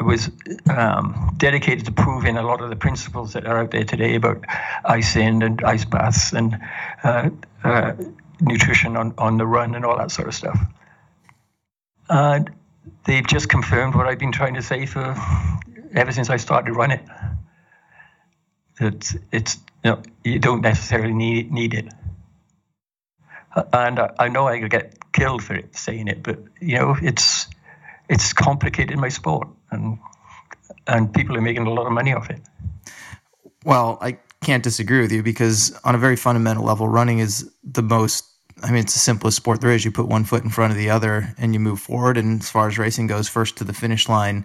was 0.00 0.30
um, 0.68 1.34
dedicated 1.36 1.86
to 1.86 1.92
proving 1.92 2.36
a 2.36 2.42
lot 2.42 2.60
of 2.60 2.70
the 2.70 2.76
principles 2.76 3.32
that 3.34 3.46
are 3.46 3.58
out 3.58 3.70
there 3.70 3.84
today 3.84 4.14
about 4.14 4.44
ice 4.84 5.16
in 5.16 5.42
and 5.42 5.62
ice 5.62 5.84
baths 5.84 6.32
and 6.32 6.58
uh, 7.02 7.30
uh, 7.62 7.92
nutrition 8.40 8.96
on, 8.96 9.14
on 9.18 9.38
the 9.38 9.46
run 9.46 9.74
and 9.74 9.84
all 9.84 9.96
that 9.98 10.10
sort 10.10 10.28
of 10.28 10.34
stuff. 10.34 10.58
And 12.08 12.50
they've 13.04 13.26
just 13.26 13.48
confirmed 13.48 13.94
what 13.94 14.06
I've 14.06 14.18
been 14.18 14.32
trying 14.32 14.54
to 14.54 14.62
say 14.62 14.86
for 14.86 15.16
ever 15.94 16.12
since 16.12 16.30
I 16.30 16.36
started 16.36 16.74
running. 16.74 17.08
That 18.78 19.14
it's 19.30 19.56
you 19.84 19.90
know 19.90 20.02
you 20.24 20.38
don't 20.38 20.62
necessarily 20.62 21.12
need 21.14 21.52
need 21.52 21.74
it. 21.74 21.92
And 23.72 23.98
I, 23.98 24.10
I 24.18 24.28
know 24.28 24.48
I 24.48 24.60
could 24.60 24.70
get 24.70 25.12
killed 25.12 25.42
for 25.42 25.54
it 25.54 25.76
saying 25.76 26.08
it, 26.08 26.22
but 26.22 26.38
you 26.60 26.78
know 26.78 26.96
it's 27.00 27.46
it's 28.08 28.32
complicated 28.32 28.98
my 28.98 29.08
sport, 29.08 29.48
and 29.72 29.98
and 30.86 31.12
people 31.12 31.36
are 31.36 31.40
making 31.40 31.66
a 31.66 31.70
lot 31.70 31.86
of 31.86 31.92
money 31.92 32.12
off 32.12 32.30
it. 32.30 32.40
Well, 33.64 33.98
I 34.00 34.18
can't 34.42 34.62
disagree 34.62 35.00
with 35.00 35.12
you 35.12 35.22
because 35.22 35.78
on 35.84 35.94
a 35.94 35.98
very 35.98 36.16
fundamental 36.16 36.64
level, 36.64 36.88
running 36.88 37.18
is 37.20 37.50
the 37.64 37.82
most. 37.82 38.28
I 38.62 38.70
mean, 38.70 38.82
it's 38.82 38.92
the 38.92 39.00
simplest 39.00 39.36
sport 39.36 39.60
there 39.60 39.72
is. 39.72 39.84
You 39.84 39.90
put 39.90 40.06
one 40.08 40.24
foot 40.24 40.44
in 40.44 40.50
front 40.50 40.72
of 40.72 40.78
the 40.78 40.90
other, 40.90 41.34
and 41.38 41.54
you 41.54 41.60
move 41.60 41.80
forward. 41.80 42.16
And 42.16 42.40
as 42.40 42.50
far 42.50 42.68
as 42.68 42.78
racing 42.78 43.06
goes, 43.06 43.28
first 43.28 43.56
to 43.58 43.64
the 43.64 43.72
finish 43.72 44.08
line 44.08 44.44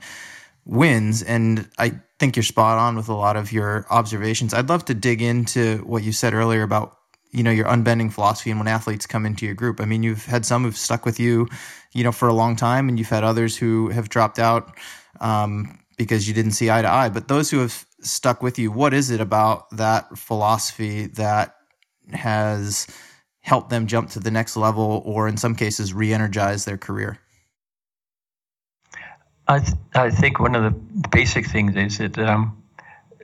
wins. 0.65 1.23
And 1.23 1.67
I 1.77 1.93
think 2.19 2.35
you're 2.35 2.43
spot 2.43 2.77
on 2.77 2.95
with 2.95 3.09
a 3.09 3.13
lot 3.13 3.37
of 3.37 3.51
your 3.51 3.85
observations. 3.89 4.53
I'd 4.53 4.69
love 4.69 4.85
to 4.85 4.93
dig 4.93 5.21
into 5.21 5.77
what 5.79 6.03
you 6.03 6.11
said 6.11 6.33
earlier 6.33 6.63
about 6.63 6.97
you 7.31 7.43
know 7.43 7.51
your 7.51 7.67
unbending 7.67 8.09
philosophy 8.09 8.49
and 8.49 8.59
when 8.59 8.67
athletes 8.67 9.05
come 9.05 9.25
into 9.25 9.45
your 9.45 9.53
group 9.53 9.81
i 9.81 9.85
mean 9.85 10.01
you've 10.01 10.25
had 10.25 10.45
some 10.45 10.63
who've 10.63 10.77
stuck 10.77 11.05
with 11.05 11.19
you 11.19 11.45
you 11.91 12.01
know 12.01 12.11
for 12.11 12.29
a 12.29 12.33
long 12.33 12.55
time 12.55 12.87
and 12.87 12.97
you've 12.97 13.09
had 13.09 13.23
others 13.23 13.57
who 13.57 13.89
have 13.89 14.07
dropped 14.07 14.39
out 14.39 14.77
um, 15.21 15.79
because 15.97 16.27
you 16.27 16.33
didn't 16.33 16.51
see 16.51 16.69
eye 16.69 16.81
to 16.81 16.89
eye 16.89 17.09
but 17.09 17.27
those 17.27 17.49
who 17.49 17.59
have 17.59 17.85
stuck 18.01 18.41
with 18.41 18.59
you 18.59 18.71
what 18.71 18.93
is 18.93 19.09
it 19.09 19.21
about 19.21 19.69
that 19.71 20.17
philosophy 20.17 21.07
that 21.07 21.55
has 22.13 22.87
helped 23.41 23.69
them 23.69 23.87
jump 23.87 24.09
to 24.09 24.19
the 24.19 24.31
next 24.31 24.55
level 24.55 25.01
or 25.05 25.27
in 25.27 25.37
some 25.37 25.55
cases 25.55 25.93
re-energize 25.93 26.65
their 26.65 26.77
career 26.77 27.17
i, 29.47 29.59
th- 29.59 29.77
I 29.95 30.09
think 30.09 30.39
one 30.39 30.55
of 30.55 30.63
the 30.63 31.07
basic 31.09 31.47
things 31.47 31.75
is 31.75 31.97
that 31.97 32.17
um, 32.19 32.61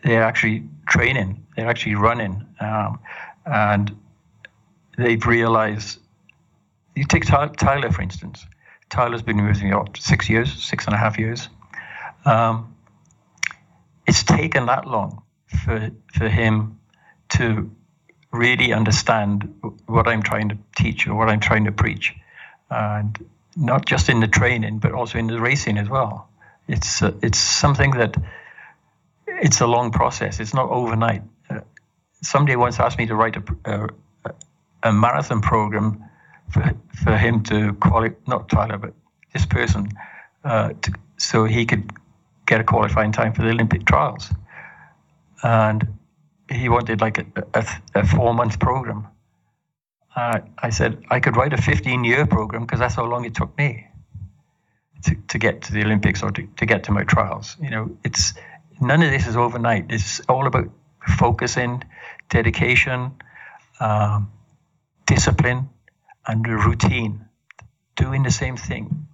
they're 0.03 0.23
actually 0.23 0.63
training 0.87 1.43
they're 1.55 1.69
actually 1.69 1.95
running 1.95 2.45
um, 2.59 2.99
and 3.45 3.95
they've 4.97 5.25
realized. 5.25 5.99
You 6.95 7.05
take 7.05 7.25
Tyler, 7.25 7.91
for 7.91 8.01
instance. 8.01 8.45
Tyler's 8.89 9.23
been 9.23 9.43
with 9.45 9.63
me 9.63 9.71
it 9.71 9.97
six 9.97 10.29
years, 10.29 10.53
six 10.63 10.85
and 10.85 10.93
a 10.93 10.97
half 10.97 11.17
years. 11.17 11.49
Um, 12.25 12.75
it's 14.07 14.23
taken 14.23 14.65
that 14.67 14.87
long 14.87 15.23
for 15.47 15.91
for 16.13 16.29
him 16.29 16.79
to 17.29 17.69
really 18.31 18.73
understand 18.73 19.53
what 19.85 20.07
I'm 20.07 20.23
trying 20.23 20.49
to 20.49 20.57
teach 20.75 21.07
or 21.07 21.15
what 21.15 21.29
I'm 21.29 21.39
trying 21.39 21.65
to 21.65 21.71
preach, 21.71 22.15
and 22.69 23.17
not 23.55 23.85
just 23.85 24.09
in 24.09 24.19
the 24.19 24.27
training, 24.27 24.79
but 24.79 24.91
also 24.91 25.19
in 25.19 25.27
the 25.27 25.39
racing 25.39 25.77
as 25.77 25.89
well. 25.89 26.29
It's 26.67 27.01
uh, 27.01 27.13
it's 27.21 27.39
something 27.39 27.91
that 27.91 28.17
it's 29.27 29.61
a 29.61 29.67
long 29.67 29.91
process. 29.91 30.39
It's 30.39 30.53
not 30.53 30.69
overnight 30.69 31.23
somebody 32.23 32.55
once 32.55 32.79
asked 32.79 32.97
me 32.97 33.05
to 33.05 33.15
write 33.15 33.35
a, 33.35 33.43
a, 33.65 34.33
a 34.83 34.93
marathon 34.93 35.41
program 35.41 36.03
for, 36.49 36.73
for 37.03 37.17
him 37.17 37.43
to 37.43 37.73
qualify, 37.73 38.15
not 38.27 38.49
Tyler, 38.49 38.77
but 38.77 38.93
this 39.33 39.45
person, 39.45 39.89
uh, 40.43 40.73
to, 40.81 40.93
so 41.17 41.45
he 41.45 41.65
could 41.65 41.91
get 42.45 42.59
a 42.59 42.63
qualifying 42.63 43.11
time 43.11 43.33
for 43.33 43.41
the 43.41 43.49
Olympic 43.49 43.85
trials. 43.85 44.29
And 45.41 45.99
he 46.49 46.69
wanted 46.69 47.01
like 47.01 47.17
a, 47.19 47.25
a, 47.53 47.65
a 47.95 48.07
four 48.07 48.33
month 48.33 48.59
program. 48.59 49.07
Uh, 50.15 50.39
I 50.57 50.69
said 50.69 51.03
I 51.09 51.19
could 51.19 51.35
write 51.35 51.53
a 51.53 51.61
15 51.61 52.03
year 52.03 52.25
program 52.25 52.63
because 52.63 52.79
that's 52.79 52.95
how 52.95 53.05
long 53.05 53.25
it 53.25 53.33
took 53.33 53.57
me 53.57 53.87
to, 55.03 55.15
to 55.29 55.37
get 55.37 55.63
to 55.63 55.73
the 55.73 55.83
Olympics 55.83 56.23
or 56.23 56.31
to, 56.31 56.47
to 56.57 56.65
get 56.65 56.85
to 56.85 56.91
my 56.91 57.03
trials. 57.03 57.57
You 57.61 57.69
know, 57.69 57.97
it's 58.03 58.33
none 58.79 59.01
of 59.01 59.11
this 59.11 59.27
is 59.27 59.35
overnight. 59.35 59.87
It's 59.89 60.19
all 60.21 60.47
about 60.47 60.69
focusing, 61.17 61.83
dedication, 62.29 63.13
um, 63.79 64.31
discipline, 65.05 65.69
and 66.27 66.47
routine. 66.47 67.25
Doing 67.95 68.23
the 68.23 68.31
same 68.31 68.57
thing, 68.57 69.07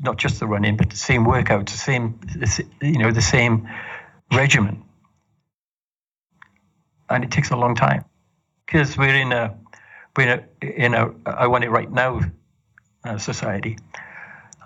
not 0.00 0.16
just 0.16 0.40
the 0.40 0.46
running, 0.46 0.76
but 0.76 0.90
the 0.90 0.96
same 0.96 1.24
workouts, 1.24 1.70
the 1.70 1.78
same, 1.78 2.20
you 2.80 2.98
know, 2.98 3.10
the 3.10 3.22
same 3.22 3.68
regimen. 4.32 4.82
And 7.10 7.24
it 7.24 7.30
takes 7.30 7.50
a 7.50 7.56
long 7.56 7.74
time 7.74 8.04
because 8.66 8.96
we're 8.96 9.14
in 9.14 9.32
a, 9.32 9.56
we're 10.16 10.28
in 10.28 10.44
a, 10.62 10.66
in 10.66 10.94
a 10.94 11.14
I 11.26 11.46
want 11.46 11.64
it 11.64 11.70
right 11.70 11.90
now 11.90 12.20
uh, 13.04 13.18
society. 13.18 13.78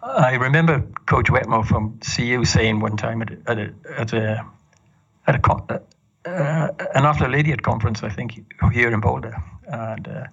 I 0.02 0.34
remember 0.34 0.80
Coach 1.06 1.30
Wetmore 1.30 1.64
from 1.64 2.00
CU 2.00 2.44
saying 2.44 2.80
one 2.80 2.96
time 2.96 3.22
at 3.22 3.30
a, 3.30 3.38
at 3.46 3.58
a, 3.58 3.74
at 3.96 4.14
a, 4.14 4.44
at 5.26 5.44
a, 5.70 5.82
uh, 6.24 6.68
an 6.94 7.04
Athlete 7.04 7.62
conference, 7.62 8.02
I 8.02 8.08
think, 8.08 8.44
here 8.72 8.92
in 8.92 9.00
Boulder. 9.00 9.36
And 9.66 10.08
uh, 10.08 10.24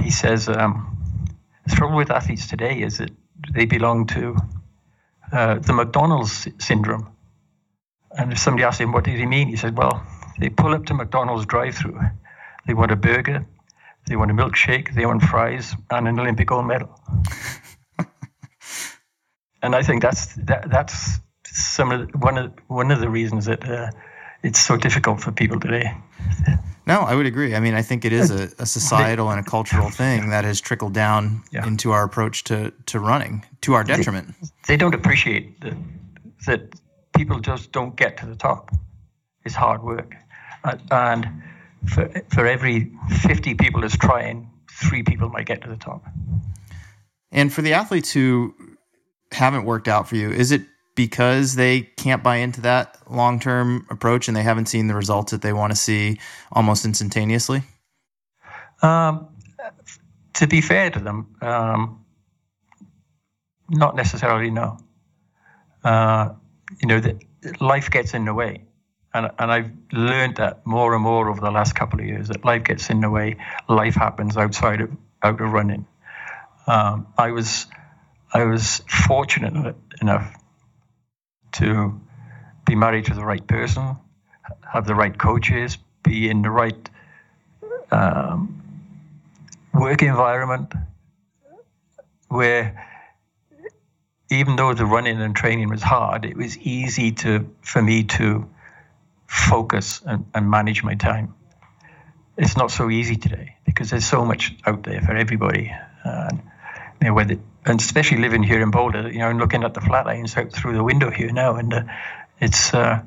he 0.00 0.10
says 0.10 0.48
um, 0.48 1.26
the 1.66 1.76
trouble 1.76 1.96
with 1.96 2.10
athletes 2.10 2.46
today 2.46 2.80
is 2.80 2.98
that 2.98 3.10
they 3.50 3.64
belong 3.64 4.06
to 4.08 4.36
uh, 5.32 5.58
the 5.58 5.72
McDonald's 5.72 6.48
syndrome. 6.58 7.08
And 8.16 8.32
if 8.32 8.38
somebody 8.38 8.64
asked 8.64 8.80
him, 8.80 8.92
what 8.92 9.04
did 9.04 9.18
he 9.18 9.26
mean? 9.26 9.48
He 9.48 9.56
said, 9.56 9.76
well, 9.76 10.04
they 10.38 10.50
pull 10.50 10.74
up 10.74 10.86
to 10.86 10.94
McDonald's 10.94 11.46
drive 11.46 11.74
through. 11.74 11.98
They 12.66 12.74
want 12.74 12.92
a 12.92 12.96
burger, 12.96 13.46
they 14.06 14.16
want 14.16 14.30
a 14.30 14.34
milkshake, 14.34 14.94
they 14.94 15.06
want 15.06 15.22
fries, 15.22 15.74
and 15.90 16.08
an 16.08 16.18
Olympic 16.18 16.48
gold 16.48 16.66
medal. 16.66 17.00
and 19.62 19.74
I 19.74 19.82
think 19.82 20.02
that's 20.02 20.34
that, 20.36 20.70
that's 20.70 21.20
some 21.44 21.92
of 21.92 22.10
one 22.22 22.38
of 22.38 22.52
one 22.68 22.90
of 22.90 23.00
the 23.00 23.08
reasons 23.08 23.46
that 23.46 23.68
uh, 23.68 23.90
it's 24.42 24.58
so 24.58 24.76
difficult 24.76 25.20
for 25.20 25.32
people 25.32 25.58
today. 25.58 25.92
No, 26.86 27.00
I 27.00 27.14
would 27.14 27.26
agree. 27.26 27.54
I 27.54 27.60
mean, 27.60 27.74
I 27.74 27.82
think 27.82 28.04
it 28.04 28.12
is 28.12 28.30
a, 28.30 28.50
a 28.58 28.66
societal 28.66 29.30
and 29.30 29.38
a 29.38 29.42
cultural 29.48 29.88
thing 29.90 30.30
that 30.30 30.44
has 30.44 30.60
trickled 30.60 30.92
down 30.92 31.42
yeah. 31.52 31.66
into 31.66 31.92
our 31.92 32.04
approach 32.04 32.44
to, 32.44 32.72
to 32.86 32.98
running 32.98 33.44
to 33.60 33.74
our 33.74 33.84
detriment. 33.84 34.34
They, 34.40 34.48
they 34.68 34.76
don't 34.76 34.94
appreciate 34.94 35.60
that, 35.60 35.76
that 36.46 36.74
people 37.16 37.38
just 37.38 37.70
don't 37.70 37.94
get 37.94 38.16
to 38.18 38.26
the 38.26 38.34
top. 38.34 38.70
It's 39.44 39.54
hard 39.54 39.82
work. 39.82 40.14
Uh, 40.64 40.76
and 40.90 41.42
for, 41.86 42.10
for 42.32 42.46
every 42.46 42.92
50 43.22 43.54
people 43.54 43.80
that's 43.80 43.96
trying, 43.96 44.50
three 44.70 45.04
people 45.04 45.28
might 45.28 45.46
get 45.46 45.62
to 45.62 45.68
the 45.68 45.76
top. 45.76 46.04
And 47.30 47.52
for 47.52 47.62
the 47.62 47.74
athletes 47.74 48.12
who 48.12 48.54
haven't 49.30 49.64
worked 49.64 49.88
out 49.88 50.08
for 50.08 50.16
you, 50.16 50.30
is 50.30 50.52
it 50.52 50.62
because 50.94 51.54
they 51.54 51.82
can't 51.82 52.22
buy 52.22 52.36
into 52.36 52.60
that 52.62 52.98
long 53.08 53.40
term 53.40 53.86
approach 53.90 54.28
and 54.28 54.36
they 54.36 54.42
haven't 54.42 54.66
seen 54.66 54.88
the 54.88 54.94
results 54.94 55.32
that 55.32 55.42
they 55.42 55.52
want 55.52 55.72
to 55.72 55.76
see 55.76 56.18
almost 56.50 56.84
instantaneously? 56.84 57.62
Um, 58.82 59.28
to 60.34 60.46
be 60.46 60.60
fair 60.60 60.90
to 60.90 60.98
them, 60.98 61.36
um, 61.40 62.04
not 63.68 63.96
necessarily 63.96 64.50
no. 64.50 64.78
Uh, 65.84 66.30
you 66.80 66.88
know, 66.88 67.00
the, 67.00 67.20
life 67.60 67.90
gets 67.90 68.14
in 68.14 68.24
the 68.24 68.34
way. 68.34 68.64
And, 69.14 69.30
and 69.38 69.52
I've 69.52 69.70
learned 69.92 70.36
that 70.36 70.66
more 70.66 70.94
and 70.94 71.02
more 71.02 71.28
over 71.28 71.40
the 71.40 71.50
last 71.50 71.74
couple 71.74 72.00
of 72.00 72.06
years 72.06 72.28
that 72.28 72.44
life 72.44 72.64
gets 72.64 72.88
in 72.88 73.00
the 73.00 73.10
way. 73.10 73.36
Life 73.68 73.94
happens 73.94 74.36
outside 74.36 74.80
of 74.80 74.90
out 75.22 75.40
of 75.40 75.52
running. 75.52 75.86
Um, 76.66 77.06
I 77.18 77.30
was 77.30 77.66
I 78.32 78.44
was 78.44 78.82
fortunate 78.88 79.76
enough 80.00 80.34
to 81.52 82.00
be 82.64 82.74
married 82.74 83.06
to 83.06 83.14
the 83.14 83.24
right 83.24 83.46
person, 83.46 83.96
have 84.72 84.86
the 84.86 84.94
right 84.94 85.16
coaches, 85.16 85.78
be 86.02 86.28
in 86.28 86.42
the 86.42 86.50
right 86.50 86.90
um, 87.90 88.62
work 89.74 90.02
environment 90.02 90.72
where 92.28 92.88
even 94.30 94.56
though 94.56 94.72
the 94.72 94.86
running 94.86 95.20
and 95.20 95.36
training 95.36 95.68
was 95.68 95.82
hard, 95.82 96.24
it 96.24 96.36
was 96.36 96.56
easy 96.58 97.12
to 97.12 97.54
for 97.60 97.82
me 97.82 98.04
to 98.04 98.48
focus 99.26 100.00
and, 100.06 100.24
and 100.34 100.50
manage 100.50 100.82
my 100.82 100.94
time. 100.94 101.34
It's 102.38 102.56
not 102.56 102.70
so 102.70 102.88
easy 102.88 103.16
today 103.16 103.56
because 103.66 103.90
there's 103.90 104.06
so 104.06 104.24
much 104.24 104.54
out 104.66 104.82
there 104.82 105.02
for 105.02 105.14
everybody. 105.14 105.74
And, 106.04 106.40
you 107.00 107.08
know, 107.08 107.14
whether 107.14 107.36
and 107.64 107.80
especially 107.80 108.18
living 108.18 108.42
here 108.42 108.60
in 108.60 108.70
Boulder, 108.70 109.10
you 109.10 109.18
know, 109.18 109.30
and 109.30 109.38
looking 109.38 109.62
at 109.62 109.74
the 109.74 109.80
flatlands 109.80 110.36
out 110.36 110.52
through 110.52 110.74
the 110.74 110.82
window 110.82 111.10
here 111.10 111.32
now, 111.32 111.56
and 111.56 111.72
uh, 111.72 111.82
it's 112.40 112.74
uh, 112.74 113.02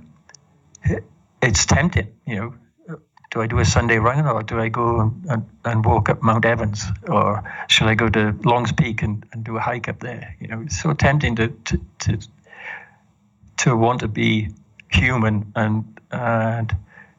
it's 1.42 1.66
tempting, 1.66 2.14
you 2.26 2.36
know. 2.36 2.54
Do 3.32 3.42
I 3.42 3.48
do 3.48 3.60
a 3.60 3.66
Sunday 3.66 3.98
run, 3.98 4.26
or 4.26 4.44
do 4.44 4.62
I 4.62 4.70
go 4.70 5.02
and, 5.02 5.26
and, 5.30 5.50
and, 5.66 5.84
walk 5.84 6.08
up 6.08 6.24
Mount 6.24 6.46
Evans, 6.46 6.86
or 7.10 7.44
should 7.68 7.88
I 7.88 7.96
go 7.96 8.08
to 8.08 8.34
Longs 8.46 8.72
Peak 8.72 9.02
and, 9.02 9.26
and 9.34 9.44
do 9.44 9.58
a 9.58 9.60
hike 9.60 9.90
up 9.90 10.00
there? 10.00 10.38
You 10.40 10.48
know, 10.48 10.62
it's 10.62 10.82
so 10.82 10.94
tempting 10.94 11.36
to 11.36 11.50
to 11.50 11.82
to, 12.00 12.20
to 13.58 13.76
want 13.76 14.00
to 14.02 14.08
be 14.08 14.52
human 14.90 15.52
and 15.54 16.00
and 16.12 16.74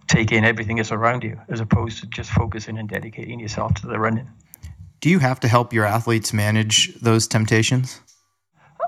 take 0.07 0.33
in 0.33 0.45
everything 0.45 0.77
that's 0.77 0.93
around 0.93 1.23
you, 1.23 1.39
as 1.49 1.61
opposed 1.61 2.01
to 2.01 2.07
just 2.07 2.31
focusing 2.31 2.79
and 2.79 2.89
dedicating 2.89 3.39
yourself 3.39 3.75
to 3.75 3.87
the 3.87 3.99
running. 3.99 4.31
Do 5.01 5.11
you 5.11 5.19
have 5.19 5.41
to 5.41 5.49
help 5.49 5.73
your 5.73 5.85
athletes 5.85 6.33
manage 6.33 6.95
those 7.01 7.27
temptations? 7.29 8.01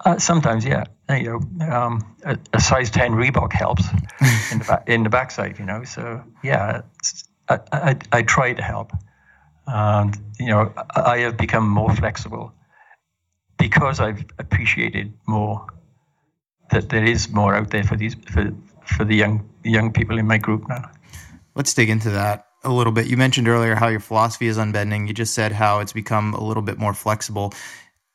Uh, 0.04 0.18
sometimes, 0.18 0.64
yeah. 0.64 0.84
You 1.10 1.40
know, 1.58 1.66
um, 1.66 2.16
a, 2.24 2.38
a, 2.52 2.60
size 2.60 2.90
ten 2.90 3.12
Reebok 3.12 3.52
helps 3.52 3.84
in 4.52 4.58
the 4.60 4.64
back, 4.64 4.88
in 4.88 5.02
the 5.02 5.10
backside. 5.10 5.58
You 5.58 5.64
know, 5.64 5.84
so 5.84 6.22
yeah, 6.42 6.82
I, 7.48 7.58
I, 7.72 7.96
I 8.12 8.22
try 8.22 8.52
to 8.52 8.62
help. 8.62 8.92
And 9.66 10.16
you 10.38 10.46
know, 10.46 10.72
I 10.94 11.18
have 11.18 11.36
become 11.36 11.68
more 11.68 11.94
flexible 11.94 12.52
because 13.58 14.00
I've 14.00 14.24
appreciated 14.38 15.12
more 15.26 15.66
that 16.70 16.88
there 16.90 17.04
is 17.04 17.28
more 17.30 17.54
out 17.54 17.70
there 17.70 17.84
for 17.84 17.96
these 17.96 18.14
for 18.30 18.52
for 18.84 19.04
the 19.04 19.14
young 19.14 19.48
young 19.64 19.92
people 19.92 20.18
in 20.18 20.26
my 20.26 20.38
group 20.38 20.68
now. 20.68 20.90
Let's 21.54 21.74
dig 21.74 21.90
into 21.90 22.10
that 22.10 22.47
a 22.64 22.70
little 22.70 22.92
bit. 22.92 23.06
You 23.06 23.16
mentioned 23.16 23.48
earlier 23.48 23.74
how 23.74 23.88
your 23.88 24.00
philosophy 24.00 24.46
is 24.46 24.58
unbending. 24.58 25.06
You 25.06 25.14
just 25.14 25.34
said 25.34 25.52
how 25.52 25.80
it's 25.80 25.92
become 25.92 26.34
a 26.34 26.42
little 26.42 26.62
bit 26.62 26.78
more 26.78 26.94
flexible. 26.94 27.52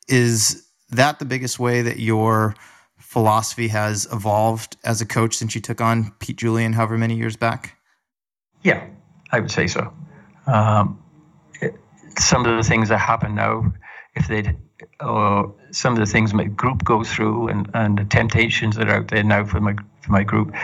Is 0.08 0.66
that 0.90 1.18
the 1.18 1.24
biggest 1.24 1.58
way 1.58 1.82
that 1.82 1.98
your 1.98 2.54
philosophy 2.98 3.68
has 3.68 4.06
evolved 4.12 4.76
as 4.84 5.00
a 5.00 5.06
coach 5.06 5.36
since 5.36 5.54
you 5.54 5.60
took 5.60 5.80
on 5.80 6.12
Pete 6.18 6.36
Julian 6.36 6.72
however 6.72 6.98
many 6.98 7.14
years 7.14 7.36
back? 7.36 7.76
Yeah, 8.62 8.86
I 9.30 9.40
would 9.40 9.50
say 9.50 9.66
so. 9.66 9.92
Um, 10.46 11.02
it, 11.60 11.74
some 12.18 12.44
of 12.44 12.56
the 12.56 12.68
things 12.68 12.88
that 12.88 12.98
happen 12.98 13.34
now, 13.34 13.72
if 14.14 14.28
they'd, 14.28 14.56
or 15.00 15.54
some 15.70 15.92
of 15.94 15.98
the 15.98 16.06
things 16.06 16.34
my 16.34 16.44
group 16.44 16.84
goes 16.84 17.10
through 17.10 17.48
and, 17.48 17.70
and 17.74 17.98
the 17.98 18.04
temptations 18.04 18.76
that 18.76 18.88
are 18.88 18.96
out 18.96 19.08
there 19.08 19.22
now 19.22 19.44
for 19.44 19.60
my, 19.60 19.74
for 20.00 20.12
my 20.12 20.22
group, 20.22 20.54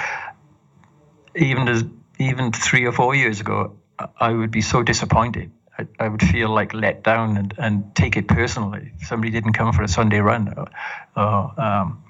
even 1.37 1.69
as 1.69 1.85
even 2.21 2.53
three 2.53 2.85
or 2.85 2.93
four 2.93 3.15
years 3.15 3.41
ago, 3.41 3.77
I 4.19 4.31
would 4.33 4.51
be 4.51 4.61
so 4.61 4.83
disappointed. 4.83 5.51
I, 5.77 5.87
I, 5.99 6.09
would 6.09 6.23
feel 6.23 6.51
like 6.51 6.75
let 6.75 7.03
down 7.03 7.37
and, 7.37 7.55
and 7.57 7.95
take 7.95 8.17
it 8.17 8.29
personally. 8.29 8.93
If 9.01 9.09
somebody 9.09 9.31
didn't 9.31 9.55
come 9.55 9.73
for 9.73 9.83
a 9.83 9.89
Sunday 9.89 10.21
run 10.21 10.53
or, 10.55 10.69
or, 11.17 11.61
um, 11.61 12.05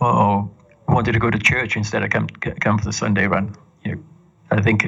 or 0.00 0.50
wanted 0.88 1.12
to 1.12 1.20
go 1.20 1.30
to 1.30 1.38
church 1.38 1.76
instead 1.76 2.02
of 2.02 2.10
come, 2.10 2.26
come 2.26 2.78
for 2.78 2.84
the 2.84 2.92
Sunday 2.92 3.26
run. 3.26 3.54
You 3.84 3.94
know, 3.96 4.02
I 4.50 4.62
think 4.62 4.86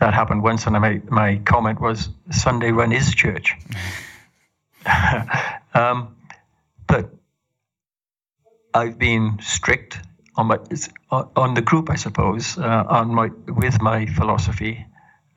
that 0.00 0.14
happened 0.14 0.42
once, 0.42 0.66
and 0.66 0.72
my, 0.80 1.00
my 1.08 1.36
comment 1.44 1.80
was 1.80 2.08
Sunday 2.30 2.70
run 2.70 2.92
is 2.92 3.14
church. 3.14 3.54
um, 5.74 6.16
but 6.86 7.10
I've 8.72 8.98
been 8.98 9.38
strict 9.42 9.98
on 10.36 10.46
my 10.46 10.58
on 11.10 11.54
the 11.54 11.62
group, 11.62 11.90
I 11.90 11.96
suppose, 11.96 12.58
uh, 12.58 12.84
on 12.88 13.14
my 13.14 13.30
with 13.48 13.80
my 13.80 14.06
philosophy, 14.06 14.84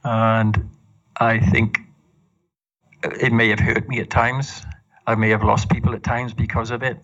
and 0.04 0.70
I 1.20 1.40
think 1.40 1.80
it 3.04 3.32
may 3.32 3.50
have 3.50 3.60
hurt 3.60 3.88
me 3.88 4.00
at 4.00 4.10
times. 4.10 4.64
I 5.06 5.16
may 5.16 5.30
have 5.30 5.44
lost 5.44 5.70
people 5.70 5.94
at 5.94 6.04
times 6.04 6.34
because 6.34 6.72
of 6.72 6.84
it. 6.84 6.98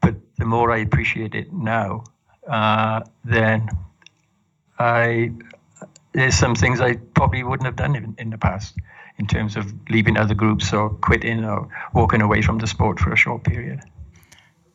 But 0.00 0.14
the 0.38 0.44
more 0.44 0.72
I 0.72 0.78
appreciate 0.78 1.34
it 1.34 1.52
now, 1.52 2.04
uh, 2.48 3.02
then 3.24 3.68
I 4.78 5.32
there's 6.12 6.34
some 6.34 6.54
things 6.54 6.80
I 6.80 6.96
probably 7.14 7.42
wouldn't 7.42 7.66
have 7.66 7.76
done 7.76 7.94
in, 7.94 8.14
in 8.18 8.30
the 8.30 8.38
past 8.38 8.78
in 9.18 9.26
terms 9.26 9.56
of 9.56 9.72
leaving 9.90 10.16
other 10.16 10.34
groups 10.34 10.72
or 10.72 10.90
quitting 10.90 11.44
or 11.44 11.68
walking 11.92 12.22
away 12.22 12.42
from 12.42 12.58
the 12.58 12.66
sport 12.66 12.98
for 12.98 13.12
a 13.12 13.16
short 13.16 13.44
period. 13.44 13.80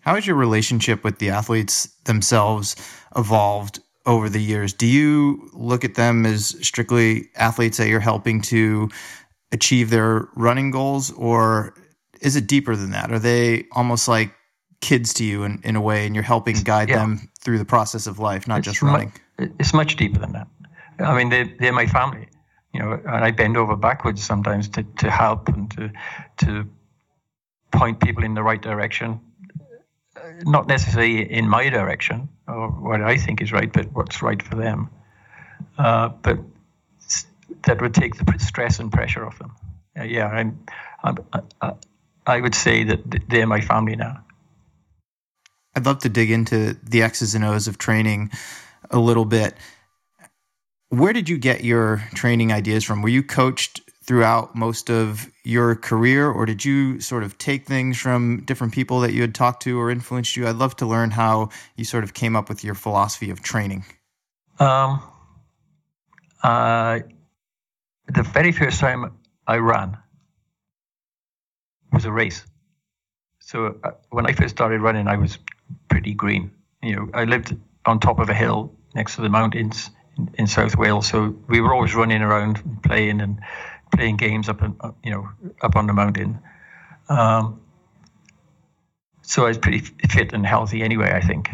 How 0.02 0.16
has 0.16 0.26
your 0.26 0.36
relationship 0.36 1.04
with 1.04 1.20
the 1.20 1.30
athletes 1.30 1.86
themselves 2.06 2.76
evolved 3.16 3.80
over 4.06 4.30
the 4.30 4.42
years? 4.42 4.74
Do 4.74 4.88
you 4.88 5.50
look 5.54 5.86
at 5.86 5.96
them 5.96 6.26
as 6.26 6.56
strictly 6.66 7.30
athletes 7.36 7.78
that 7.78 7.88
you're 7.88 8.00
helping 8.00 8.42
to 8.44 8.90
achieve 9.52 9.90
their 9.90 10.28
running 10.36 10.72
goals, 10.72 11.12
or 11.12 11.76
is 12.20 12.36
it 12.36 12.48
deeper 12.48 12.76
than 12.76 12.92
that? 12.92 13.12
Are 13.12 13.20
they 13.20 13.66
almost 13.74 14.08
like 14.08 14.34
kids 14.82 15.14
to 15.16 15.24
you 15.24 15.44
in, 15.44 15.62
in 15.64 15.76
a 15.76 15.82
way, 15.82 16.08
and 16.08 16.16
you're 16.16 16.24
helping 16.24 16.56
guide 16.58 16.90
yeah. 16.90 16.98
them 16.98 17.30
through 17.40 17.60
the 17.60 17.66
process 17.66 18.08
of 18.08 18.18
life, 18.18 18.48
not 18.48 18.60
it's 18.60 18.66
just 18.66 18.82
running? 18.82 19.14
It's 19.38 19.74
much 19.74 19.98
deeper 19.98 20.20
than 20.20 20.32
that. 20.34 20.48
I 21.00 21.16
mean, 21.16 21.30
they, 21.30 21.56
they're 21.60 21.74
my 21.74 21.86
family, 21.86 22.28
you 22.74 22.80
know, 22.80 22.94
and 22.94 23.24
I 23.24 23.32
bend 23.32 23.58
over 23.58 23.76
backwards 23.76 24.24
sometimes 24.24 24.68
to, 24.70 24.84
to 24.84 25.12
help 25.12 25.48
and 25.48 25.70
to, 25.72 25.92
to 26.38 26.68
point 27.72 28.00
people 28.00 28.24
in 28.24 28.34
the 28.34 28.44
right 28.44 28.62
direction 28.62 29.20
not 30.44 30.68
necessarily 30.68 31.32
in 31.32 31.48
my 31.48 31.70
direction 31.70 32.30
or 32.48 32.70
what 32.70 33.02
I 33.02 33.18
think 33.18 33.42
is 33.42 33.52
right, 33.52 33.72
but 33.72 33.92
what's 33.94 34.22
right 34.22 34.42
for 34.42 34.56
them. 34.56 34.90
Uh, 35.78 36.10
but 36.10 36.40
that 37.64 37.82
would 37.82 37.94
take 37.94 38.16
the 38.16 38.40
stress 38.40 38.80
and 38.80 38.92
pressure 38.92 39.26
off 39.26 39.40
them. 39.40 39.56
Uh, 39.98 40.04
yeah, 40.04 40.28
I'm, 40.28 40.60
I'm, 41.04 41.18
I, 41.62 41.74
I 42.26 42.42
would 42.42 42.56
say 42.56 42.84
that 42.84 43.30
they're 43.30 43.48
my 43.48 43.62
family 43.62 43.96
now. 43.96 44.24
I'd 45.76 45.86
love 45.86 46.00
to 46.00 46.10
dig 46.10 46.32
into 46.32 46.78
the 46.84 47.02
X's 47.02 47.36
and 47.36 47.46
O's 47.46 47.68
of 47.68 47.78
training 47.78 48.32
a 48.90 49.00
little 49.00 49.26
bit. 49.26 49.56
Where 50.90 51.14
did 51.14 51.30
you 51.30 51.38
get 51.38 51.64
your 51.64 52.04
training 52.14 52.52
ideas 52.52 52.84
from? 52.84 53.02
Were 53.02 53.10
you 53.10 53.24
coached 53.24 53.80
throughout 54.12 54.54
most 54.54 54.90
of 54.90 55.32
your 55.46 55.74
career, 55.74 56.30
or 56.30 56.46
did 56.46 56.66
you 56.66 57.00
sort 57.00 57.24
of 57.24 57.38
take 57.38 57.66
things 57.66 57.98
from 57.98 58.44
different 58.44 58.74
people 58.74 59.00
that 59.00 59.14
you 59.14 59.22
had 59.22 59.34
talked 59.34 59.64
to 59.64 59.80
or 59.80 59.90
influenced 59.90 60.36
you? 60.36 60.46
I'd 60.46 60.58
love 60.58 60.76
to 60.76 60.86
learn 60.86 61.12
how 61.12 61.48
you 61.78 61.86
sort 61.86 62.04
of 62.04 62.14
came 62.14 62.36
up 62.36 62.50
with 62.50 62.62
your 62.62 62.76
philosophy 62.76 63.30
of 63.30 63.42
training. 63.42 63.86
Um, 64.60 65.02
uh, 66.44 67.00
the 68.14 68.24
very 68.24 68.52
first 68.52 68.82
time 68.82 69.14
I 69.48 69.60
ran 69.60 69.98
was 71.94 72.04
a 72.04 72.12
race. 72.12 72.44
So 73.40 73.80
uh, 73.82 73.92
when 74.10 74.26
I 74.26 74.34
first 74.34 74.54
started 74.54 74.82
running, 74.82 75.08
I 75.08 75.16
was 75.16 75.40
pretty 75.88 76.14
green. 76.14 76.52
You 76.84 76.98
know, 76.98 77.10
I 77.14 77.24
lived 77.24 77.56
on 77.86 78.02
top 78.02 78.20
of 78.20 78.30
a 78.30 78.34
hill 78.34 78.76
next 78.94 79.16
to 79.16 79.22
the 79.22 79.30
mountains 79.30 79.90
in, 80.18 80.30
in 80.34 80.48
South 80.48 80.76
Wales, 80.76 81.08
so 81.08 81.34
we 81.48 81.62
were 81.62 81.74
always 81.74 81.96
running 81.96 82.22
around 82.22 82.58
and 82.58 82.84
playing 82.84 83.22
and 83.22 83.40
playing 83.92 84.18
games 84.18 84.50
up, 84.50 84.62
in, 84.62 84.76
uh, 84.80 84.92
you 85.04 85.12
know, 85.12 85.30
up 85.62 85.76
on 85.76 85.88
the 85.88 85.94
mountain. 85.94 86.40
Um, 87.10 87.62
so 89.22 89.46
I 89.46 89.50
was 89.50 89.58
pretty 89.58 89.80
fit 89.80 90.34
and 90.34 90.46
healthy 90.46 90.82
anyway, 90.82 91.12
I 91.14 91.22
think. 91.22 91.50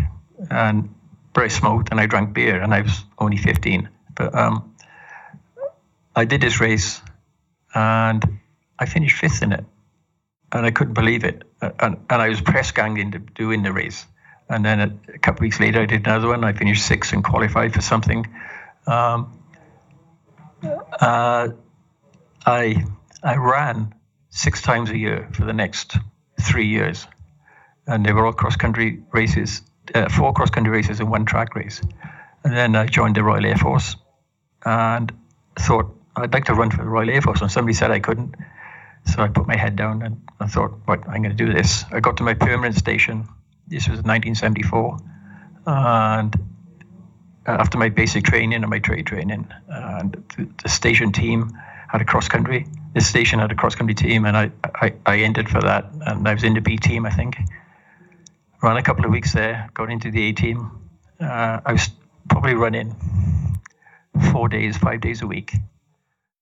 And 0.50 0.94
but 1.34 1.44
I 1.44 1.48
smoked 1.50 1.90
and 1.92 2.00
I 2.00 2.08
drank 2.08 2.34
beer, 2.34 2.62
and 2.62 2.74
I 2.74 2.82
was 2.82 3.04
only 3.20 3.38
15. 3.38 3.90
But 4.16 4.34
um, 4.34 4.74
I 6.16 6.26
did 6.26 6.42
this 6.42 6.60
race, 6.60 7.00
and 7.76 8.40
I 8.80 8.86
finished 8.88 9.18
fifth 9.18 9.44
in 9.44 9.52
it, 9.52 9.66
and 10.52 10.66
I 10.66 10.72
couldn't 10.72 10.96
believe 10.96 11.24
it. 11.24 11.44
And, 11.62 11.98
and 12.10 12.22
I 12.22 12.30
was 12.30 12.42
press 12.42 12.72
ganged 12.72 12.98
into 12.98 13.20
doing 13.20 13.62
the 13.62 13.72
race. 13.72 14.06
And 14.50 14.66
then 14.66 14.80
a, 14.80 15.14
a 15.14 15.20
couple 15.20 15.44
weeks 15.44 15.60
later, 15.60 15.82
I 15.82 15.86
did 15.86 16.08
another 16.08 16.30
one. 16.30 16.44
I 16.44 16.54
finished 16.54 16.86
sixth 16.86 17.14
and 17.14 17.24
qualified 17.24 17.74
for 17.74 17.82
something. 17.82 18.26
Um, 18.88 19.40
uh, 21.00 21.50
I 22.48 22.86
I 23.24 23.36
ran 23.36 23.93
six 24.30 24.62
times 24.62 24.89
a 24.89 24.98
year 24.98 25.28
for 25.34 25.43
the 25.43 25.52
next 25.52 25.98
three 26.41 26.68
years, 26.68 27.06
and 27.86 28.06
they 28.06 28.14
were 28.14 28.26
all 28.26 28.32
cross 28.32 28.56
country 28.56 29.04
races, 29.12 29.62
uh, 29.93 30.08
four 30.08 30.32
cross 30.32 30.50
country 30.50 30.72
races 30.72 31.02
and 31.02 31.12
one 31.12 31.26
track 31.26 31.56
race. 31.56 31.82
And 32.45 32.56
then 32.56 32.76
I 32.78 32.86
joined 32.86 33.18
the 33.18 33.24
Royal 33.24 33.45
Air 33.45 33.58
Force, 33.58 33.98
and 34.64 35.12
thought 35.60 35.93
I'd 36.16 36.34
like 36.34 36.45
to 36.45 36.54
run 36.54 36.72
for 36.72 36.78
the 36.78 36.89
Royal 36.89 37.10
Air 37.10 37.22
Force, 37.22 37.41
and 37.41 37.52
somebody 37.52 37.74
said 37.74 37.91
I 37.91 38.00
couldn't. 38.00 38.36
So 39.08 39.22
I 39.22 39.28
put 39.28 39.45
my 39.45 39.58
head 39.58 39.76
down 39.76 40.02
and 40.02 40.22
I 40.39 40.48
thought, 40.48 40.72
"What? 40.86 41.00
I'm 41.10 41.22
going 41.24 41.36
to 41.36 41.45
do 41.45 41.52
this." 41.52 41.84
I 41.91 42.00
got 42.00 42.16
to 42.18 42.24
my 42.24 42.34
permanent 42.34 42.76
station. 42.76 43.28
This 43.68 43.89
was 43.89 44.04
1974, 44.04 44.98
and 45.66 46.34
after 47.45 47.78
my 47.78 47.89
basic 47.89 48.24
training 48.24 48.64
and 48.64 48.70
my 48.70 48.80
trade 48.80 49.06
training, 49.06 49.50
and 49.68 50.26
the, 50.38 50.48
the 50.64 50.70
station 50.70 51.12
team 51.12 51.52
had 51.88 52.02
a 52.02 52.06
cross 52.06 52.28
country. 52.28 52.68
This 52.94 53.08
station 53.08 53.40
had 53.40 53.52
a 53.52 53.56
cross 53.56 53.76
country 53.76 53.96
team, 53.96 54.26
and 54.26 54.36
I, 54.36 54.52
I, 54.64 54.94
I 55.06 55.18
entered 55.20 55.50
for 55.50 55.62
that, 55.62 55.86
and 56.06 56.28
I 56.28 56.34
was 56.34 56.44
in 56.44 56.54
the 56.54 56.62
B 56.62 56.78
team, 56.78 57.06
I 57.06 57.12
think. 57.12 57.38
Ran 58.62 58.78
a 58.78 58.84
couple 58.84 59.06
of 59.06 59.12
weeks 59.12 59.34
there, 59.34 59.70
got 59.74 59.92
into 59.92 60.12
the 60.12 60.30
A 60.30 60.32
team. 60.34 60.72
Uh, 61.20 61.60
I 61.66 61.72
was 61.74 61.90
probably 62.30 62.56
running 62.56 62.96
four 64.32 64.50
days, 64.50 64.78
five 64.78 65.02
days 65.02 65.22
a 65.22 65.28
week, 65.28 65.54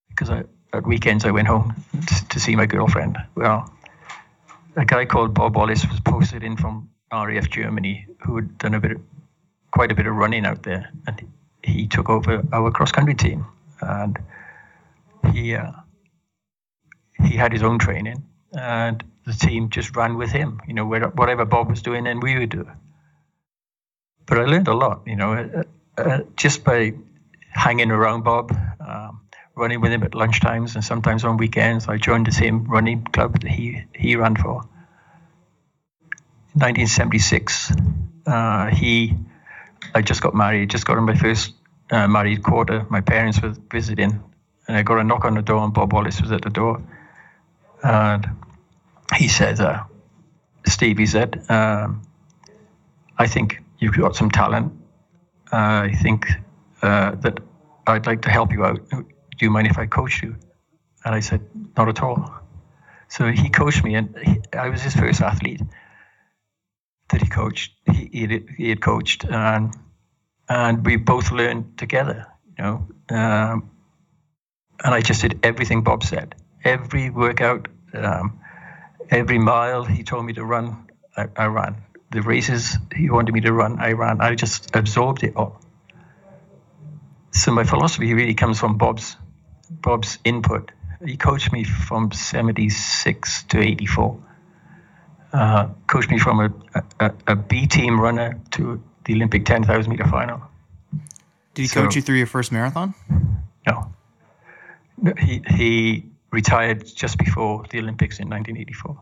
because 0.10 0.30
I, 0.30 0.44
at 0.74 0.86
weekends 0.86 1.26
I 1.26 1.32
went 1.32 1.48
home 1.48 1.76
to, 1.92 2.28
to 2.30 2.40
see 2.40 2.56
my 2.56 2.66
girlfriend. 2.66 3.18
Well, 3.36 3.72
a 4.76 4.86
guy 4.86 5.06
called 5.06 5.34
Bob 5.34 5.56
Wallace 5.56 5.86
was 5.88 6.00
posted 6.00 6.44
in 6.44 6.58
from 6.58 6.90
RAF 7.12 7.50
Germany, 7.50 8.08
who 8.26 8.38
had 8.38 8.58
done 8.58 8.74
a 8.74 8.80
bit, 8.80 8.92
of, 8.92 9.02
quite 9.72 9.92
a 9.92 9.96
bit 9.96 10.08
of 10.08 10.16
running 10.16 10.46
out 10.46 10.64
there, 10.64 10.90
and 11.06 11.28
he 11.64 11.88
took 11.88 12.10
over 12.10 12.44
our 12.52 12.72
cross 12.72 12.92
country 12.92 13.16
team, 13.16 13.46
and 13.82 14.18
he 15.34 15.56
uh, 15.56 15.72
he 17.24 17.36
had 17.36 17.52
his 17.52 17.64
own 17.64 17.80
training, 17.80 18.24
and 18.54 19.04
the 19.26 19.34
team 19.34 19.70
just 19.70 19.96
ran 19.96 20.18
with 20.18 20.32
him. 20.32 20.62
You 20.68 20.74
know, 20.74 20.86
whatever 20.86 21.46
Bob 21.46 21.70
was 21.70 21.82
doing, 21.82 22.04
then 22.04 22.20
we 22.20 22.38
would 22.38 22.50
do. 22.50 22.70
But 24.26 24.40
I 24.40 24.46
learned 24.46 24.68
a 24.68 24.74
lot. 24.74 25.04
You 25.06 25.16
know, 25.16 25.34
uh, 25.34 25.64
uh, 26.02 26.20
just 26.36 26.64
by 26.64 26.94
hanging 27.52 27.92
around 27.92 28.24
Bob, 28.24 28.52
um, 28.80 29.22
running 29.56 29.82
with 29.82 29.92
him 29.92 30.04
at 30.04 30.12
lunchtimes, 30.12 30.76
and 30.76 30.84
sometimes 30.84 31.24
on 31.24 31.38
weekends. 31.38 31.88
I 31.88 31.98
joined 31.98 32.28
the 32.28 32.32
same 32.32 32.66
running 32.66 33.04
club 33.04 33.40
that 33.40 33.50
he 33.50 33.84
he 33.94 34.16
ran 34.16 34.36
for. 34.36 34.68
1976, 36.56 37.74
uh, 38.28 38.68
he, 38.68 39.14
I 39.94 40.02
just 40.02 40.22
got 40.22 40.34
married, 40.34 40.70
just 40.70 40.86
got 40.86 40.98
in 40.98 41.04
my 41.04 41.16
first 41.16 41.54
uh, 41.92 42.08
married 42.08 42.44
quarter. 42.44 42.86
My 42.90 43.02
parents 43.02 43.42
were 43.42 43.54
visiting, 43.70 44.24
and 44.68 44.78
I 44.78 44.84
got 44.84 45.00
a 45.00 45.04
knock 45.04 45.26
on 45.26 45.36
the 45.36 45.42
door, 45.42 45.64
and 45.64 45.74
Bob 45.74 45.94
Wallace 45.94 46.22
was 46.22 46.32
at 46.32 46.42
the 46.42 46.50
door. 46.50 46.82
And 47.84 48.28
he 49.16 49.28
said, 49.28 49.60
uh, 49.60 49.84
Steve, 50.66 50.98
he 50.98 51.06
said, 51.06 51.44
um, 51.50 52.02
I 53.18 53.28
think 53.28 53.62
you've 53.80 53.98
got 53.98 54.16
some 54.16 54.32
talent. 54.32 54.74
Uh, 55.52 55.88
I 55.90 55.94
think 56.02 56.28
uh, 56.82 57.12
that 57.16 57.40
I'd 57.88 58.08
like 58.08 58.22
to 58.24 58.30
help 58.30 58.52
you 58.52 58.66
out. 58.66 58.90
Do 58.90 59.06
you 59.40 59.52
mind 59.52 59.68
if 59.68 59.78
I 59.78 59.86
coach 59.86 60.24
you? 60.24 60.36
And 61.04 61.14
I 61.14 61.20
said, 61.20 61.42
not 61.78 61.88
at 61.88 62.02
all. 62.02 62.34
So 63.08 63.32
he 63.32 63.50
coached 63.50 63.84
me, 63.84 63.96
and 63.96 64.18
he, 64.18 64.42
I 64.54 64.70
was 64.70 64.82
his 64.82 64.96
first 64.96 65.22
athlete 65.22 65.62
that 67.10 67.22
he 67.22 67.28
coached. 67.28 67.72
He, 67.86 68.10
he, 68.12 68.22
had, 68.22 68.46
he 68.58 68.70
had 68.70 68.82
coached, 68.82 69.26
and 69.26 69.76
and 70.50 70.86
we 70.86 70.96
both 70.98 71.32
learned 71.32 71.78
together. 71.78 72.26
You 72.58 72.64
know, 72.64 72.88
um, 73.10 73.70
and 74.84 74.94
I 74.94 75.02
just 75.02 75.22
did 75.22 75.40
everything 75.44 75.84
Bob 75.84 76.04
said. 76.04 76.36
Every 76.64 77.10
workout, 77.10 77.68
um, 77.94 78.40
every 79.10 79.38
mile 79.38 79.84
he 79.84 80.04
told 80.04 80.26
me 80.26 80.34
to 80.34 80.44
run, 80.44 80.88
I, 81.16 81.28
I, 81.36 81.46
ran. 81.46 81.76
The 82.12 82.22
races 82.22 82.78
he 82.96 83.10
wanted 83.10 83.34
me 83.34 83.42
to 83.42 83.54
run, 83.54 83.80
I 83.80 83.92
ran. 83.94 84.22
I 84.22 84.36
just 84.36 84.76
absorbed 84.76 85.24
it 85.24 85.36
all. 85.36 85.62
So 87.32 87.52
my 87.52 87.64
philosophy 87.64 88.14
really 88.14 88.34
comes 88.34 88.60
from 88.60 88.78
Bob's 88.78 89.18
Bob's 89.70 90.18
input. 90.24 90.72
He 91.06 91.18
coached 91.18 91.52
me 91.52 91.64
from 91.64 92.12
76 92.12 93.44
to 93.44 93.60
84. 93.60 94.20
Uh, 95.34 95.68
coached 95.88 96.10
me 96.10 96.18
from 96.18 96.40
a, 96.40 96.84
a, 97.00 97.12
a 97.28 97.36
B 97.36 97.68
team 97.68 98.00
runner 98.00 98.40
to 98.52 98.82
the 99.04 99.14
Olympic 99.14 99.46
10,000 99.46 99.92
meter 99.92 100.08
final. 100.08 100.42
Did 101.54 101.62
he 101.64 101.68
so, 101.68 101.84
coach 101.84 101.96
you 101.96 102.02
through 102.02 102.18
your 102.18 102.28
first 102.28 102.52
marathon? 102.52 102.94
No. 103.68 103.92
He 105.20 105.42
he 105.48 106.06
retired 106.32 106.86
just 106.96 107.18
before 107.18 107.66
the 107.70 107.80
Olympics 107.80 108.20
in 108.20 108.30
1984. 108.30 108.98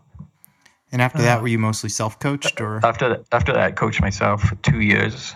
And 0.91 1.01
after 1.01 1.23
that, 1.23 1.39
uh, 1.39 1.41
were 1.41 1.47
you 1.47 1.57
mostly 1.57 1.89
self-coached, 1.89 2.61
or 2.61 2.85
after 2.85 3.09
that, 3.09 3.25
after 3.31 3.53
that, 3.53 3.63
I 3.63 3.71
coached 3.71 3.99
myself 3.99 4.43
for 4.43 4.55
two 4.55 4.79
years 4.79 5.33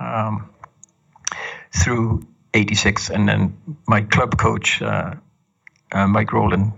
um, 0.00 0.48
through 1.72 2.26
'86, 2.54 3.10
and 3.10 3.28
then 3.28 3.56
my 3.86 4.00
club 4.00 4.38
coach, 4.38 4.80
uh, 4.80 5.14
uh, 5.92 6.06
Mike 6.06 6.32
Rowland, 6.32 6.72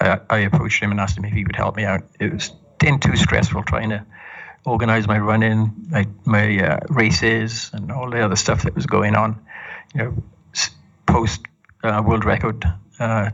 uh, 0.00 0.18
I 0.28 0.38
approached 0.40 0.82
him 0.82 0.90
and 0.90 1.00
asked 1.00 1.16
him 1.16 1.24
if 1.24 1.32
he 1.32 1.44
would 1.44 1.56
help 1.56 1.76
me 1.76 1.84
out. 1.84 2.02
It 2.20 2.32
was 2.32 2.52
then 2.78 3.00
too 3.00 3.16
stressful 3.16 3.62
trying 3.62 3.88
to 3.88 4.04
organize 4.66 5.06
my 5.06 5.18
running, 5.18 5.72
my, 5.88 6.06
my 6.26 6.58
uh, 6.58 6.80
races, 6.90 7.70
and 7.72 7.90
all 7.90 8.10
the 8.10 8.22
other 8.22 8.36
stuff 8.36 8.64
that 8.64 8.74
was 8.74 8.84
going 8.84 9.14
on. 9.14 9.40
You 9.94 10.02
know, 10.02 10.14
post 11.06 11.45
uh, 11.86 12.02
world 12.02 12.24
record 12.24 12.64
uh, 12.98 13.30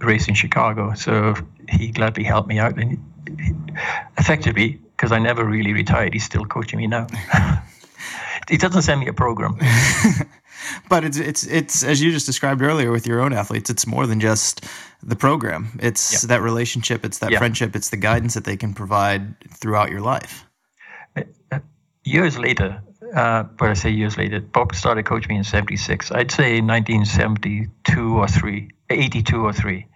race 0.00 0.28
in 0.28 0.34
Chicago. 0.34 0.94
So 0.94 1.34
he 1.68 1.88
gladly 1.88 2.24
helped 2.24 2.48
me 2.48 2.58
out, 2.58 2.78
and 2.78 2.98
he, 3.38 3.54
effectively, 4.18 4.80
because 4.96 5.12
I 5.12 5.18
never 5.18 5.44
really 5.44 5.72
retired, 5.72 6.12
he's 6.14 6.24
still 6.24 6.44
coaching 6.44 6.78
me 6.78 6.86
now. 6.86 7.06
he 8.48 8.56
doesn't 8.56 8.82
send 8.82 9.00
me 9.00 9.08
a 9.08 9.12
program. 9.12 9.56
but 10.88 11.04
it's 11.04 11.18
it's 11.18 11.46
it's 11.46 11.82
as 11.82 12.02
you 12.02 12.10
just 12.12 12.26
described 12.26 12.62
earlier 12.62 12.90
with 12.90 13.06
your 13.06 13.20
own 13.20 13.32
athletes. 13.32 13.70
It's 13.70 13.86
more 13.86 14.06
than 14.06 14.20
just 14.20 14.64
the 15.02 15.16
program. 15.16 15.78
It's 15.80 16.22
that 16.22 16.42
relationship. 16.42 17.04
It's 17.04 17.18
that 17.18 17.32
friendship. 17.34 17.76
It's 17.76 17.90
the 17.90 17.96
guidance 17.96 18.34
that 18.34 18.44
they 18.44 18.56
can 18.56 18.74
provide 18.74 19.38
throughout 19.50 19.90
your 19.90 20.00
life. 20.00 20.44
Uh, 21.16 21.22
uh, 21.52 21.58
years 22.04 22.38
later, 22.38 22.80
uh, 23.14 23.44
but 23.44 23.70
I 23.70 23.74
say 23.74 23.90
years 23.90 24.16
later, 24.16 24.40
Bob 24.40 24.74
started 24.74 25.04
coaching 25.04 25.30
me 25.30 25.36
in 25.36 25.44
76. 25.44 26.10
I'd 26.12 26.30
say 26.30 26.60
1972 26.60 28.16
or 28.16 28.28
3, 28.28 28.70
82 28.90 29.44
or 29.44 29.52
3. 29.52 29.86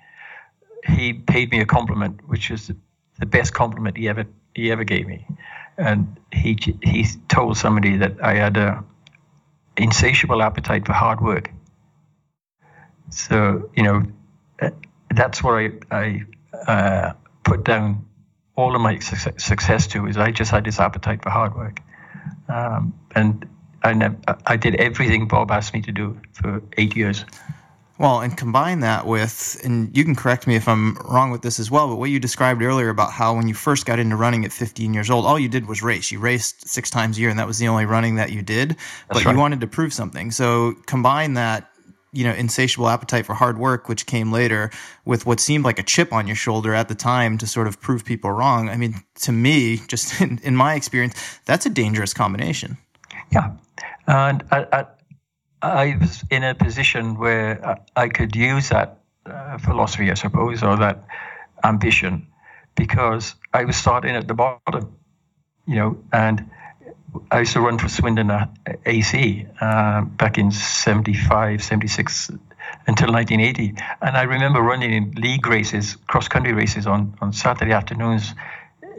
He 0.87 1.13
paid 1.13 1.51
me 1.51 1.61
a 1.61 1.67
compliment, 1.67 2.27
which 2.29 2.51
is 2.51 2.71
the 3.19 3.27
best 3.27 3.53
compliment 3.53 3.97
he 3.97 4.09
ever 4.09 4.27
he 4.55 4.73
ever 4.73 4.85
gave 4.85 5.07
me. 5.07 5.27
And 5.77 6.19
he 6.33 6.59
he 6.83 7.07
told 7.29 7.57
somebody 7.57 7.99
that 7.99 8.23
I 8.23 8.35
had 8.35 8.57
a 8.57 8.85
insatiable 9.77 10.43
appetite 10.43 10.87
for 10.87 10.93
hard 10.93 11.21
work. 11.21 11.51
So, 13.11 13.71
you 13.77 13.83
know, 13.83 14.03
uh, 14.61 14.71
that's 15.15 15.43
where 15.43 15.59
I, 15.59 15.71
I 15.91 16.71
uh, 16.71 17.13
put 17.45 17.65
down 17.65 18.07
all 18.57 18.75
of 18.75 18.81
my 18.81 18.99
success 18.99 19.87
to 19.89 20.07
is 20.07 20.17
I 20.17 20.31
just 20.31 20.51
had 20.51 20.65
this 20.65 20.79
appetite 20.79 21.23
for 21.23 21.31
hard 21.31 21.55
work. 21.55 21.81
Um, 22.49 23.00
and 23.15 23.49
I, 23.83 23.93
never, 23.95 24.17
I 24.47 24.57
did 24.57 24.75
everything 24.77 25.27
Bob 25.27 25.51
asked 25.51 25.75
me 25.75 25.81
to 25.83 25.93
do 25.93 26.21
for 26.33 26.63
eight 26.77 26.97
years. 26.97 27.25
Well, 28.01 28.21
and 28.21 28.35
combine 28.35 28.81
that 28.81 29.07
with, 29.07 29.61
and 29.63 29.95
you 29.95 30.05
can 30.05 30.17
correct 30.17 30.47
me 30.47 30.57
if 30.57 30.67
I'm 30.67 30.95
wrong 31.05 31.31
with 31.31 31.43
this 31.43 31.61
as 31.61 31.71
well, 31.71 31.87
but 31.87 31.97
what 31.97 32.09
you 32.09 32.19
described 32.19 32.63
earlier 32.63 32.89
about 32.89 33.13
how 33.13 33.37
when 33.37 33.47
you 33.47 33.53
first 33.53 33.85
got 33.85 33.99
into 33.99 34.17
running 34.17 34.47
at 34.47 34.53
15 34.53 34.95
years 34.95 35.11
old, 35.11 35.27
all 35.27 35.39
you 35.39 35.51
did 35.51 35.69
was 35.69 35.83
race. 35.83 36.11
You 36.11 36.19
raced 36.19 36.67
six 36.67 36.89
times 36.89 37.19
a 37.19 37.21
year, 37.21 37.29
and 37.29 37.39
that 37.39 37.47
was 37.47 37.59
the 37.59 37.69
only 37.69 37.85
running 37.85 38.15
that 38.15 38.33
you 38.33 38.41
did. 38.41 38.71
That's 38.71 38.79
but 39.09 39.25
right. 39.27 39.33
you 39.33 39.39
wanted 39.39 39.61
to 39.61 39.67
prove 39.67 39.93
something. 39.93 40.31
So 40.31 40.73
combine 40.87 41.35
that 41.35 41.71
you 42.13 42.25
know 42.25 42.33
insatiable 42.33 42.89
appetite 42.89 43.25
for 43.25 43.35
hard 43.35 43.59
work 43.59 43.89
which 43.89 44.07
came 44.07 44.33
later 44.33 44.71
with 45.05 45.27
what 45.27 45.39
seemed 45.39 45.65
like 45.65 45.79
a 45.79 45.83
chip 45.83 46.13
on 46.13 46.27
your 46.27 46.35
shoulder 46.35 46.75
at 46.75 46.89
the 46.89 46.95
time 46.95 47.39
to 47.39 47.47
sort 47.47 47.69
of 47.69 47.81
prove 47.81 48.05
people 48.05 48.33
wrong 48.33 48.69
i 48.69 48.77
mean 48.77 48.95
to 49.15 49.31
me 49.31 49.77
just 49.87 50.21
in, 50.21 50.41
in 50.43 50.57
my 50.57 50.75
experience 50.75 51.39
that's 51.45 51.67
a 51.67 51.71
dangerous 51.71 52.13
combination 52.13 52.77
yeah 53.33 53.53
and 54.07 54.43
I, 54.51 54.87
I 55.63 55.97
was 56.01 56.25
in 56.31 56.43
a 56.43 56.55
position 56.55 57.19
where 57.19 57.79
I 57.95 58.09
could 58.09 58.35
use 58.35 58.71
that 58.71 58.99
uh, 59.27 59.59
philosophy, 59.59 60.11
I 60.11 60.15
suppose, 60.15 60.63
or 60.63 60.77
that 60.79 61.05
ambition, 61.63 62.27
because 62.75 63.35
I 63.53 63.65
was 63.65 63.77
starting 63.77 64.17
at 64.17 64.27
the 64.27 64.35
bottom, 64.35 64.97
you 65.67 65.77
know, 65.77 66.03
and 66.13 66.51
I 67.31 67.41
used 67.41 67.53
to 67.53 67.61
run 67.61 67.79
for 67.79 67.89
Swindon 67.89 68.31
AC 68.87 69.47
uh, 69.61 70.03
back 70.03 70.39
in 70.39 70.51
75, 70.51 71.63
76 71.63 72.31
until 72.87 73.13
1980. 73.13 73.75
And 74.01 74.17
I 74.17 74.23
remember 74.23 74.63
running 74.63 74.93
in 74.93 75.13
league 75.13 75.47
races, 75.47 75.97
cross 76.07 76.29
country 76.29 76.53
races 76.53 76.87
on, 76.87 77.17
on 77.21 77.33
Saturday 77.33 77.73
afternoons 77.73 78.35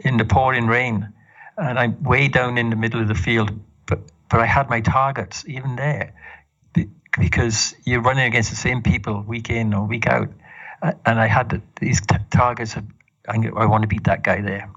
in 0.04 0.16
the 0.16 0.24
pouring 0.24 0.66
rain. 0.66 1.12
And 1.56 1.78
I'm 1.78 2.02
way 2.02 2.28
down 2.28 2.56
in 2.58 2.70
the 2.70 2.76
middle 2.76 3.00
of 3.00 3.08
the 3.08 3.14
field, 3.14 3.50
but, 3.86 4.00
but 4.32 4.40
I 4.40 4.46
had 4.46 4.70
my 4.70 4.80
targets 4.80 5.44
even 5.46 5.76
there 5.76 6.14
because 7.18 7.74
you're 7.84 8.00
running 8.00 8.24
against 8.24 8.48
the 8.48 8.56
same 8.56 8.82
people 8.82 9.20
week 9.20 9.50
in 9.50 9.74
or 9.74 9.86
week 9.86 10.06
out. 10.06 10.30
And 10.82 11.20
I 11.20 11.26
had 11.26 11.60
these 11.78 12.00
t- 12.00 12.16
targets 12.30 12.74
of, 12.74 12.84
I, 13.28 13.66
want 13.66 13.82
to 13.82 13.88
beat 13.88 14.04
that 14.04 14.24
guy 14.24 14.40
there. 14.40 14.70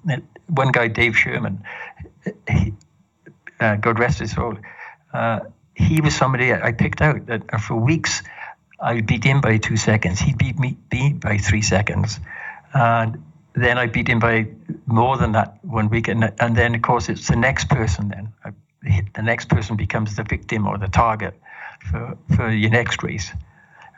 One 0.47 0.73
guy, 0.73 0.89
Dave 0.89 1.17
Sherman, 1.17 1.63
he, 2.49 2.73
uh, 3.61 3.77
God 3.77 3.97
rest 3.97 4.19
his 4.19 4.33
soul, 4.33 4.57
uh, 5.13 5.39
he 5.73 6.01
was 6.01 6.13
somebody 6.13 6.53
I 6.53 6.73
picked 6.73 7.01
out 7.01 7.25
that 7.27 7.43
uh, 7.53 7.57
for 7.57 7.75
weeks 7.75 8.23
I 8.77 8.99
beat 8.99 9.23
him 9.23 9.39
by 9.39 9.57
two 9.57 9.77
seconds. 9.77 10.19
He 10.19 10.33
beat 10.33 10.59
me, 10.59 10.77
me 10.91 11.13
by 11.13 11.37
three 11.37 11.61
seconds. 11.61 12.19
And 12.73 13.23
then 13.53 13.77
I 13.77 13.87
beat 13.87 14.09
him 14.09 14.19
by 14.19 14.47
more 14.85 15.15
than 15.15 15.31
that 15.31 15.63
one 15.63 15.89
week. 15.89 16.09
And, 16.09 16.33
and 16.41 16.57
then, 16.57 16.75
of 16.75 16.81
course, 16.81 17.07
it's 17.07 17.29
the 17.29 17.37
next 17.37 17.69
person 17.69 18.09
then. 18.09 18.33
I, 18.43 18.51
the 19.13 19.21
next 19.21 19.49
person 19.49 19.75
becomes 19.75 20.15
the 20.15 20.23
victim 20.23 20.67
or 20.67 20.77
the 20.77 20.87
target 20.87 21.33
for, 21.91 22.17
for 22.35 22.51
your 22.51 22.69
next 22.69 23.03
race. 23.03 23.31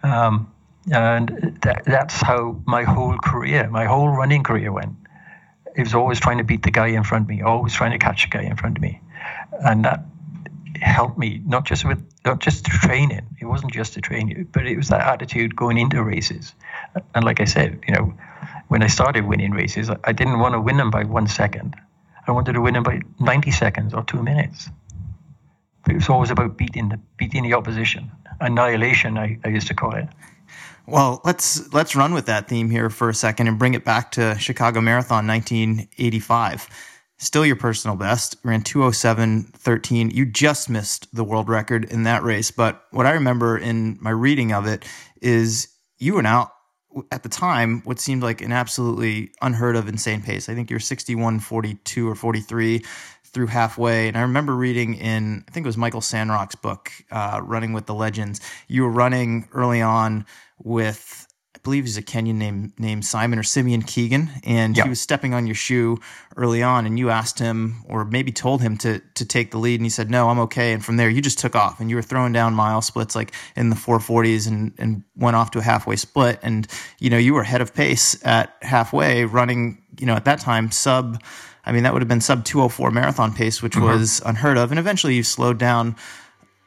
Um, 0.04 0.52
and 0.92 1.60
that, 1.64 1.84
that's 1.86 2.22
how 2.22 2.62
my 2.66 2.84
whole 2.84 3.18
career, 3.18 3.70
my 3.70 3.86
whole 3.86 4.10
running 4.10 4.44
career 4.44 4.72
went. 4.72 4.96
It 5.76 5.82
was 5.82 5.94
always 5.94 6.20
trying 6.20 6.38
to 6.40 6.44
beat 6.44 6.64
the 6.64 6.72
guy 6.72 6.88
in 6.88 7.04
front 7.04 7.26
of 7.26 7.30
me, 7.30 7.42
always 7.42 7.74
trying 7.74 7.92
to 7.92 8.00
catch 8.00 8.24
the 8.24 8.30
guy 8.30 8.44
in 8.44 8.56
front 8.56 8.78
of 8.78 8.82
me. 8.82 9.02
And 9.52 9.86
that 9.86 10.06
helped 10.82 11.18
me, 11.18 11.42
not 11.46 11.66
just 11.66 11.86
with 11.86 12.04
not 12.26 12.40
just 12.40 12.66
training. 12.66 13.28
It 13.40 13.46
wasn't 13.46 13.74
just 13.74 13.94
to 13.94 14.02
train, 14.02 14.48
but 14.52 14.66
it 14.66 14.78
was 14.78 14.90
that 14.90 15.02
attitude 15.02 15.56
going 15.56 15.78
into 15.78 16.02
races. 16.04 16.54
And 17.14 17.24
like 17.24 17.40
I 17.40 17.46
said, 17.46 17.82
you 17.88 17.94
know, 17.94 18.14
when 18.68 18.84
I 18.84 18.88
started 18.88 19.26
winning 19.26 19.52
races, 19.52 19.90
I 19.90 20.12
didn't 20.14 20.40
want 20.40 20.54
to 20.54 20.62
win 20.62 20.78
them 20.78 20.92
by 20.92 21.04
one 21.04 21.28
second. 21.28 21.76
I 22.28 22.32
wanted 22.32 22.54
to 22.54 22.62
win 22.62 22.74
them 22.74 22.84
by 22.84 23.02
90 23.20 23.52
seconds 23.52 23.94
or 23.94 24.04
two 24.04 24.22
minutes. 24.22 24.70
It 25.90 25.96
was 25.96 26.10
always 26.10 26.32
about 26.32 26.58
beating 26.58 26.90
the 26.90 27.00
beating 27.18 27.44
the 27.44 27.54
opposition. 27.54 28.12
Annihilation, 28.42 29.18
I, 29.18 29.40
I 29.44 29.50
used 29.50 29.68
to 29.68 29.74
call 29.74 29.96
it. 29.96 30.08
Well, 30.86 31.22
let's 31.26 31.72
let's 31.74 31.96
run 31.96 32.14
with 32.14 32.26
that 32.28 32.48
theme 32.48 32.70
here 32.70 32.90
for 32.90 33.10
a 33.10 33.14
second 33.14 33.48
and 33.48 33.60
bring 33.60 33.74
it 33.74 33.84
back 33.84 34.12
to 34.12 34.38
Chicago 34.40 34.80
Marathon 34.82 35.28
1985. 35.28 36.70
Still 37.20 37.46
your 37.46 37.56
personal 37.56 37.98
best. 37.98 38.38
Ran 38.44 38.62
207.13. 38.62 40.14
You 40.14 40.26
just 40.26 40.70
missed 40.70 41.14
the 41.16 41.24
world 41.24 41.50
record 41.50 41.86
in 41.86 42.04
that 42.04 42.24
race. 42.24 42.52
But 42.52 42.84
what 42.92 43.08
I 43.08 43.12
remember 43.12 43.58
in 43.58 43.98
my 44.00 44.12
reading 44.12 44.54
of 44.54 44.68
it 44.68 44.86
is 45.22 45.68
you 45.98 46.16
went 46.16 46.28
out 46.28 46.52
at 47.12 47.24
the 47.24 47.30
time 47.30 47.82
what 47.86 48.00
seemed 48.00 48.24
like 48.24 48.42
an 48.42 48.52
absolutely 48.52 49.32
unheard 49.42 49.76
of 49.76 49.88
insane 49.88 50.22
pace. 50.22 50.48
I 50.48 50.56
think 50.56 50.70
you're 50.70 50.80
61.42 50.80 52.08
or 52.08 52.16
43 52.16 52.84
through 53.38 53.46
halfway. 53.46 54.08
And 54.08 54.18
I 54.18 54.22
remember 54.22 54.56
reading 54.56 54.96
in, 54.96 55.46
I 55.48 55.52
think 55.52 55.64
it 55.64 55.70
was 55.70 55.78
Michael 55.78 56.02
Sandrock's 56.02 56.56
book, 56.56 56.92
uh, 57.12 57.40
Running 57.44 57.72
with 57.72 57.86
the 57.86 57.94
Legends. 57.94 58.42
You 58.68 58.82
were 58.82 58.90
running 58.90 59.48
early 59.54 59.80
on 59.80 60.26
with, 60.58 61.28
I 61.56 61.60
believe 61.60 61.84
he's 61.84 61.98
a 61.98 62.02
Kenyan 62.02 62.38
name 62.38 62.74
named 62.80 63.06
Simon 63.06 63.38
or 63.38 63.44
Simeon 63.44 63.84
Kigen, 63.84 64.32
and 64.44 64.76
yep. 64.76 64.88
he 64.88 64.90
was 64.90 65.00
stepping 65.00 65.36
on 65.36 65.46
your 65.46 65.54
shoe 65.54 66.00
early 66.36 66.64
on, 66.64 66.88
and 66.88 66.98
you 66.98 67.12
asked 67.12 67.38
him, 67.38 67.84
or 67.88 68.06
maybe 68.06 68.32
told 68.32 68.60
him 68.60 68.76
to 68.80 69.02
to 69.14 69.24
take 69.24 69.52
the 69.52 69.60
lead, 69.60 69.80
and 69.80 69.86
he 69.86 69.90
said, 69.92 70.10
"No, 70.10 70.30
I'm 70.30 70.40
okay." 70.40 70.74
And 70.74 70.84
from 70.84 70.98
there, 70.98 71.10
you 71.10 71.22
just 71.22 71.38
took 71.38 71.56
off, 71.56 71.80
and 71.80 71.92
you 71.92 71.96
were 71.96 72.02
throwing 72.02 72.34
down 72.34 72.56
mile 72.56 72.82
splits 72.82 73.16
like 73.16 73.34
in 73.56 73.70
the 73.70 73.76
440s, 73.76 74.48
and 74.48 74.74
and 74.80 75.04
went 75.16 75.36
off 75.36 75.52
to 75.52 75.60
a 75.60 75.64
halfway 75.64 75.96
split, 75.96 76.40
and 76.42 76.68
you 77.00 77.10
know 77.12 77.18
you 77.18 77.34
were 77.36 77.42
ahead 77.42 77.62
of 77.62 77.74
pace 77.74 78.18
at 78.26 78.56
halfway, 78.62 79.26
running, 79.26 79.82
you 80.00 80.08
know, 80.08 80.16
at 80.16 80.26
that 80.26 80.40
time 80.40 80.72
sub 80.72 81.22
I 81.68 81.74
mean, 81.74 81.84
that 81.84 81.94
would 81.94 82.02
have 82.02 82.08
been 82.08 82.22
sub 82.22 82.46
204 82.46 82.92
marathon 82.92 83.34
pace, 83.34 83.62
which 83.62 83.74
mm-hmm. 83.74 83.86
was 83.86 84.22
unheard 84.26 84.58
of. 84.58 84.72
And 84.72 84.80
eventually 84.80 85.16
you 85.16 85.24
slowed 85.24 85.58
down 85.58 85.96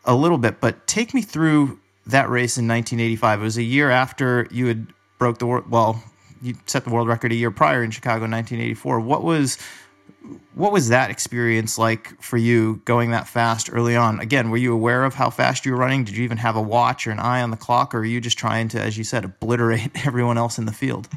a 0.05 0.15
little 0.15 0.39
bit. 0.39 0.61
But 0.61 0.87
take 0.87 1.15
me 1.15 1.23
through 1.23 1.81
that 2.07 2.29
race 2.29 2.59
in 2.59 2.69
1985. 2.69 3.41
It 3.41 3.43
was 3.43 3.57
a 3.57 3.63
year 3.63 3.91
after 3.91 4.47
you 4.51 4.67
had 4.67 4.87
broke 5.19 5.39
the 5.39 5.47
world. 5.47 5.71
Well, 5.71 6.03
you 6.43 6.55
set 6.67 6.85
the 6.85 6.91
world 6.91 7.09
record 7.09 7.33
a 7.33 7.35
year 7.35 7.51
prior 7.51 7.83
in 7.83 7.91
Chicago 7.91 8.25
in 8.25 8.31
1984. 8.31 9.01
What 9.01 9.23
was 9.23 9.59
what 10.55 10.71
was 10.71 10.89
that 10.89 11.11
experience 11.11 11.79
like 11.79 12.21
for 12.21 12.37
you 12.37 12.83
going 12.85 13.11
that 13.13 13.27
fast 13.27 13.71
early 13.73 13.97
on? 13.97 14.21
Again, 14.21 14.51
were 14.51 14.59
you 14.59 14.75
aware 14.75 15.05
of 15.05 15.15
how 15.15 15.31
fast 15.31 15.65
you 15.65 15.73
were 15.73 15.79
running? 15.79 16.05
Did 16.05 16.17
you 16.17 16.25
even 16.25 16.37
have 16.37 16.57
a 16.57 16.61
watch 16.61 17.07
or 17.07 17.11
an 17.11 17.19
eye 17.19 17.41
on 17.41 17.51
the 17.51 17.57
clock, 17.57 17.95
or 17.95 18.01
were 18.01 18.05
you 18.05 18.21
just 18.21 18.37
trying 18.37 18.69
to, 18.69 18.81
as 18.81 18.99
you 18.99 19.05
said, 19.05 19.25
obliterate 19.25 19.91
everyone 20.07 20.37
else 20.37 20.59
in 20.59 20.67
the 20.67 20.73
field? 20.73 21.09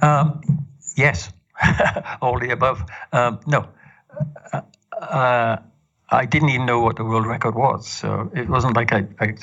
Um, 0.00 0.40
yes, 0.96 1.32
all 2.22 2.38
the 2.38 2.50
above. 2.50 2.82
Um, 3.12 3.40
no, 3.46 3.68
uh, 4.52 4.60
uh, 5.00 5.56
I 6.10 6.26
didn't 6.26 6.50
even 6.50 6.66
know 6.66 6.80
what 6.80 6.96
the 6.96 7.04
world 7.04 7.26
record 7.26 7.54
was. 7.54 7.88
So 7.88 8.30
it 8.34 8.48
wasn't 8.48 8.76
like 8.76 8.92
I, 8.92 9.06
I 9.20 9.34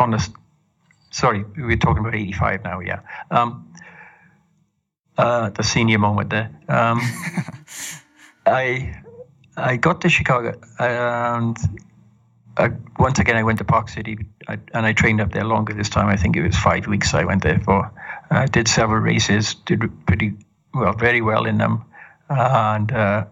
on 0.00 0.10
the, 0.10 0.28
sorry, 1.10 1.44
we're 1.56 1.76
talking 1.76 2.00
about 2.00 2.14
85 2.14 2.64
now, 2.64 2.80
yeah. 2.80 3.00
Um, 3.30 3.72
uh, 5.16 5.50
the 5.50 5.62
senior 5.62 5.98
moment 5.98 6.30
there. 6.30 6.50
Um, 6.68 7.00
I 8.46 9.02
I 9.56 9.76
got 9.76 10.02
to 10.02 10.08
Chicago 10.10 10.60
and 10.78 11.56
I, 12.58 12.70
once 12.98 13.18
again 13.18 13.36
I 13.36 13.42
went 13.42 13.58
to 13.58 13.64
Park 13.64 13.88
City 13.88 14.18
I, 14.48 14.58
and 14.74 14.84
I 14.84 14.92
trained 14.92 15.20
up 15.20 15.32
there 15.32 15.44
longer 15.44 15.72
this 15.72 15.88
time. 15.88 16.08
I 16.08 16.16
think 16.16 16.36
it 16.36 16.42
was 16.42 16.56
five 16.56 16.86
weeks 16.86 17.14
I 17.14 17.24
went 17.24 17.42
there 17.42 17.58
for. 17.60 17.90
I 18.30 18.46
did 18.46 18.68
several 18.68 19.00
races, 19.00 19.54
did 19.54 19.82
pretty 20.06 20.34
well, 20.76 20.92
very 20.92 21.20
well 21.20 21.46
in 21.46 21.58
them, 21.58 21.84
and 22.28 22.92
uh, 22.92 23.24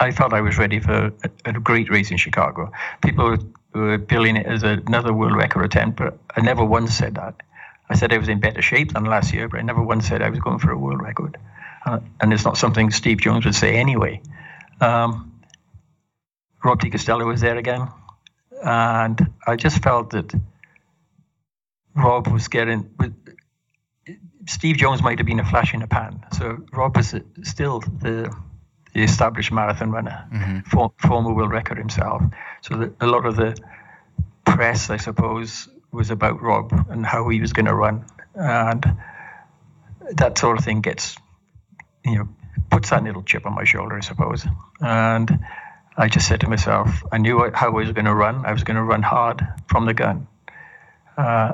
I 0.00 0.10
thought 0.10 0.32
I 0.32 0.40
was 0.40 0.58
ready 0.58 0.80
for 0.80 1.12
a, 1.24 1.30
a, 1.44 1.52
great 1.52 1.90
race 1.90 2.10
in 2.10 2.16
Chicago. 2.16 2.72
People 3.02 3.38
were 3.74 3.98
billing 3.98 4.36
it 4.36 4.46
as 4.46 4.62
another 4.62 5.12
world 5.12 5.36
record 5.36 5.64
attempt, 5.64 5.98
but 5.98 6.18
I 6.36 6.40
never 6.40 6.64
once 6.64 6.94
said 6.94 7.14
that. 7.16 7.34
I 7.88 7.94
said 7.94 8.12
I 8.12 8.18
was 8.18 8.28
in 8.28 8.40
better 8.40 8.62
shape 8.62 8.92
than 8.92 9.04
last 9.04 9.32
year, 9.32 9.48
but 9.48 9.60
I 9.60 9.62
never 9.62 9.82
once 9.82 10.08
said 10.08 10.22
I 10.22 10.30
was 10.30 10.40
going 10.40 10.58
for 10.58 10.70
a 10.70 10.78
world 10.78 11.00
record. 11.00 11.38
Uh, 11.84 12.00
and 12.20 12.32
it's 12.32 12.44
not 12.44 12.56
something 12.56 12.90
Steve 12.90 13.18
Jones 13.18 13.44
would 13.44 13.54
say 13.54 13.76
anyway. 13.76 14.20
Um, 14.80 15.40
Rob 16.64 16.80
de 16.80 16.90
Castella 16.90 17.24
was 17.24 17.40
there 17.40 17.56
again, 17.56 17.88
and 18.64 19.30
I 19.46 19.56
just 19.56 19.82
felt 19.82 20.10
that 20.10 20.34
Rob 21.94 22.26
was 22.26 22.48
getting 22.48 22.90
Steve 24.46 24.76
Jones 24.76 25.02
might 25.02 25.18
have 25.18 25.26
been 25.26 25.40
a 25.40 25.44
flash 25.44 25.74
in 25.74 25.80
the 25.80 25.86
pan. 25.86 26.24
So 26.32 26.58
Rob 26.72 26.96
is 26.96 27.14
still 27.42 27.80
the, 27.80 28.34
the 28.94 29.02
established 29.02 29.52
marathon 29.52 29.90
runner, 29.90 30.26
mm-hmm. 30.32 30.60
for, 30.60 30.92
former 30.98 31.34
world 31.34 31.50
record 31.50 31.78
himself. 31.78 32.22
So 32.62 32.76
the, 32.76 32.94
a 33.00 33.06
lot 33.06 33.26
of 33.26 33.36
the 33.36 33.56
press, 34.44 34.90
I 34.90 34.96
suppose, 34.96 35.68
was 35.92 36.10
about 36.10 36.40
Rob 36.40 36.72
and 36.90 37.04
how 37.04 37.28
he 37.28 37.40
was 37.40 37.52
going 37.52 37.66
to 37.66 37.74
run, 37.74 38.04
and 38.34 38.98
that 40.12 40.38
sort 40.38 40.58
of 40.58 40.64
thing 40.64 40.80
gets, 40.80 41.16
you 42.04 42.18
know, 42.18 42.28
puts 42.70 42.90
that 42.90 43.02
little 43.02 43.22
chip 43.22 43.46
on 43.46 43.54
my 43.54 43.64
shoulder, 43.64 43.96
I 43.96 44.00
suppose. 44.00 44.46
And 44.80 45.40
I 45.96 46.08
just 46.08 46.28
said 46.28 46.40
to 46.40 46.48
myself, 46.48 47.02
I 47.10 47.18
knew 47.18 47.50
how 47.54 47.68
I 47.68 47.70
was 47.70 47.92
going 47.92 48.04
to 48.04 48.14
run. 48.14 48.44
I 48.44 48.52
was 48.52 48.64
going 48.64 48.76
to 48.76 48.82
run 48.82 49.02
hard 49.02 49.46
from 49.68 49.86
the 49.86 49.94
gun. 49.94 50.28
Uh, 51.16 51.52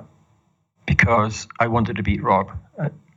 because 0.87 1.47
I 1.59 1.69
wanted 1.69 1.97
to 1.97 2.03
beat 2.03 2.23
Rob. 2.23 2.51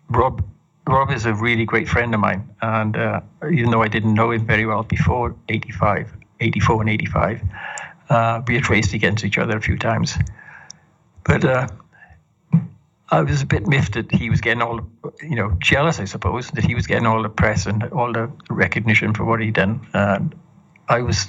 Rob 0.10 0.44
Rob 0.88 1.12
is 1.12 1.26
a 1.26 1.34
really 1.34 1.66
great 1.66 1.90
friend 1.90 2.14
of 2.14 2.20
mine, 2.20 2.48
and 2.62 2.96
uh, 2.96 3.22
even 3.52 3.72
though 3.72 3.82
I 3.82 3.88
didn't 3.88 4.14
know 4.14 4.32
him 4.32 4.46
very 4.46 4.66
well 4.66 4.84
before 4.84 5.36
85, 5.50 6.14
84 6.40 6.82
and 6.82 6.90
85, 6.92 7.42
uh, 8.10 8.42
we 8.48 8.54
had 8.54 8.70
raced 8.70 8.94
against 8.94 9.26
each 9.26 9.40
other 9.40 9.58
a 9.58 9.62
few 9.62 9.78
times. 9.78 10.16
But 11.24 11.44
uh, 11.44 11.68
I 13.10 13.22
was 13.22 13.42
a 13.42 13.48
bit 13.48 13.66
miffed 13.66 13.94
that 13.94 14.12
he 14.12 14.30
was 14.30 14.42
getting 14.42 14.62
all, 14.62 14.82
you 15.22 15.36
know, 15.36 15.58
jealous, 15.60 16.00
I 16.00 16.06
suppose, 16.06 16.52
that 16.52 16.64
he 16.64 16.76
was 16.76 16.86
getting 16.86 17.08
all 17.08 17.24
the 17.24 17.30
press 17.30 17.66
and 17.66 17.84
all 17.86 18.14
the 18.14 18.32
recognition 18.50 19.14
for 19.16 19.26
what 19.26 19.42
he'd 19.42 19.56
done. 19.56 19.88
And 19.94 20.36
I 20.88 21.02
was, 21.02 21.28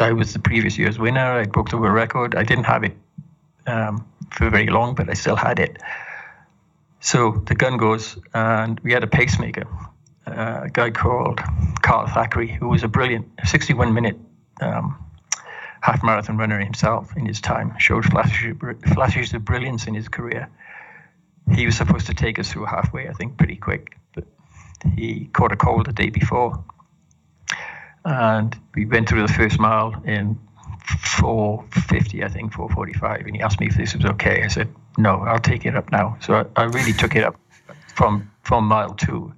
I 0.00 0.12
was 0.12 0.32
the 0.32 0.40
previous 0.40 0.78
year's 0.78 0.98
winner. 0.98 1.38
I 1.40 1.44
broke 1.44 1.70
the 1.70 1.78
world 1.78 1.94
record. 1.94 2.34
I 2.34 2.42
didn't 2.42 2.64
have 2.64 2.82
it 2.82 2.96
um, 3.68 4.04
for 4.32 4.50
very 4.50 4.66
long, 4.66 4.96
but 4.96 5.08
I 5.08 5.14
still 5.14 5.36
had 5.36 5.60
it. 5.60 5.78
So 7.00 7.42
the 7.46 7.54
gun 7.54 7.78
goes, 7.78 8.18
and 8.34 8.78
we 8.80 8.92
had 8.92 9.02
a 9.02 9.06
pacemaker, 9.06 9.66
uh, 10.26 10.60
a 10.64 10.70
guy 10.70 10.90
called 10.90 11.40
Carl 11.82 12.06
Thackery, 12.06 12.54
who 12.54 12.68
was 12.68 12.82
a 12.82 12.88
brilliant 12.88 13.26
61 13.44 13.94
minute 13.94 14.18
um, 14.60 15.02
half 15.80 16.02
marathon 16.04 16.36
runner 16.36 16.60
himself 16.60 17.16
in 17.16 17.24
his 17.24 17.40
time, 17.40 17.74
showed 17.78 18.04
flashes, 18.04 18.56
flashes 18.92 19.32
of 19.32 19.44
brilliance 19.44 19.86
in 19.86 19.94
his 19.94 20.08
career. 20.08 20.50
He 21.54 21.64
was 21.64 21.76
supposed 21.76 22.06
to 22.06 22.14
take 22.14 22.38
us 22.38 22.52
through 22.52 22.66
halfway, 22.66 23.08
I 23.08 23.12
think, 23.12 23.38
pretty 23.38 23.56
quick, 23.56 23.96
but 24.14 24.24
he 24.94 25.30
caught 25.32 25.52
a 25.52 25.56
cold 25.56 25.86
the 25.86 25.92
day 25.92 26.10
before. 26.10 26.62
And 28.04 28.56
we 28.74 28.84
went 28.84 29.08
through 29.08 29.26
the 29.26 29.32
first 29.32 29.58
mile 29.58 30.02
in 30.04 30.38
450, 31.18 32.24
I 32.24 32.28
think, 32.28 32.52
445. 32.52 33.26
And 33.26 33.36
he 33.36 33.42
asked 33.42 33.58
me 33.58 33.66
if 33.66 33.76
this 33.76 33.94
was 33.94 34.04
okay. 34.04 34.42
I 34.42 34.48
said, 34.48 34.68
no, 34.98 35.20
I'll 35.20 35.38
take 35.38 35.66
it 35.66 35.76
up 35.76 35.90
now. 35.92 36.16
So 36.20 36.34
I, 36.34 36.62
I 36.62 36.64
really 36.64 36.92
took 36.92 37.16
it 37.16 37.24
up 37.24 37.36
from, 37.94 38.30
from 38.42 38.64
mile 38.64 38.94
two, 38.94 39.32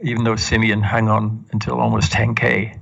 even 0.00 0.24
though 0.24 0.36
Simeon 0.36 0.82
hung 0.82 1.08
on 1.08 1.44
until 1.52 1.80
almost 1.80 2.12
10K. 2.12 2.78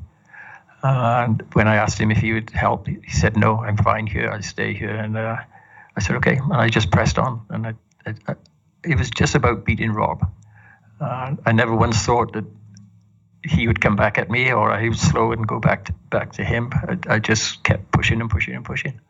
and 0.82 1.42
when 1.52 1.68
I 1.68 1.76
asked 1.76 1.98
him 1.98 2.10
if 2.10 2.18
he 2.18 2.32
would 2.32 2.50
help, 2.50 2.86
he 2.86 3.10
said, 3.10 3.36
no, 3.36 3.62
I'm 3.62 3.76
fine 3.76 4.06
here. 4.06 4.30
I'll 4.30 4.42
stay 4.42 4.74
here. 4.74 4.94
And 4.94 5.16
uh, 5.16 5.36
I 5.96 6.00
said, 6.00 6.16
okay. 6.16 6.36
And 6.36 6.54
I 6.54 6.68
just 6.68 6.90
pressed 6.90 7.18
on. 7.18 7.44
And 7.50 7.66
I, 7.66 7.74
I, 8.06 8.34
it 8.84 8.98
was 8.98 9.10
just 9.10 9.34
about 9.34 9.64
beating 9.64 9.92
Rob. 9.92 10.26
Uh, 11.00 11.36
I 11.46 11.52
never 11.52 11.74
once 11.74 11.98
thought 11.98 12.32
that 12.34 12.44
he 13.44 13.66
would 13.66 13.80
come 13.80 13.96
back 13.96 14.18
at 14.18 14.30
me 14.30 14.52
or 14.52 14.70
I 14.70 14.88
would 14.88 14.98
slow 14.98 15.32
and 15.32 15.46
go 15.46 15.60
back 15.60 15.86
to, 15.86 15.92
back 16.10 16.32
to 16.32 16.44
him. 16.44 16.70
I, 16.72 17.14
I, 17.14 17.18
just 17.18 17.62
kept 17.64 17.90
pushing 17.90 18.20
and 18.20 18.28
pushing 18.28 18.54
and 18.54 18.64
pushing. 18.64 19.00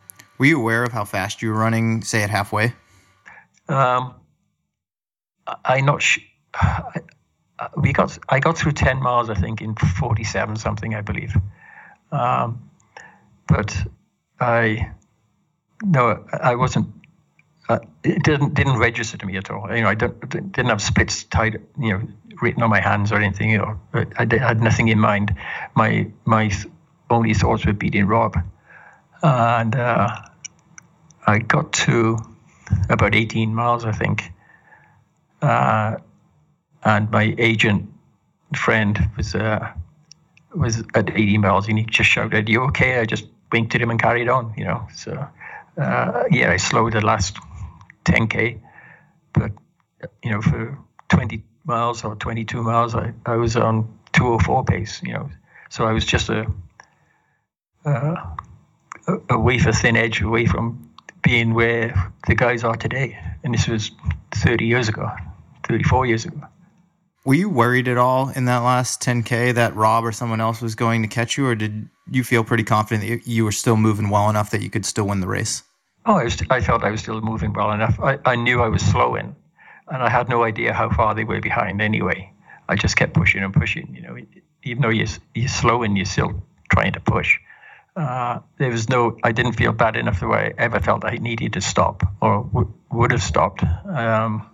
Were 0.41 0.47
you 0.47 0.59
aware 0.59 0.85
of 0.85 0.93
how 0.93 1.05
fast 1.05 1.43
you 1.43 1.51
were 1.51 1.59
running, 1.59 2.01
say 2.01 2.23
at 2.23 2.31
halfway? 2.31 2.73
Um, 3.69 4.15
I 5.67 5.83
not. 5.83 6.01
Sh- 6.01 6.21
I, 6.55 7.03
we 7.77 7.93
got 7.93 8.19
I 8.31 8.41
got 8.41 8.57
through 8.57 8.73
ten 8.73 9.03
miles, 9.03 9.29
I 9.29 9.35
think, 9.35 9.61
in 9.61 9.75
forty-seven 9.75 10.57
something, 10.57 10.95
I 10.95 11.03
believe. 11.03 11.37
Um, 12.11 12.71
but 13.49 13.77
I 14.41 14.93
no, 15.85 16.25
I 16.33 16.55
wasn't. 16.55 16.89
Uh, 17.69 17.81
it 18.03 18.23
didn't 18.23 18.55
didn't 18.55 18.79
register 18.79 19.19
to 19.19 19.27
me 19.27 19.37
at 19.37 19.51
all. 19.51 19.69
You 19.71 19.83
know, 19.83 19.89
I 19.89 19.95
don't, 19.95 20.19
didn't 20.31 20.71
have 20.71 20.81
splits 20.81 21.25
tied, 21.25 21.61
you 21.79 21.91
know, 21.91 22.09
written 22.41 22.63
on 22.63 22.71
my 22.71 22.81
hands 22.81 23.13
or 23.13 23.17
anything. 23.17 23.51
You 23.51 23.59
know, 23.59 23.81
I, 23.93 24.07
I 24.19 24.37
had 24.39 24.63
nothing 24.63 24.89
in 24.89 24.99
mind. 24.99 25.37
My 25.75 26.11
my 26.25 26.51
only 27.11 27.35
thoughts 27.35 27.67
were 27.67 27.75
beating 27.75 28.07
Rob, 28.07 28.39
and 29.23 29.77
uh, 29.77 30.17
I 31.31 31.39
got 31.39 31.73
to 31.85 32.19
about 32.89 33.15
18 33.15 33.55
miles, 33.55 33.85
I 33.85 33.93
think. 33.93 34.33
Uh, 35.41 35.97
and 36.83 37.11
my 37.11 37.35
agent 37.39 37.89
friend 38.57 38.99
was 39.17 39.35
uh, 39.37 39.73
was 40.55 40.83
at 40.95 41.11
80 41.11 41.39
miles, 41.39 41.69
and 41.69 41.79
he 41.79 41.85
just 41.85 42.11
shouted, 42.11 42.49
"You 42.49 42.63
okay?" 42.65 42.99
I 42.99 43.05
just 43.05 43.27
winked 43.53 43.75
at 43.77 43.81
him 43.81 43.91
and 43.91 44.01
carried 44.01 44.29
on. 44.29 44.55
You 44.57 44.65
know, 44.65 44.89
so 44.95 45.13
uh, 45.81 46.25
yeah, 46.31 46.51
I 46.51 46.57
slowed 46.57 46.95
the 46.95 47.01
last 47.01 47.39
10k, 48.07 48.61
but 49.33 49.53
you 50.25 50.33
know, 50.33 50.43
for 50.43 50.79
20 51.11 51.45
miles 51.65 52.05
or 52.05 52.17
22 52.17 52.63
miles, 52.63 52.95
I, 52.97 53.13
I 53.25 53.37
was 53.37 53.57
on 53.57 53.87
204 54.15 54.65
pace. 54.65 55.01
You 55.05 55.13
know, 55.13 55.31
so 55.69 55.85
I 55.85 55.93
was 55.93 56.05
just 56.05 56.29
a 56.29 56.51
uh, 57.85 58.17
a, 59.07 59.13
a 59.31 59.39
wafer 59.39 59.73
thin 59.73 59.97
edge 59.97 60.23
away 60.23 60.47
from 60.47 60.90
being 61.23 61.55
where 61.55 62.13
the 62.27 62.35
guys 62.35 62.65
are 62.65 62.77
today. 62.77 63.19
And 63.45 63.55
this 63.55 63.67
was 63.69 63.91
30 64.33 64.65
years 64.67 64.89
ago, 64.89 65.11
34 65.67 66.07
years 66.07 66.25
ago. 66.25 66.41
Were 67.25 67.35
you 67.35 67.51
worried 67.51 67.87
at 67.87 67.99
all 67.99 68.31
in 68.31 68.47
that 68.47 68.59
last 68.59 69.03
10K 69.03 69.55
that 69.55 69.77
Rob 69.77 70.05
or 70.05 70.13
someone 70.13 70.41
else 70.41 70.63
was 70.63 70.75
going 70.75 71.03
to 71.03 71.09
catch 71.09 71.37
you, 71.37 71.47
or 71.47 71.55
did 71.55 71.89
you 72.11 72.25
feel 72.25 72.43
pretty 72.43 72.65
confident 72.65 73.07
that 73.07 73.31
you 73.31 73.45
were 73.45 73.53
still 73.53 73.77
moving 73.77 74.09
well 74.09 74.31
enough 74.31 74.51
that 74.51 74.63
you 74.63 74.71
could 74.71 74.87
still 74.87 75.07
win 75.07 75.21
the 75.21 75.27
race? 75.27 75.63
Oh, 76.07 76.15
I, 76.15 76.25
was, 76.25 76.43
I 76.49 76.63
felt 76.63 76.83
I 76.83 76.91
was 76.91 77.03
still 77.03 77.21
moving 77.21 77.53
well 77.53 77.73
enough. 77.73 78.01
I, 78.01 78.19
I 78.25 78.37
knew 78.37 78.63
I 78.63 78.69
was 78.69 78.81
slowing, 78.81 79.37
and 79.89 80.03
I 80.03 80.09
had 80.09 80.31
no 80.31 80.45
idea 80.45 80.73
how 80.73 80.89
far 80.89 81.15
they 81.15 81.25
were 81.25 81.41
behind 81.41 81.83
anyway. 81.83 82.33
I 82.71 82.77
just 82.77 82.97
kept 82.97 83.13
pushing 83.13 83.43
and 83.43 83.53
pushing. 83.53 83.95
You 83.95 84.03
know, 84.03 84.17
even 84.63 84.83
though 84.83 84.89
you're, 84.89 85.09
you're 85.35 85.49
slowing, 85.49 85.97
you're 85.97 86.07
still 86.07 86.43
trying 86.73 86.93
to 86.95 87.01
push 87.01 87.39
uh, 87.97 88.41
there 88.59 88.71
was 88.71 88.89
no, 88.89 89.19
I 89.23 89.33
didn't 89.33 89.53
feel 89.55 89.73
bad 89.73 89.97
enough 89.97 90.21
the 90.21 90.29
way 90.29 90.55
I 90.59 90.63
ever 90.63 90.81
felt 90.81 91.05
I 91.05 91.17
needed 91.17 91.55
to 91.55 91.61
stop 91.61 92.03
or 92.21 92.45
w- 92.45 92.73
would 92.91 93.11
have 93.11 93.23
stopped. 93.23 93.63
Um, 93.63 94.49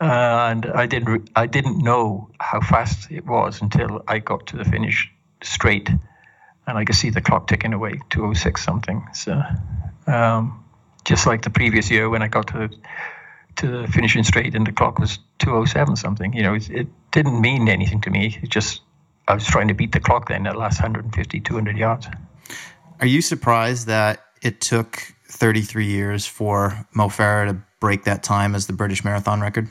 and 0.00 0.66
I 0.66 0.86
didn't, 0.86 1.30
I 1.34 1.46
didn't 1.46 1.78
know 1.78 2.30
how 2.38 2.60
fast 2.60 3.10
it 3.10 3.26
was 3.26 3.62
until 3.62 4.02
I 4.06 4.18
got 4.18 4.48
to 4.48 4.56
the 4.56 4.64
finish 4.64 5.10
straight, 5.42 5.88
and 5.88 6.78
I 6.78 6.84
could 6.84 6.96
see 6.96 7.10
the 7.10 7.20
clock 7.20 7.46
ticking 7.46 7.72
away, 7.72 8.00
206 8.10 8.62
something. 8.62 9.06
So, 9.12 9.40
um, 10.06 10.64
just 11.04 11.26
like 11.26 11.42
the 11.42 11.50
previous 11.50 11.90
year 11.90 12.08
when 12.08 12.22
I 12.22 12.28
got 12.28 12.48
to 12.48 12.70
to 13.56 13.66
the 13.68 13.86
finishing 13.86 14.24
straight 14.24 14.54
and 14.54 14.66
the 14.66 14.72
clock 14.72 14.98
was 14.98 15.18
207 15.38 15.96
something. 15.96 16.32
You 16.32 16.42
know, 16.42 16.54
it, 16.54 16.70
it 16.70 16.88
didn't 17.12 17.40
mean 17.40 17.68
anything 17.68 18.00
to 18.02 18.10
me. 18.10 18.38
It 18.42 18.50
just 18.50 18.80
I 19.26 19.34
was 19.34 19.46
trying 19.46 19.68
to 19.68 19.74
beat 19.74 19.92
the 19.92 20.00
clock 20.00 20.28
then 20.28 20.46
at 20.46 20.56
last 20.56 20.80
150, 20.80 21.40
200 21.40 21.76
yards. 21.76 22.08
Are 23.00 23.06
you 23.06 23.22
surprised 23.22 23.86
that 23.86 24.20
it 24.42 24.60
took 24.60 25.02
33 25.28 25.86
years 25.86 26.26
for 26.26 26.86
Mo 26.94 27.08
Farah 27.08 27.48
to 27.50 27.62
break 27.80 28.04
that 28.04 28.22
time 28.22 28.54
as 28.54 28.66
the 28.66 28.72
British 28.72 29.04
marathon 29.04 29.40
record? 29.40 29.68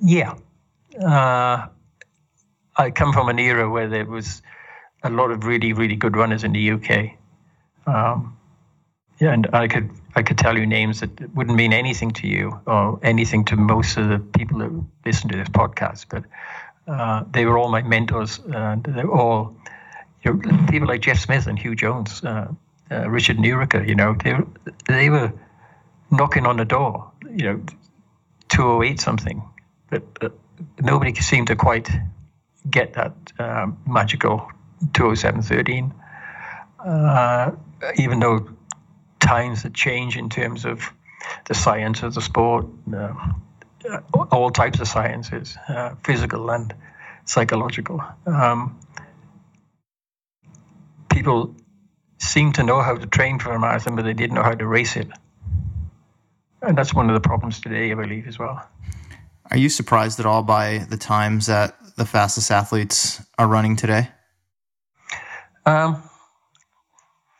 Yeah. 0.00 0.34
Uh, 1.00 1.66
I 2.76 2.90
come 2.90 3.12
from 3.12 3.28
an 3.28 3.38
era 3.38 3.68
where 3.68 3.88
there 3.88 4.04
was 4.04 4.42
a 5.02 5.10
lot 5.10 5.30
of 5.30 5.44
really, 5.44 5.72
really 5.72 5.96
good 5.96 6.16
runners 6.16 6.44
in 6.44 6.52
the 6.52 6.70
UK. 6.70 7.10
Um, 7.86 8.36
yeah, 9.20 9.32
and 9.32 9.48
I 9.52 9.66
could 9.68 9.90
I 10.14 10.22
could 10.22 10.36
tell 10.36 10.58
you 10.58 10.66
names 10.66 11.00
that 11.00 11.34
wouldn't 11.34 11.56
mean 11.56 11.72
anything 11.72 12.10
to 12.12 12.26
you 12.26 12.60
or 12.66 12.98
anything 13.02 13.44
to 13.46 13.56
most 13.56 13.96
of 13.96 14.08
the 14.08 14.18
people 14.18 14.58
that 14.58 14.70
listen 15.06 15.30
to 15.30 15.36
this 15.36 15.48
podcast, 15.48 16.06
but 16.10 16.24
uh, 16.86 17.24
they 17.30 17.44
were 17.44 17.58
all 17.58 17.70
my 17.70 17.82
mentors, 17.82 18.38
and 18.38 18.84
they 18.84 19.04
were 19.04 19.14
all 19.14 19.56
you 20.24 20.34
know, 20.34 20.66
people 20.68 20.88
like 20.88 21.00
Geoff 21.00 21.18
Smith 21.18 21.46
and 21.46 21.58
Hugh 21.58 21.74
Jones, 21.74 22.22
uh, 22.24 22.48
uh, 22.90 23.08
Richard 23.08 23.38
Nerurkar. 23.38 23.86
You 23.86 23.94
know, 23.94 24.14
they 24.14 24.32
were, 24.32 24.46
they 24.88 25.10
were 25.10 25.32
knocking 26.10 26.46
on 26.46 26.56
the 26.56 26.64
door. 26.64 27.10
You 27.28 27.44
know, 27.44 27.62
208 28.48 29.00
something, 29.00 29.42
but 29.90 30.02
uh, 30.20 30.28
nobody 30.80 31.14
seemed 31.14 31.48
to 31.48 31.56
quite 31.56 31.90
get 32.68 32.94
that 32.94 33.14
um, 33.38 33.78
magical 33.86 34.50
207.13. 34.92 35.92
Uh, 36.84 37.52
even 37.96 38.20
though 38.20 38.48
times 39.20 39.62
had 39.62 39.74
changed 39.74 40.16
in 40.16 40.28
terms 40.28 40.64
of 40.64 40.92
the 41.46 41.54
science 41.54 42.02
of 42.02 42.14
the 42.14 42.20
sport. 42.20 42.66
Uh, 42.92 42.96
uh, 42.96 43.32
all 44.30 44.50
types 44.50 44.80
of 44.80 44.88
sciences, 44.88 45.56
uh, 45.68 45.94
physical 46.04 46.50
and 46.50 46.74
psychological. 47.24 48.02
Um, 48.26 48.78
people 51.10 51.54
seem 52.18 52.52
to 52.52 52.62
know 52.62 52.80
how 52.80 52.96
to 52.96 53.06
train 53.06 53.38
for 53.38 53.52
a 53.52 53.58
marathon, 53.58 53.96
but 53.96 54.04
they 54.04 54.14
didn't 54.14 54.34
know 54.34 54.42
how 54.42 54.54
to 54.54 54.66
race 54.66 54.96
it. 54.96 55.08
And 56.62 56.76
that's 56.76 56.94
one 56.94 57.08
of 57.08 57.14
the 57.14 57.26
problems 57.26 57.60
today, 57.60 57.92
I 57.92 57.94
believe, 57.94 58.26
as 58.26 58.38
well. 58.38 58.66
Are 59.50 59.56
you 59.56 59.68
surprised 59.68 60.18
at 60.18 60.26
all 60.26 60.42
by 60.42 60.78
the 60.78 60.96
times 60.96 61.46
that 61.46 61.76
the 61.96 62.04
fastest 62.04 62.50
athletes 62.50 63.22
are 63.38 63.46
running 63.46 63.76
today? 63.76 64.08
Um, 65.64 66.02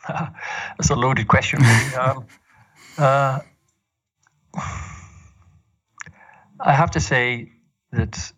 that's 0.09 0.91
a 0.91 0.95
loaded 0.95 1.29
question. 1.29 1.61
um, 2.01 2.27
uh, 2.99 3.41
I 6.61 6.73
have 6.73 6.91
to 6.93 7.01
say 7.01 7.53
that 7.93 8.33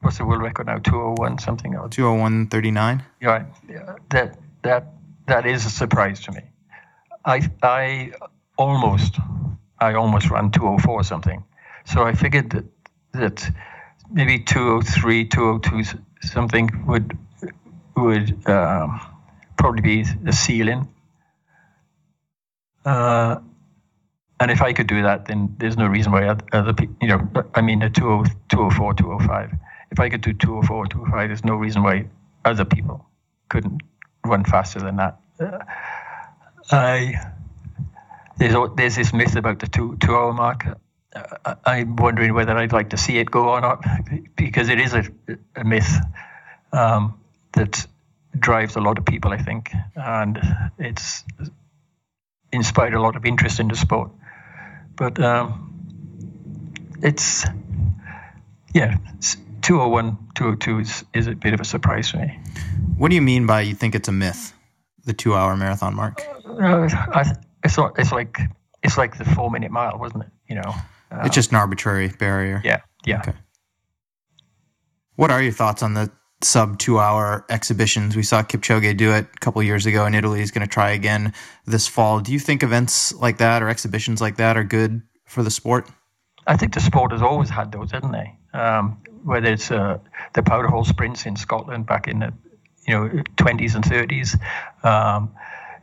what's 0.00 0.18
the 0.18 0.24
world 0.24 0.42
record 0.42 0.66
now? 0.66 0.78
201 0.78 1.38
something 1.38 1.74
else. 1.74 1.94
201.39? 1.96 3.02
Yeah, 3.20 3.44
yeah, 3.68 3.96
that 4.10 4.38
that 4.62 4.92
that 5.26 5.46
is 5.46 5.66
a 5.66 5.70
surprise 5.70 6.20
to 6.20 6.32
me. 6.32 6.42
I 7.24 7.48
I 7.62 8.12
almost 8.58 9.18
I 9.80 9.94
almost 9.94 10.30
ran 10.30 10.50
204 10.50 11.04
something. 11.04 11.44
So 11.86 12.04
I 12.04 12.12
figured 12.14 12.50
that 12.50 12.64
that 13.12 13.50
maybe 14.10 14.38
203, 14.38 15.26
202 15.26 15.98
something 16.22 16.84
would 16.86 17.16
would 17.96 18.48
um, 18.48 19.00
probably 19.56 19.82
be 19.82 20.02
the 20.02 20.32
ceiling. 20.32 20.88
Uh, 22.84 23.36
and 24.40 24.50
if 24.50 24.62
I 24.62 24.72
could 24.72 24.86
do 24.86 25.02
that, 25.02 25.26
then 25.26 25.54
there's 25.58 25.76
no 25.76 25.86
reason 25.86 26.12
why 26.12 26.36
other 26.52 26.72
people, 26.72 26.96
you 27.00 27.08
know, 27.08 27.28
I 27.54 27.60
mean, 27.60 27.82
a 27.82 27.90
204, 27.90 28.94
205. 28.94 29.52
If 29.90 30.00
I 30.00 30.08
could 30.08 30.22
do 30.22 30.32
204, 30.32 30.86
205, 30.86 31.28
there's 31.28 31.44
no 31.44 31.54
reason 31.54 31.82
why 31.82 32.06
other 32.44 32.64
people 32.64 33.06
couldn't 33.48 33.82
run 34.24 34.44
faster 34.44 34.80
than 34.80 34.96
that. 34.96 35.20
Uh, 35.38 35.58
I 36.70 37.32
there's 38.38 38.54
there's 38.76 38.96
this 38.96 39.12
myth 39.12 39.36
about 39.36 39.60
the 39.60 39.68
two 39.68 39.96
two 40.00 40.14
hour 40.14 40.32
mark. 40.32 40.66
Uh, 41.14 41.54
I'm 41.64 41.96
wondering 41.96 42.34
whether 42.34 42.56
I'd 42.56 42.72
like 42.72 42.90
to 42.90 42.96
see 42.96 43.18
it 43.18 43.30
go 43.30 43.50
or 43.50 43.60
not 43.60 43.84
because 44.36 44.68
it 44.68 44.80
is 44.80 44.94
a, 44.94 45.04
a 45.54 45.64
myth 45.64 45.88
um, 46.72 47.20
that 47.52 47.86
drives 48.36 48.74
a 48.74 48.80
lot 48.80 48.98
of 48.98 49.04
people, 49.04 49.32
I 49.32 49.38
think, 49.38 49.72
and 49.94 50.40
it's 50.78 51.24
inspired 52.50 52.94
a 52.94 53.00
lot 53.00 53.14
of 53.14 53.24
interest 53.24 53.60
in 53.60 53.68
the 53.68 53.76
sport. 53.76 54.10
But 54.96 55.20
um, 55.22 55.64
it's 57.02 57.44
yeah, 58.74 58.96
201, 59.62 60.18
202 60.34 60.78
is, 60.78 61.04
is 61.14 61.26
a 61.26 61.34
bit 61.34 61.54
of 61.54 61.60
a 61.60 61.64
surprise 61.64 62.10
for 62.10 62.18
me. 62.18 62.38
What 62.96 63.08
do 63.08 63.14
you 63.14 63.22
mean 63.22 63.46
by 63.46 63.62
you 63.62 63.74
think 63.74 63.94
it's 63.94 64.08
a 64.08 64.12
myth, 64.12 64.52
the 65.04 65.12
two 65.12 65.34
hour 65.34 65.56
marathon 65.56 65.94
mark? 65.94 66.22
Uh, 66.46 66.88
I, 66.90 67.34
it's, 67.64 67.78
it's 67.98 68.12
like 68.12 68.38
it's 68.82 68.98
like 68.98 69.16
the 69.16 69.24
four 69.24 69.50
minute 69.50 69.70
mile, 69.70 69.98
wasn't 69.98 70.24
it? 70.24 70.30
You 70.48 70.56
know, 70.56 70.74
it's 71.24 71.34
just 71.34 71.50
an 71.50 71.56
arbitrary 71.56 72.08
barrier. 72.08 72.60
Yeah, 72.64 72.80
yeah. 73.06 73.20
Okay. 73.20 73.32
What 75.16 75.30
are 75.30 75.42
your 75.42 75.52
thoughts 75.52 75.82
on 75.82 75.94
the 75.94 76.10
sub 76.44 76.78
two 76.78 76.98
hour 76.98 77.44
exhibitions? 77.48 78.16
We 78.16 78.22
saw 78.22 78.42
Kipchoge 78.42 78.96
do 78.96 79.12
it 79.12 79.26
a 79.34 79.38
couple 79.38 79.62
years 79.62 79.86
ago 79.86 80.06
in 80.06 80.14
Italy. 80.14 80.40
He's 80.40 80.50
going 80.50 80.66
to 80.66 80.72
try 80.72 80.90
again 80.90 81.32
this 81.66 81.86
fall. 81.86 82.20
Do 82.20 82.32
you 82.32 82.38
think 82.38 82.62
events 82.62 83.12
like 83.14 83.38
that 83.38 83.62
or 83.62 83.68
exhibitions 83.68 84.20
like 84.20 84.36
that 84.36 84.56
are 84.56 84.64
good 84.64 85.02
for 85.24 85.42
the 85.42 85.50
sport? 85.50 85.88
I 86.46 86.56
think 86.56 86.74
the 86.74 86.80
sport 86.80 87.12
has 87.12 87.22
always 87.22 87.48
had 87.48 87.72
those, 87.72 87.90
hasn't 87.90 88.12
they? 88.12 88.36
Um, 88.52 89.02
whether 89.24 89.52
it's 89.52 89.70
uh, 89.70 89.98
the 90.34 90.42
Powderhall 90.42 90.86
sprints 90.86 91.26
in 91.26 91.36
Scotland 91.36 91.86
back 91.86 92.06
in 92.06 92.20
the 92.20 92.32
you 92.86 92.94
know 92.94 93.08
20s 93.36 93.74
and 93.74 93.84
30s. 93.84 94.38
Um, 94.84 95.34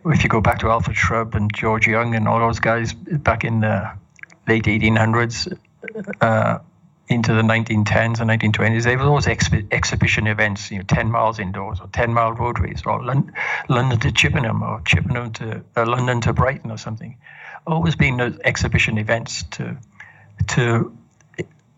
if 0.05 0.23
you 0.23 0.29
go 0.29 0.41
back 0.41 0.59
to 0.59 0.69
Alfred 0.69 0.97
Shrubb 0.97 1.35
and 1.35 1.53
George 1.53 1.87
Young 1.87 2.15
and 2.15 2.27
all 2.27 2.39
those 2.39 2.59
guys 2.59 2.93
back 2.93 3.43
in 3.43 3.59
the 3.59 3.91
late 4.47 4.65
1800s 4.65 5.57
uh, 6.21 6.59
into 7.11 7.33
the 7.33 7.41
1910s 7.41 8.19
and 8.19 8.29
1920s, 8.29 8.83
they 8.83 8.95
were 8.95 9.03
always 9.03 9.27
exhibition 9.27 10.27
events, 10.27 10.71
you 10.71 10.77
know, 10.77 10.83
10 10.87 11.11
miles 11.11 11.39
indoors 11.39 11.79
or 11.79 11.87
10 11.87 12.13
mile 12.13 12.33
road 12.33 12.59
race 12.59 12.81
or 12.85 13.03
Lon- 13.03 13.33
London 13.69 13.99
to 13.99 14.11
Chippenham 14.11 14.63
or 14.63 14.81
Chippenham 14.81 15.31
to 15.33 15.63
uh, 15.75 15.85
London 15.85 16.21
to 16.21 16.33
Brighton 16.33 16.71
or 16.71 16.77
something. 16.77 17.17
Always 17.67 17.95
been 17.95 18.17
those 18.17 18.39
exhibition 18.43 18.97
events 18.97 19.43
to 19.51 19.77
to 20.49 20.97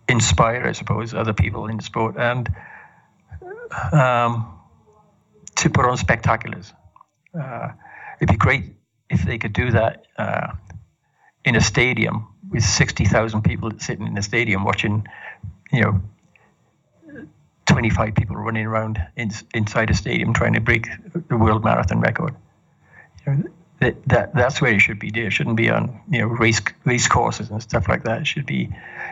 inspire, 0.07 0.65
I 0.65 0.71
suppose, 0.71 1.13
other 1.13 1.33
people 1.33 1.67
in 1.67 1.77
the 1.77 1.83
sport 1.83 2.15
and 2.17 2.49
um, 3.91 4.59
to 5.57 5.69
put 5.69 5.85
on 5.85 5.97
spectaculars. 5.97 6.71
Uh, 7.37 7.69
it'd 8.19 8.29
be 8.29 8.37
great 8.37 8.75
if 9.09 9.23
they 9.23 9.37
could 9.37 9.53
do 9.53 9.71
that 9.71 10.05
uh, 10.17 10.53
in 11.43 11.55
a 11.55 11.61
stadium 11.61 12.32
with 12.53 12.63
60,000 12.63 13.41
people 13.41 13.71
sitting 13.79 14.07
in 14.07 14.13
the 14.13 14.21
stadium 14.21 14.63
watching, 14.63 15.07
you 15.71 15.81
know, 15.81 16.01
25 17.65 18.15
people 18.15 18.35
running 18.35 18.65
around 18.65 19.01
in, 19.15 19.31
inside 19.53 19.89
a 19.89 19.93
stadium 19.93 20.33
trying 20.33 20.53
to 20.53 20.61
break 20.61 20.87
the 21.27 21.37
world 21.37 21.63
marathon 21.63 21.99
record. 21.99 22.35
You 23.25 23.33
know, 23.33 23.43
that, 23.79 24.07
that 24.07 24.35
that's 24.35 24.61
where 24.61 24.73
it 24.73 24.79
should 24.79 24.99
be. 24.99 25.11
There 25.11 25.31
shouldn't 25.31 25.57
be 25.57 25.69
on 25.69 26.01
you 26.09 26.19
know 26.19 26.27
race 26.27 26.61
race 26.85 27.07
courses 27.07 27.49
and 27.49 27.61
stuff 27.61 27.87
like 27.89 28.03
that. 28.03 28.21
It 28.21 28.27
should 28.27 28.45
be 28.45 28.69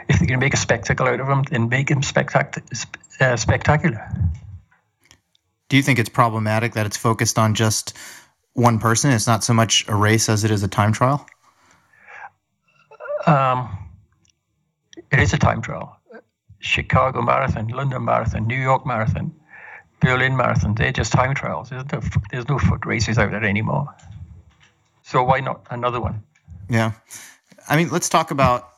if 0.08 0.20
they 0.20 0.26
can 0.26 0.40
make 0.40 0.54
a 0.54 0.58
spectacle 0.58 1.08
out 1.08 1.20
of 1.20 1.28
them, 1.28 1.44
then 1.50 1.70
make 1.70 1.88
them 1.88 2.02
spectac- 2.02 2.86
uh, 3.20 3.38
spectacular. 3.38 4.10
Do 5.70 5.78
you 5.78 5.84
think 5.84 6.00
it's 6.00 6.10
problematic 6.10 6.74
that 6.74 6.86
it's 6.86 6.98
focused 6.98 7.40
on 7.40 7.56
just 7.56 7.98
one 8.54 8.80
person? 8.80 9.12
It's 9.12 9.28
not 9.28 9.44
so 9.44 9.54
much 9.54 9.88
a 9.88 9.96
race 9.96 10.30
as 10.30 10.44
it 10.44 10.52
is 10.52 10.64
a 10.64 10.68
time 10.68 10.92
trial. 10.92 11.26
Um, 13.26 13.90
it 15.12 15.20
is 15.20 15.34
a 15.34 15.38
time 15.38 15.62
trial. 15.62 15.98
Chicago 16.60 17.22
Marathon, 17.22 17.68
London 17.68 18.06
Marathon, 18.06 18.48
New 18.48 18.60
York 18.60 18.86
Marathon, 18.86 19.34
Berlin 20.00 20.36
Marathon, 20.36 20.76
they're 20.76 20.92
just 20.92 21.12
time 21.12 21.34
trials. 21.36 21.70
There's 21.70 21.86
no, 21.92 22.02
there's 22.32 22.48
no 22.48 22.60
foot 22.60 22.86
races 22.86 23.18
out 23.18 23.32
there 23.32 23.44
anymore. 23.44 23.94
So 25.04 25.24
why 25.24 25.40
not 25.40 25.66
another 25.70 26.00
one? 26.00 26.24
Yeah. 26.70 26.94
I 27.68 27.78
mean, 27.78 27.90
let's 27.90 28.10
talk 28.10 28.32
about 28.32 28.70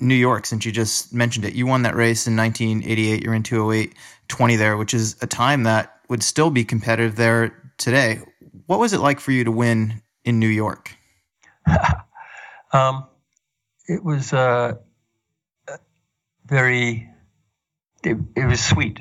New 0.00 0.14
York 0.14 0.46
since 0.46 0.64
you 0.64 0.72
just 0.72 1.12
mentioned 1.12 1.44
it. 1.44 1.54
You 1.54 1.66
won 1.66 1.82
that 1.82 1.94
race 1.94 2.26
in 2.26 2.36
1988. 2.36 3.22
You're 3.22 3.34
in 3.34 3.42
208 3.42 3.94
20 4.28 4.56
there, 4.56 4.76
which 4.76 4.94
is 4.94 5.16
a 5.20 5.26
time 5.26 5.64
that 5.64 6.00
would 6.08 6.22
still 6.22 6.50
be 6.50 6.64
competitive 6.64 7.16
there 7.16 7.72
today. 7.78 8.20
What 8.66 8.78
was 8.78 8.92
it 8.92 9.00
like 9.00 9.20
for 9.20 9.32
you 9.32 9.44
to 9.44 9.52
win 9.52 10.02
in 10.24 10.38
New 10.38 10.48
York? 10.48 10.96
um, 12.72 13.06
it 13.90 14.04
was 14.04 14.32
uh, 14.32 14.74
very, 16.46 17.08
it, 18.04 18.16
it 18.36 18.44
was 18.44 18.64
sweet. 18.64 19.00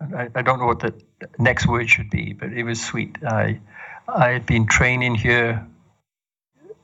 I, 0.00 0.28
I, 0.34 0.42
don't 0.42 0.58
know 0.58 0.66
what 0.66 0.80
the 0.80 0.94
next 1.38 1.68
word 1.68 1.88
should 1.88 2.10
be, 2.10 2.32
but 2.32 2.52
it 2.52 2.64
was 2.64 2.84
sweet. 2.84 3.18
I, 3.22 3.60
I 4.08 4.30
had 4.30 4.46
been 4.46 4.66
training 4.66 5.14
here 5.14 5.64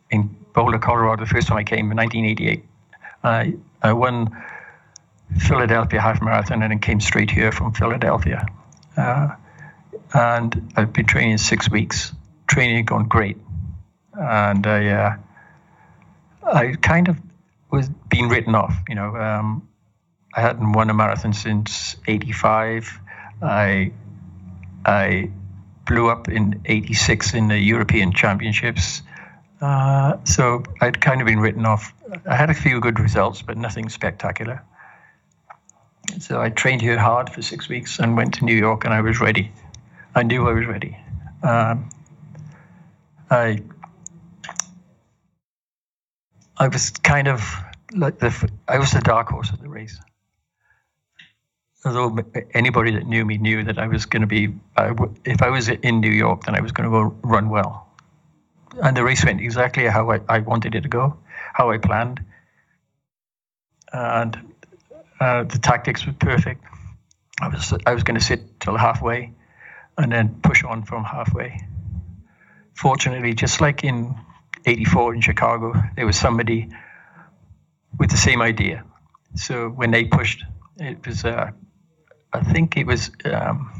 in 0.08 0.36
Boulder, 0.54 0.78
Colorado, 0.78 1.24
the 1.24 1.28
first 1.28 1.48
time 1.48 1.56
I 1.56 1.64
came 1.64 1.90
in 1.90 1.96
1988. 1.96 2.64
I, 3.24 3.54
I 3.82 3.92
won 3.92 4.30
Philadelphia 5.36 6.00
half 6.00 6.22
marathon 6.22 6.62
and 6.62 6.70
then 6.70 6.78
came 6.78 7.00
straight 7.00 7.32
here 7.32 7.50
from 7.50 7.72
Philadelphia. 7.72 8.46
Uh, 8.96 9.30
and 10.14 10.72
I've 10.76 10.92
been 10.92 11.06
training 11.06 11.38
six 11.38 11.68
weeks. 11.68 12.12
Training 12.46 12.84
gone 12.84 13.08
great. 13.08 13.38
And 14.14 14.64
I, 14.64 14.86
uh, 14.86 15.16
I 16.46 16.74
kind 16.80 17.08
of 17.08 17.18
was 17.70 17.88
being 18.08 18.28
written 18.28 18.54
off. 18.54 18.74
You 18.88 18.94
know, 18.94 19.16
um, 19.16 19.68
I 20.34 20.40
hadn't 20.40 20.72
won 20.72 20.90
a 20.90 20.94
marathon 20.94 21.32
since 21.32 21.96
'85. 22.06 23.00
I, 23.42 23.92
I 24.84 25.30
blew 25.86 26.08
up 26.08 26.28
in 26.28 26.60
'86 26.64 27.34
in 27.34 27.48
the 27.48 27.58
European 27.58 28.12
Championships. 28.12 29.02
Uh, 29.60 30.18
so 30.24 30.62
I'd 30.80 31.00
kind 31.00 31.20
of 31.20 31.26
been 31.26 31.40
written 31.40 31.64
off. 31.64 31.94
I 32.26 32.36
had 32.36 32.50
a 32.50 32.54
few 32.54 32.80
good 32.80 33.00
results, 33.00 33.42
but 33.42 33.56
nothing 33.56 33.88
spectacular. 33.88 34.62
So 36.20 36.40
I 36.40 36.50
trained 36.50 36.82
here 36.82 36.98
hard 36.98 37.30
for 37.30 37.42
six 37.42 37.68
weeks 37.68 37.98
and 37.98 38.16
went 38.16 38.34
to 38.34 38.44
New 38.44 38.54
York, 38.54 38.84
and 38.84 38.94
I 38.94 39.00
was 39.00 39.20
ready. 39.20 39.50
I 40.14 40.22
knew 40.22 40.48
I 40.48 40.52
was 40.52 40.66
ready. 40.66 40.96
Um, 41.42 41.90
I 43.30 43.62
I 46.58 46.68
was 46.68 46.90
kind 46.90 47.28
of 47.28 47.42
like 47.92 48.18
the 48.18 48.50
I 48.68 48.78
was 48.78 48.90
the 48.90 49.00
dark 49.00 49.28
horse 49.28 49.50
of 49.50 49.60
the 49.60 49.68
race. 49.68 49.98
Although 51.84 52.18
anybody 52.52 52.92
that 52.92 53.06
knew 53.06 53.24
me 53.24 53.38
knew 53.38 53.62
that 53.64 53.78
I 53.78 53.86
was 53.86 54.06
going 54.06 54.22
to 54.22 54.26
be, 54.26 54.54
I 54.76 54.88
w- 54.88 55.14
if 55.24 55.42
I 55.42 55.50
was 55.50 55.68
in 55.68 56.00
New 56.00 56.10
York, 56.10 56.44
then 56.44 56.56
I 56.56 56.60
was 56.60 56.72
going 56.72 56.90
to 56.90 56.90
go 56.90 57.16
run 57.22 57.48
well 57.48 57.86
and 58.82 58.96
the 58.96 59.04
race 59.04 59.24
went 59.24 59.40
exactly 59.40 59.86
how 59.86 60.10
I, 60.10 60.20
I 60.28 60.38
wanted 60.40 60.74
it 60.74 60.82
to 60.82 60.88
go, 60.88 61.16
how 61.54 61.70
I 61.70 61.78
planned. 61.78 62.24
And 63.92 64.54
uh, 65.20 65.44
the 65.44 65.58
tactics 65.58 66.06
were 66.06 66.12
perfect. 66.12 66.64
I 67.40 67.48
was 67.48 67.72
I 67.86 67.94
was 67.94 68.02
going 68.02 68.18
to 68.18 68.24
sit 68.24 68.60
till 68.60 68.76
halfway, 68.76 69.32
and 69.98 70.10
then 70.10 70.40
push 70.42 70.64
on 70.64 70.84
from 70.84 71.04
halfway. 71.04 71.60
Fortunately, 72.74 73.34
just 73.34 73.60
like 73.60 73.84
in 73.84 74.14
'84 74.66 75.14
in 75.14 75.20
Chicago, 75.20 75.74
there 75.94 76.06
was 76.06 76.18
somebody 76.18 76.68
with 77.98 78.10
the 78.10 78.16
same 78.16 78.42
idea. 78.42 78.84
So 79.34 79.68
when 79.68 79.90
they 79.90 80.04
pushed, 80.04 80.44
it 80.76 81.06
was 81.06 81.24
uh, 81.24 81.50
I 82.32 82.40
think 82.42 82.76
it 82.76 82.86
was 82.86 83.10
um, 83.24 83.70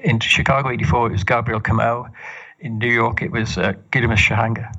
in 0.00 0.20
Chicago 0.20 0.70
'84. 0.70 1.08
It 1.08 1.12
was 1.12 1.24
Gabriel 1.24 1.60
Kamau 1.60 2.10
in 2.64 2.78
New 2.78 2.90
York, 2.90 3.20
it 3.22 3.30
was 3.30 3.58
uh, 3.58 3.74
Gidamis 3.92 4.16
Shahanga. 4.16 4.74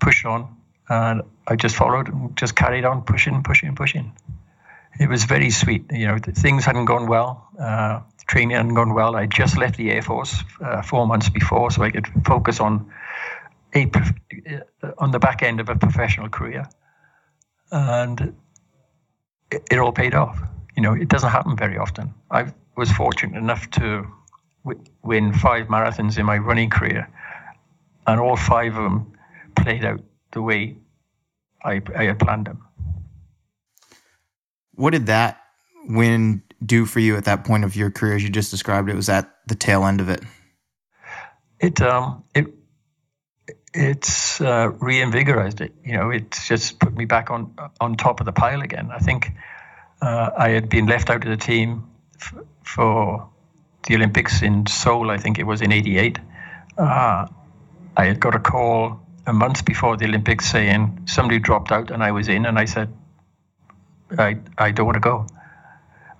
Push 0.00 0.24
on. 0.24 0.56
And 0.88 1.22
I 1.46 1.56
just 1.56 1.74
followed 1.74 2.08
and 2.08 2.36
just 2.36 2.54
carried 2.54 2.84
on 2.84 3.02
pushing, 3.02 3.42
pushing, 3.42 3.74
pushing. 3.74 4.12
It 5.00 5.08
was 5.08 5.24
very 5.24 5.50
sweet. 5.50 5.86
You 5.90 6.06
know, 6.06 6.18
things 6.18 6.64
hadn't 6.64 6.84
gone 6.84 7.08
well. 7.08 7.48
Uh, 7.58 8.00
training 8.28 8.56
hadn't 8.56 8.74
gone 8.74 8.94
well. 8.94 9.16
I 9.16 9.26
just 9.26 9.58
left 9.58 9.76
the 9.76 9.90
Air 9.90 10.02
Force 10.02 10.44
uh, 10.60 10.82
four 10.82 11.06
months 11.06 11.28
before, 11.28 11.70
so 11.72 11.82
I 11.82 11.90
could 11.90 12.06
focus 12.24 12.60
on 12.60 12.92
a 13.74 13.90
uh, 14.82 14.92
on 14.98 15.10
the 15.10 15.18
back 15.18 15.42
end 15.42 15.60
of 15.60 15.68
a 15.68 15.76
professional 15.76 16.28
career, 16.28 16.68
and 17.70 18.34
it, 19.50 19.62
it 19.70 19.78
all 19.78 19.92
paid 19.92 20.14
off. 20.14 20.38
You 20.76 20.82
know, 20.82 20.94
it 20.94 21.08
doesn't 21.08 21.30
happen 21.30 21.56
very 21.56 21.78
often. 21.78 22.12
I 22.30 22.52
was 22.76 22.90
fortunate 22.90 23.38
enough 23.38 23.70
to 23.72 24.06
win 25.02 25.32
five 25.32 25.66
marathons 25.68 26.18
in 26.18 26.26
my 26.26 26.38
running 26.38 26.70
career, 26.70 27.08
and 28.06 28.20
all 28.20 28.36
five 28.36 28.76
of 28.76 28.82
them 28.82 29.12
played 29.56 29.84
out 29.84 30.00
the 30.32 30.42
way 30.42 30.76
I, 31.64 31.80
I 31.96 32.04
had 32.04 32.18
planned 32.18 32.46
them. 32.46 32.66
What 34.74 34.90
did 34.90 35.06
that 35.06 35.40
win 35.86 36.42
do 36.64 36.86
for 36.86 37.00
you 37.00 37.16
at 37.16 37.24
that 37.24 37.44
point 37.44 37.64
of 37.64 37.76
your 37.76 37.90
career, 37.90 38.16
as 38.16 38.22
you 38.22 38.30
just 38.30 38.50
described? 38.50 38.88
It 38.88 38.96
was 38.96 39.08
at 39.08 39.30
the 39.46 39.54
tail 39.54 39.84
end 39.84 40.00
of 40.00 40.08
it. 40.08 40.22
It 41.60 41.80
um 41.80 42.24
it 42.34 42.46
it's 43.74 44.40
uh, 44.40 44.70
reinvigorized 44.70 45.60
it. 45.60 45.74
You 45.84 45.94
know, 45.94 46.10
it's 46.10 46.46
just 46.46 46.78
put 46.78 46.94
me 46.96 47.04
back 47.04 47.30
on 47.30 47.54
on 47.80 47.96
top 47.96 48.20
of 48.20 48.26
the 48.26 48.32
pile 48.32 48.62
again. 48.62 48.90
I 48.92 48.98
think 48.98 49.32
uh, 50.00 50.30
I 50.36 50.50
had 50.50 50.68
been 50.68 50.86
left 50.86 51.10
out 51.10 51.24
of 51.24 51.30
the 51.30 51.36
team 51.36 51.90
f- 52.20 52.34
for 52.62 53.28
the 53.86 53.96
Olympics 53.96 54.42
in 54.42 54.66
Seoul. 54.66 55.10
I 55.10 55.18
think 55.18 55.38
it 55.38 55.44
was 55.44 55.60
in 55.60 55.72
'88. 55.72 56.18
Uh, 56.78 57.26
I 57.96 58.04
had 58.04 58.20
got 58.20 58.34
a 58.34 58.40
call 58.40 59.00
a 59.26 59.32
month 59.32 59.64
before 59.64 59.96
the 59.96 60.04
Olympics 60.04 60.50
saying 60.50 61.04
somebody 61.06 61.38
dropped 61.38 61.72
out 61.72 61.90
and 61.90 62.02
I 62.02 62.12
was 62.12 62.28
in, 62.28 62.46
and 62.46 62.58
I 62.58 62.66
said, 62.66 62.92
I 64.16 64.38
I 64.56 64.70
don't 64.70 64.86
want 64.86 64.96
to 64.96 65.00
go. 65.00 65.26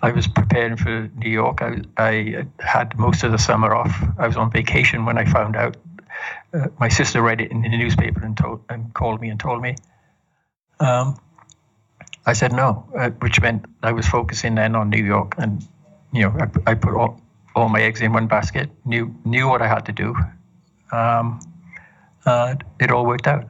I 0.02 0.11
was 0.11 0.26
preparing 0.26 0.76
for 0.76 1.09
New 1.16 1.30
York. 1.30 1.62
I, 1.62 1.80
I 1.96 2.46
had 2.59 2.98
most 2.98 3.22
of 3.22 3.32
the 3.32 3.38
summer 3.38 3.74
off. 3.74 4.02
I 4.18 4.26
was 4.26 4.36
on 4.36 4.50
vacation 4.50 5.07
when 5.07 5.16
I 5.16 5.24
found 5.24 5.57
out. 5.57 5.76
Uh, 6.55 6.68
my 6.78 6.88
sister 6.88 7.20
read 7.20 7.40
it 7.40 7.50
in 7.50 7.62
the 7.62 7.68
newspaper 7.68 8.24
and 8.24 8.36
told 8.36 8.62
and 8.68 8.94
called 8.94 9.20
me 9.20 9.28
and 9.28 9.40
told 9.40 9.61
me. 9.61 9.74
Um, 10.78 11.18
I 12.26 12.32
said 12.32 12.52
no, 12.52 12.86
uh, 12.96 13.11
which 13.20 13.40
meant 13.40 13.64
I 13.82 13.92
was 13.92 14.07
focusing 14.07 14.55
then 14.55 14.74
on 14.76 14.88
New 14.88 15.05
York, 15.05 15.34
and 15.38 15.66
you 16.12 16.22
know 16.22 16.36
I, 16.38 16.70
I 16.70 16.74
put 16.74 16.94
all, 16.94 17.20
all 17.55 17.68
my 17.68 17.82
eggs 17.82 18.00
in 18.00 18.12
one 18.12 18.28
basket. 18.28 18.70
knew 18.84 19.14
knew 19.24 19.48
what 19.48 19.62
I 19.62 19.68
had 19.68 19.86
to 19.86 19.92
do. 19.92 20.14
Um, 20.92 21.40
uh, 22.24 22.55
it 22.80 22.90
all 22.90 23.05
worked 23.05 23.26
out. 23.26 23.48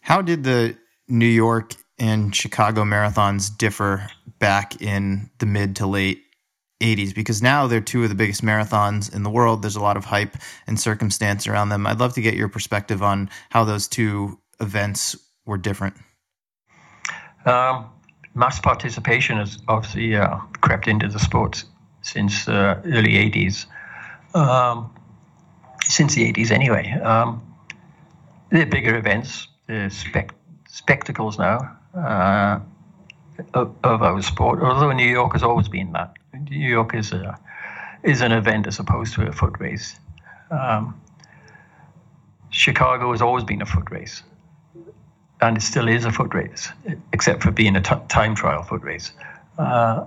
How 0.00 0.22
did 0.22 0.42
the 0.42 0.76
New 1.06 1.26
York 1.26 1.74
and 1.98 2.34
Chicago 2.34 2.82
marathons 2.84 3.56
differ 3.56 4.08
back 4.38 4.80
in 4.80 5.30
the 5.38 5.46
mid 5.46 5.76
to 5.76 5.86
late 5.86 6.22
80s 6.80 7.14
because 7.14 7.42
now 7.42 7.66
they're 7.66 7.80
two 7.80 8.02
of 8.02 8.08
the 8.08 8.14
biggest 8.14 8.42
marathons 8.42 9.12
in 9.14 9.22
the 9.22 9.30
world. 9.30 9.62
There's 9.62 9.76
a 9.76 9.80
lot 9.80 9.96
of 9.96 10.04
hype 10.04 10.36
and 10.66 10.78
circumstance 10.78 11.46
around 11.46 11.70
them. 11.70 11.86
I'd 11.86 11.98
love 11.98 12.14
to 12.14 12.20
get 12.20 12.34
your 12.34 12.48
perspective 12.48 13.02
on 13.02 13.30
how 13.50 13.64
those 13.64 13.88
two 13.88 14.38
events 14.60 15.16
were 15.44 15.58
different. 15.58 15.94
Um, 17.44 17.86
mass 18.34 18.60
participation 18.60 19.38
has 19.38 19.58
obviously 19.68 20.16
uh, 20.16 20.36
crept 20.60 20.86
into 20.88 21.08
the 21.08 21.18
sport 21.18 21.64
since 22.02 22.48
uh, 22.48 22.80
early 22.84 23.12
80s. 23.12 23.66
Um, 24.34 24.94
since 25.84 26.14
the 26.14 26.30
80s, 26.32 26.50
anyway. 26.50 26.92
Um, 27.02 27.42
they're 28.50 28.66
bigger 28.66 28.96
events, 28.96 29.48
they're 29.66 29.90
spec- 29.90 30.34
spectacles 30.68 31.38
now 31.38 31.78
uh, 31.94 32.60
of, 33.54 33.74
of, 33.84 34.02
our 34.02 34.22
sport. 34.22 34.60
Although 34.62 34.92
New 34.92 35.08
York 35.08 35.32
has 35.32 35.42
always 35.42 35.68
been 35.68 35.92
that. 35.92 36.14
New 36.50 36.68
York 36.68 36.94
is 36.94 37.12
a 37.12 37.38
is 38.02 38.20
an 38.20 38.32
event 38.32 38.66
as 38.66 38.78
opposed 38.78 39.14
to 39.14 39.26
a 39.26 39.32
foot 39.32 39.58
race. 39.58 39.96
Um, 40.50 41.00
Chicago 42.50 43.10
has 43.12 43.20
always 43.20 43.44
been 43.44 43.60
a 43.60 43.66
foot 43.66 43.90
race, 43.90 44.22
and 45.40 45.56
it 45.56 45.62
still 45.62 45.88
is 45.88 46.04
a 46.04 46.12
foot 46.12 46.32
race, 46.34 46.68
except 47.12 47.42
for 47.42 47.50
being 47.50 47.76
a 47.76 47.80
t- 47.80 47.94
time 48.08 48.34
trial 48.34 48.62
foot 48.62 48.82
race. 48.82 49.12
Uh, 49.58 50.04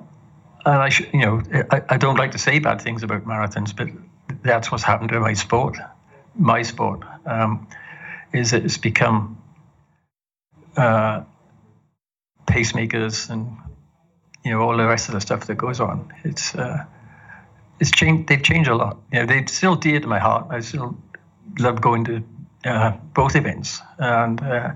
and 0.66 0.76
I, 0.76 0.90
sh- 0.90 1.10
you 1.14 1.20
know, 1.20 1.42
I, 1.72 1.82
I 1.90 1.98
don't 1.98 2.18
like 2.18 2.32
to 2.32 2.38
say 2.38 2.60
bad 2.60 2.82
things 2.82 3.04
about 3.04 3.26
marathons, 3.26 3.76
but 3.76 3.90
that's 4.44 4.72
what's 4.72 4.84
happened 4.84 5.10
to 5.10 5.20
my 5.20 5.34
sport. 5.34 5.78
My 6.36 6.62
sport 6.62 7.02
um, 7.26 7.68
is 8.34 8.54
it's 8.54 8.78
become 8.78 9.42
uh, 10.78 11.24
pacemakers 12.48 13.30
and 13.30 13.58
you 14.44 14.52
know 14.52 14.62
all 14.62 14.78
the 14.78 14.86
rest 14.86 15.08
of 15.08 15.14
the 15.14 15.22
stuff 15.22 15.48
that 15.48 15.56
goes 15.56 15.80
on. 15.80 16.14
It's 16.24 16.56
uh, 16.56 16.86
it's 17.80 17.92
changed. 17.92 18.30
They've 18.30 18.42
changed 18.42 18.70
a 18.70 18.76
lot. 18.76 18.98
You 19.12 19.20
know, 19.20 19.26
they're 19.26 19.48
still 19.48 19.76
dear 19.76 20.00
to 20.00 20.08
my 20.08 20.20
heart. 20.20 20.48
I 20.50 20.60
still 20.62 20.98
love 21.60 21.82
going 21.82 22.06
to 22.06 22.24
uh, 22.66 22.92
both 23.14 23.36
events 23.36 23.82
and 23.98 24.42
uh, 24.42 24.72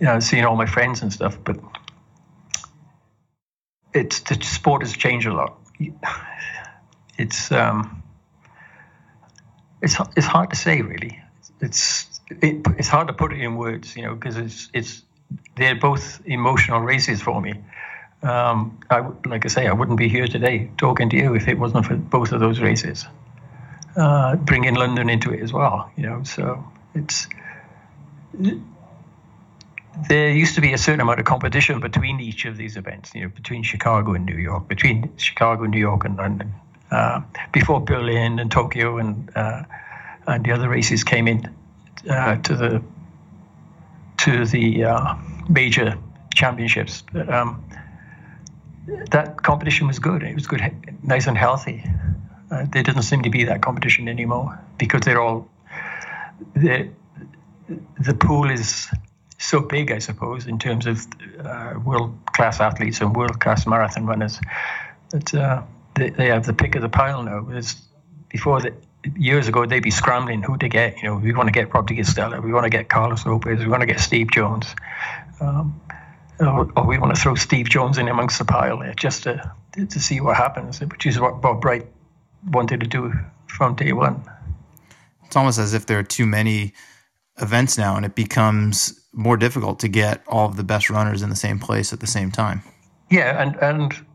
you 0.00 0.06
know 0.06 0.20
seeing 0.20 0.44
all 0.44 0.56
my 0.56 0.66
friends 0.66 1.02
and 1.02 1.12
stuff. 1.12 1.38
But 1.42 1.58
it's 3.94 4.20
the 4.20 4.42
sport 4.42 4.82
has 4.82 4.96
changed 4.96 5.26
a 5.26 5.34
lot. 5.34 5.58
It's 7.18 7.52
um, 7.52 8.02
it's 9.82 9.96
it's 10.16 10.26
hard 10.26 10.50
to 10.50 10.56
say 10.56 10.82
really. 10.82 11.20
It's 11.60 12.20
it, 12.40 12.66
it's 12.78 12.88
hard 12.88 13.08
to 13.08 13.12
put 13.12 13.32
it 13.32 13.40
in 13.40 13.56
words, 13.56 13.96
you 13.96 14.02
know, 14.02 14.14
because 14.14 14.36
it's 14.36 14.68
it's 14.72 15.02
they're 15.56 15.74
both 15.74 16.22
emotional 16.26 16.80
races 16.80 17.20
for 17.20 17.40
me. 17.40 17.54
Um, 18.22 18.78
I, 18.88 19.00
like 19.26 19.44
I 19.44 19.48
say, 19.48 19.66
I 19.66 19.72
wouldn't 19.72 19.98
be 19.98 20.08
here 20.08 20.26
today 20.26 20.70
talking 20.78 21.10
to 21.10 21.16
you 21.16 21.34
if 21.34 21.48
it 21.48 21.58
wasn't 21.58 21.86
for 21.86 21.96
both 21.96 22.32
of 22.32 22.40
those 22.40 22.60
races. 22.60 23.04
Uh, 23.96 24.36
bringing 24.36 24.74
London 24.74 25.10
into 25.10 25.32
it 25.32 25.42
as 25.42 25.52
well, 25.52 25.90
you 25.96 26.04
know. 26.04 26.22
So 26.22 26.64
it's 26.94 27.26
there 30.08 30.30
used 30.30 30.54
to 30.54 30.60
be 30.60 30.72
a 30.72 30.78
certain 30.78 31.00
amount 31.00 31.18
of 31.18 31.26
competition 31.26 31.80
between 31.80 32.20
each 32.20 32.46
of 32.46 32.56
these 32.56 32.76
events, 32.76 33.14
you 33.14 33.22
know, 33.22 33.28
between 33.28 33.62
Chicago 33.62 34.14
and 34.14 34.24
New 34.24 34.38
York, 34.38 34.66
between 34.68 35.14
Chicago, 35.18 35.64
New 35.64 35.78
York, 35.78 36.04
and 36.04 36.16
London, 36.16 36.54
uh, 36.90 37.20
before 37.52 37.80
Berlin 37.80 38.38
and 38.38 38.50
Tokyo 38.50 38.98
and 38.98 39.30
uh, 39.36 39.64
and 40.26 40.44
the 40.44 40.52
other 40.52 40.68
races 40.68 41.04
came 41.04 41.28
in 41.28 41.52
uh, 42.08 42.36
to 42.36 42.56
the 42.56 42.82
to 44.18 44.46
the 44.46 44.84
uh, 44.84 45.14
major 45.48 45.98
championships. 46.34 47.02
But, 47.12 47.32
um, 47.32 47.64
that 49.10 49.42
competition 49.42 49.86
was 49.86 49.98
good. 49.98 50.22
It 50.22 50.34
was 50.34 50.46
good, 50.46 50.60
nice 51.02 51.26
and 51.26 51.38
healthy. 51.38 51.84
Uh, 52.50 52.66
there 52.72 52.82
doesn't 52.82 53.02
seem 53.02 53.22
to 53.22 53.30
be 53.30 53.44
that 53.44 53.62
competition 53.62 54.08
anymore 54.08 54.58
because 54.76 55.02
they're 55.02 55.20
all 55.20 55.48
the 56.54 56.88
the 58.00 58.14
pool 58.14 58.50
is 58.50 58.88
so 59.38 59.60
big, 59.60 59.90
I 59.90 59.98
suppose, 59.98 60.46
in 60.46 60.58
terms 60.58 60.86
of 60.86 61.06
uh, 61.44 61.74
world 61.84 62.16
class 62.26 62.60
athletes 62.60 63.00
and 63.00 63.14
world 63.14 63.40
class 63.40 63.66
marathon 63.66 64.06
runners. 64.06 64.40
That 65.10 65.34
uh, 65.34 65.62
they, 65.94 66.10
they 66.10 66.26
have 66.26 66.46
the 66.46 66.52
pick 66.52 66.74
of 66.74 66.82
the 66.82 66.88
pile 66.88 67.22
now. 67.22 67.40
There's, 67.42 67.80
before 68.28 68.60
the, 68.60 68.74
years 69.16 69.48
ago, 69.48 69.66
they'd 69.66 69.82
be 69.82 69.90
scrambling 69.90 70.42
who 70.42 70.56
to 70.58 70.68
get. 70.68 70.96
You 70.98 71.04
know, 71.04 71.16
we 71.16 71.32
want 71.32 71.48
to 71.48 71.52
get 71.52 71.72
Rob 71.72 71.86
de 71.88 71.96
Castella, 71.96 72.42
we 72.42 72.52
want 72.52 72.64
to 72.64 72.70
get 72.70 72.88
Carlos 72.88 73.26
Lopes, 73.26 73.58
we 73.58 73.66
want 73.66 73.80
to 73.80 73.86
get 73.86 74.00
Steve 74.00 74.30
Jones. 74.30 74.74
Um, 75.40 75.80
or, 76.40 76.70
or, 76.76 76.86
we 76.86 76.98
want 76.98 77.14
to 77.14 77.20
throw 77.20 77.34
Steve 77.34 77.68
Jones 77.68 77.98
in 77.98 78.08
amongst 78.08 78.38
the 78.38 78.44
pile 78.44 78.78
there 78.78 78.94
just 78.94 79.24
to, 79.24 79.52
to 79.74 80.00
see 80.00 80.20
what 80.20 80.36
happens, 80.36 80.80
which 80.80 81.06
is 81.06 81.20
what 81.20 81.40
Bob 81.40 81.60
Bright 81.60 81.86
wanted 82.50 82.80
to 82.80 82.86
do 82.86 83.12
from 83.46 83.74
day 83.76 83.92
one. 83.92 84.24
It's 85.24 85.36
almost 85.36 85.58
as 85.58 85.74
if 85.74 85.86
there 85.86 85.98
are 85.98 86.04
too 86.04 86.26
many 86.26 86.74
events 87.40 87.78
now, 87.78 87.96
and 87.96 88.04
it 88.04 88.14
becomes 88.14 89.00
more 89.12 89.36
difficult 89.36 89.78
to 89.80 89.88
get 89.88 90.22
all 90.26 90.46
of 90.46 90.56
the 90.56 90.64
best 90.64 90.90
runners 90.90 91.22
in 91.22 91.30
the 91.30 91.36
same 91.36 91.58
place 91.58 91.92
at 91.92 92.00
the 92.00 92.06
same 92.06 92.30
time. 92.30 92.62
Yeah, 93.10 93.40
and 93.42 93.56
and 93.56 94.06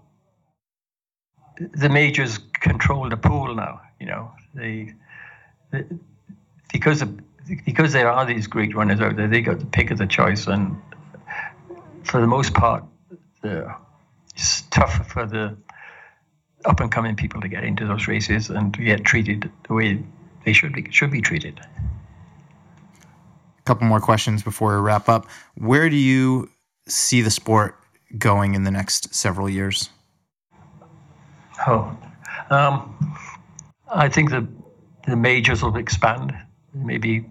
the 1.74 1.90
majors 1.90 2.40
control 2.60 3.10
the 3.10 3.18
pool 3.18 3.56
now. 3.56 3.82
You 4.00 4.08
know, 4.08 4.32
they, 4.58 4.94
they 5.72 5.86
because 6.72 7.02
of, 7.02 7.20
because 7.66 7.94
there 7.94 8.12
are 8.12 8.26
these 8.26 8.48
great 8.48 8.76
runners 8.76 9.00
out 9.00 9.16
there, 9.16 9.28
they 9.28 9.42
got 9.42 9.60
the 9.60 9.66
pick 9.66 9.92
of 9.92 9.98
the 9.98 10.08
choice, 10.08 10.48
and 10.48 10.76
for 12.04 12.20
the 12.20 12.28
most 12.28 12.54
part, 12.54 12.84
it's 13.44 14.62
tough 14.70 15.10
for 15.10 15.26
the 15.26 15.56
up 16.66 16.80
and 16.80 16.92
coming 16.92 17.16
people 17.16 17.40
to 17.42 17.48
get 17.48 17.64
into 17.64 17.86
those 17.86 18.08
races 18.08 18.50
and 18.50 18.74
to 18.74 18.84
get 18.84 19.06
treated 19.06 19.50
the 19.68 19.74
way 19.74 20.04
they 20.44 20.54
should 20.54 20.74
be 20.74 20.90
should 20.92 21.12
be 21.12 21.22
treated. 21.22 21.60
A 23.60 23.64
couple 23.64 23.88
more 23.88 24.00
questions 24.00 24.44
before 24.44 24.76
we 24.76 24.82
wrap 24.82 25.08
up. 25.08 25.28
Where 25.56 25.90
do 25.90 25.96
you 25.96 26.50
see 26.88 27.22
the 27.22 27.32
sport 27.32 27.76
going 28.18 28.56
in 28.56 28.64
the 28.64 28.72
next 28.72 29.14
several 29.14 29.50
years? 29.50 29.90
Oh, 31.66 31.98
um, 32.50 32.96
I 33.90 34.10
think 34.10 34.30
the 34.30 34.48
the 35.06 35.16
majors 35.16 35.64
will 35.64 35.78
expand. 35.78 36.34
Maybe 36.74 37.26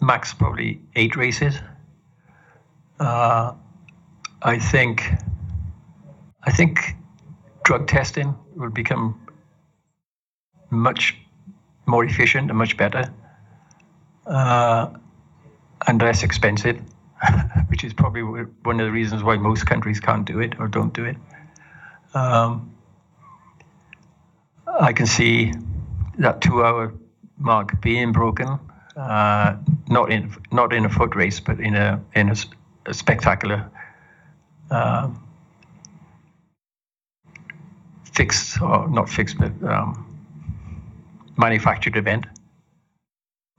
max 0.00 0.34
probably 0.34 0.80
eight 0.94 1.16
races. 1.16 1.58
Uh, 2.98 3.52
I 4.42 4.58
think 4.58 5.02
I 6.42 6.50
think 6.50 6.96
drug 7.64 7.86
testing 7.86 8.34
will 8.54 8.70
become 8.70 9.20
much 10.70 11.16
more 11.86 12.04
efficient 12.04 12.50
and 12.50 12.58
much 12.58 12.76
better 12.76 13.12
uh, 14.26 14.90
and 15.86 16.00
less 16.00 16.22
expensive, 16.22 16.80
which 17.68 17.84
is 17.84 17.92
probably 17.94 18.22
one 18.22 18.80
of 18.80 18.86
the 18.86 18.92
reasons 18.92 19.22
why 19.22 19.36
most 19.36 19.66
countries 19.66 20.00
can't 20.00 20.24
do 20.24 20.40
it 20.40 20.58
or 20.58 20.68
don't 20.68 20.92
do 20.92 21.04
it. 21.04 21.16
Um, 22.14 22.75
I 24.80 24.92
can 24.92 25.06
see 25.06 25.52
that 26.18 26.40
two 26.40 26.64
hour 26.64 26.92
mark 27.38 27.80
being 27.80 28.12
broken. 28.12 28.58
Uh, 28.96 29.56
not 29.88 30.10
in 30.10 30.34
not 30.52 30.72
in 30.72 30.84
a 30.86 30.88
foot 30.88 31.14
race, 31.14 31.38
but 31.38 31.60
in 31.60 31.74
a 31.74 32.02
in 32.14 32.30
a, 32.30 32.36
a 32.86 32.94
spectacular 32.94 33.70
um, 34.70 35.22
fixed 38.04 38.60
or 38.62 38.88
not 38.88 39.08
fixed, 39.08 39.38
but 39.38 39.52
um, 39.62 40.06
manufactured 41.36 41.96
event, 41.96 42.24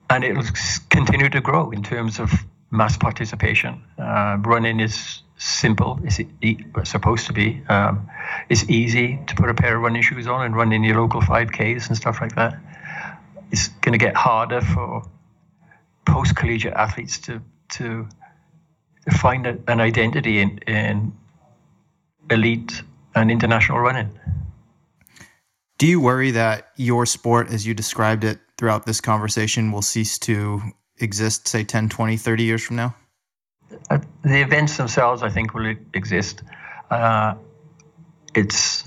and 0.09 0.24
it 0.24 0.36
will 0.36 0.45
continue 0.89 1.30
to 1.30 1.39
grow 1.39 1.70
in 1.70 1.84
terms 1.84 2.20
of 2.20 2.32
mass 2.72 2.97
participation. 2.97 3.82
Uh, 3.97 4.38
running 4.41 4.80
is 4.80 5.22
simple. 5.38 5.99
It's 6.03 6.20
e- 6.41 6.65
supposed 6.84 7.28
to 7.28 7.34
be. 7.34 7.61
Um, 7.70 8.09
it's 8.49 8.70
easy 8.70 9.20
to 9.28 9.36
put 9.36 9.49
a 9.49 9.53
pair 9.53 9.76
of 9.76 9.84
running 9.84 10.01
shoes 10.01 10.28
on 10.28 10.45
and 10.45 10.55
run 10.55 10.74
in 10.74 10.84
your 10.84 10.99
local 10.99 11.22
5Ks 11.22 11.88
and 11.88 11.97
stuff 11.97 12.20
like 12.22 12.36
that. 12.36 12.57
It's 13.51 13.70
going 13.70 13.97
to 13.97 14.03
get 14.03 14.15
harder 14.15 14.61
for 14.61 15.03
post 16.05 16.36
collegiate 16.36 16.74
athletes 16.74 17.20
to 17.20 17.41
to 17.70 18.07
find 19.11 19.45
a, 19.45 19.57
an 19.68 19.80
identity 19.80 20.39
in, 20.39 20.57
in 20.59 21.13
elite 22.30 22.82
and 23.15 23.32
international 23.32 23.80
running. 23.80 24.18
Do 25.78 25.88
you 25.88 25.99
worry 26.01 26.32
that 26.32 26.70
your 26.76 27.05
sport, 27.05 27.49
as 27.49 27.65
you 27.65 27.74
described 27.74 28.24
it 28.24 28.39
throughout 28.57 28.86
this 28.86 28.99
conversation, 28.99 29.72
will 29.72 29.82
cease 29.82 30.18
to 30.20 30.61
exist, 31.00 31.48
say, 31.48 31.64
10, 31.64 31.89
20, 31.89 32.18
30 32.18 32.43
years 32.43 32.64
from 32.64 32.76
now? 32.78 32.95
The 33.89 34.41
events 34.41 34.78
themselves, 34.78 35.24
I 35.24 35.30
think, 35.30 35.54
will 35.54 35.76
exist. 35.93 36.41
Uh, 36.89 37.36
it's. 38.34 38.84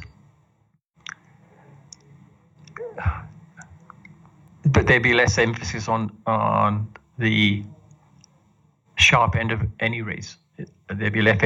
But 4.64 4.86
there'd 4.86 5.02
be 5.02 5.14
less 5.14 5.38
emphasis 5.38 5.88
on 5.88 6.16
on 6.26 6.88
the 7.18 7.64
sharp 8.96 9.36
end 9.36 9.52
of 9.52 9.60
any 9.80 10.02
race. 10.02 10.36
There'd 10.88 11.12
be 11.12 11.22
less, 11.22 11.40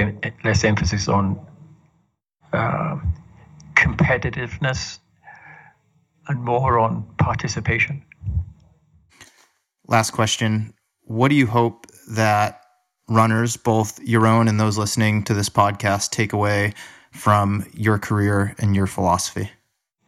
less 0.45 0.65
emphasis 0.65 1.09
on 1.09 1.39
uh, 2.53 2.99
competitiveness 3.75 4.99
and 6.29 6.43
more 6.43 6.79
on 6.79 7.05
participation. 7.19 8.05
Last 9.87 10.13
question. 10.13 10.75
What 11.03 11.29
do 11.29 11.35
you 11.35 11.47
hope 11.47 11.87
that 12.11 12.63
runners, 13.09 13.57
both 13.57 14.01
your 14.03 14.27
own 14.27 14.49
and 14.49 14.59
those 14.59 14.79
listening 14.79 15.25
to 15.25 15.35
this 15.35 15.49
podcast, 15.49 16.11
take 16.11 16.33
away 16.33 16.73
from 17.13 17.67
your 17.75 17.99
career 17.99 18.55
and 18.59 18.75
your 18.75 18.87
philosophy? 18.87 19.51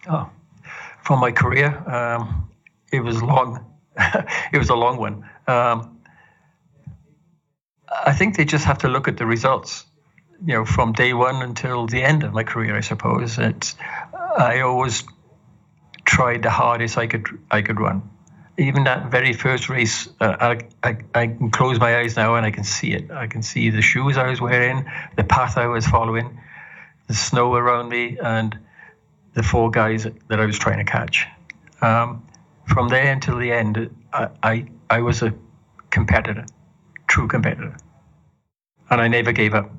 Oh, 0.08 0.30
from 1.04 1.20
my 1.20 1.32
career, 1.32 1.68
um, 1.88 2.50
it 2.92 3.00
was 3.00 3.22
long. 3.22 3.64
it 3.98 4.58
was 4.58 4.70
a 4.70 4.74
long 4.74 4.98
one. 4.98 5.28
Um, 5.46 6.00
I 7.88 8.12
think 8.12 8.36
they 8.36 8.44
just 8.44 8.64
have 8.64 8.78
to 8.78 8.88
look 8.88 9.08
at 9.08 9.16
the 9.16 9.26
results. 9.26 9.84
You 10.44 10.54
know, 10.54 10.64
from 10.64 10.92
day 10.92 11.14
one 11.14 11.42
until 11.42 11.86
the 11.86 12.02
end 12.02 12.22
of 12.22 12.32
my 12.32 12.44
career, 12.44 12.76
I 12.76 12.80
suppose. 12.80 13.38
It's 13.38 13.74
I 14.38 14.60
always 14.60 15.04
tried 16.04 16.42
the 16.42 16.50
hardest 16.50 16.98
I 16.98 17.06
could 17.06 17.26
I 17.50 17.62
could 17.62 17.80
run. 17.80 18.10
Even 18.58 18.84
that 18.84 19.10
very 19.10 19.32
first 19.32 19.68
race, 19.68 20.08
uh, 20.20 20.36
I, 20.40 20.88
I, 20.88 20.96
I 21.14 21.26
can 21.26 21.50
close 21.50 21.78
my 21.78 21.98
eyes 21.98 22.16
now 22.16 22.36
and 22.36 22.46
I 22.46 22.50
can 22.50 22.64
see 22.64 22.92
it. 22.92 23.10
I 23.10 23.26
can 23.26 23.42
see 23.42 23.68
the 23.70 23.82
shoes 23.82 24.16
I 24.16 24.28
was 24.28 24.40
wearing, 24.40 24.90
the 25.16 25.24
path 25.24 25.58
I 25.58 25.66
was 25.66 25.86
following, 25.86 26.40
the 27.06 27.14
snow 27.14 27.54
around 27.54 27.90
me, 27.90 28.16
and 28.22 28.58
the 29.34 29.42
four 29.42 29.70
guys 29.70 30.04
that 30.28 30.40
I 30.40 30.46
was 30.46 30.58
trying 30.58 30.78
to 30.78 30.90
catch. 30.90 31.26
Um, 31.82 32.26
from 32.66 32.88
there 32.88 33.12
until 33.12 33.38
the 33.38 33.52
end, 33.52 33.94
I, 34.12 34.28
I, 34.42 34.66
I 34.88 35.00
was 35.02 35.22
a 35.22 35.34
competitor, 35.90 36.46
true 37.06 37.28
competitor, 37.28 37.76
and 38.88 39.00
I 39.00 39.08
never 39.08 39.32
gave 39.32 39.54
up. 39.54 39.70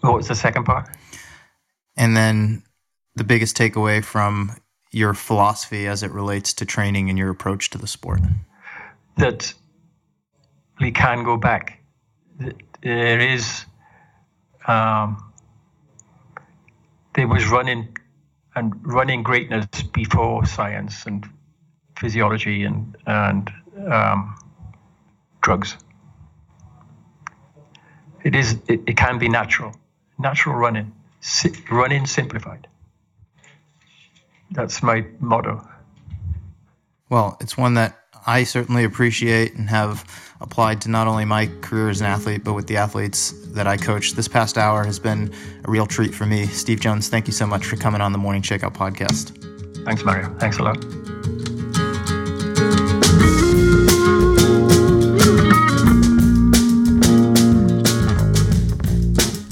What 0.00 0.14
was 0.14 0.28
the 0.28 0.34
second 0.34 0.64
part? 0.64 0.88
And 1.96 2.16
then 2.16 2.62
the 3.14 3.24
biggest 3.24 3.56
takeaway 3.56 4.04
from 4.04 4.52
your 4.96 5.12
philosophy 5.12 5.86
as 5.86 6.02
it 6.02 6.10
relates 6.10 6.54
to 6.54 6.64
training 6.64 7.10
and 7.10 7.18
your 7.18 7.28
approach 7.28 7.68
to 7.68 7.76
the 7.76 7.86
sport? 7.86 8.20
That 9.18 9.52
we 10.80 10.90
can 10.90 11.22
go 11.22 11.36
back. 11.36 11.82
There 12.82 13.20
is, 13.20 13.66
um, 14.66 15.32
there 17.14 17.28
was 17.28 17.46
running 17.46 17.94
and 18.54 18.72
running 18.82 19.22
greatness 19.22 19.66
before 19.92 20.46
science 20.46 21.04
and 21.04 21.28
physiology 21.98 22.64
and 22.64 22.96
and 23.06 23.52
um, 23.90 24.34
drugs. 25.42 25.76
It 28.24 28.34
is. 28.34 28.58
It, 28.66 28.80
it 28.86 28.96
can 28.96 29.18
be 29.18 29.28
natural, 29.28 29.74
natural 30.18 30.54
running, 30.54 30.92
si- 31.20 31.62
running 31.70 32.06
simplified. 32.06 32.66
That's 34.50 34.82
my 34.82 35.04
motto. 35.20 35.66
Well, 37.08 37.36
it's 37.40 37.56
one 37.56 37.74
that 37.74 37.98
I 38.26 38.44
certainly 38.44 38.84
appreciate 38.84 39.54
and 39.54 39.68
have 39.70 40.04
applied 40.40 40.80
to 40.82 40.90
not 40.90 41.06
only 41.06 41.24
my 41.24 41.46
career 41.60 41.88
as 41.88 42.00
an 42.00 42.06
athlete, 42.06 42.42
but 42.44 42.54
with 42.54 42.66
the 42.66 42.76
athletes 42.76 43.32
that 43.52 43.66
I 43.66 43.76
coach. 43.76 44.12
This 44.12 44.28
past 44.28 44.58
hour 44.58 44.84
has 44.84 44.98
been 44.98 45.32
a 45.64 45.70
real 45.70 45.86
treat 45.86 46.14
for 46.14 46.26
me. 46.26 46.46
Steve 46.46 46.80
Jones, 46.80 47.08
thank 47.08 47.26
you 47.26 47.32
so 47.32 47.46
much 47.46 47.64
for 47.64 47.76
coming 47.76 48.00
on 48.00 48.12
the 48.12 48.18
Morning 48.18 48.42
Shakeout 48.42 48.74
podcast. 48.74 49.42
Thanks, 49.84 50.04
Mario. 50.04 50.34
Thanks 50.38 50.58
a 50.58 50.62
lot. 50.62 50.84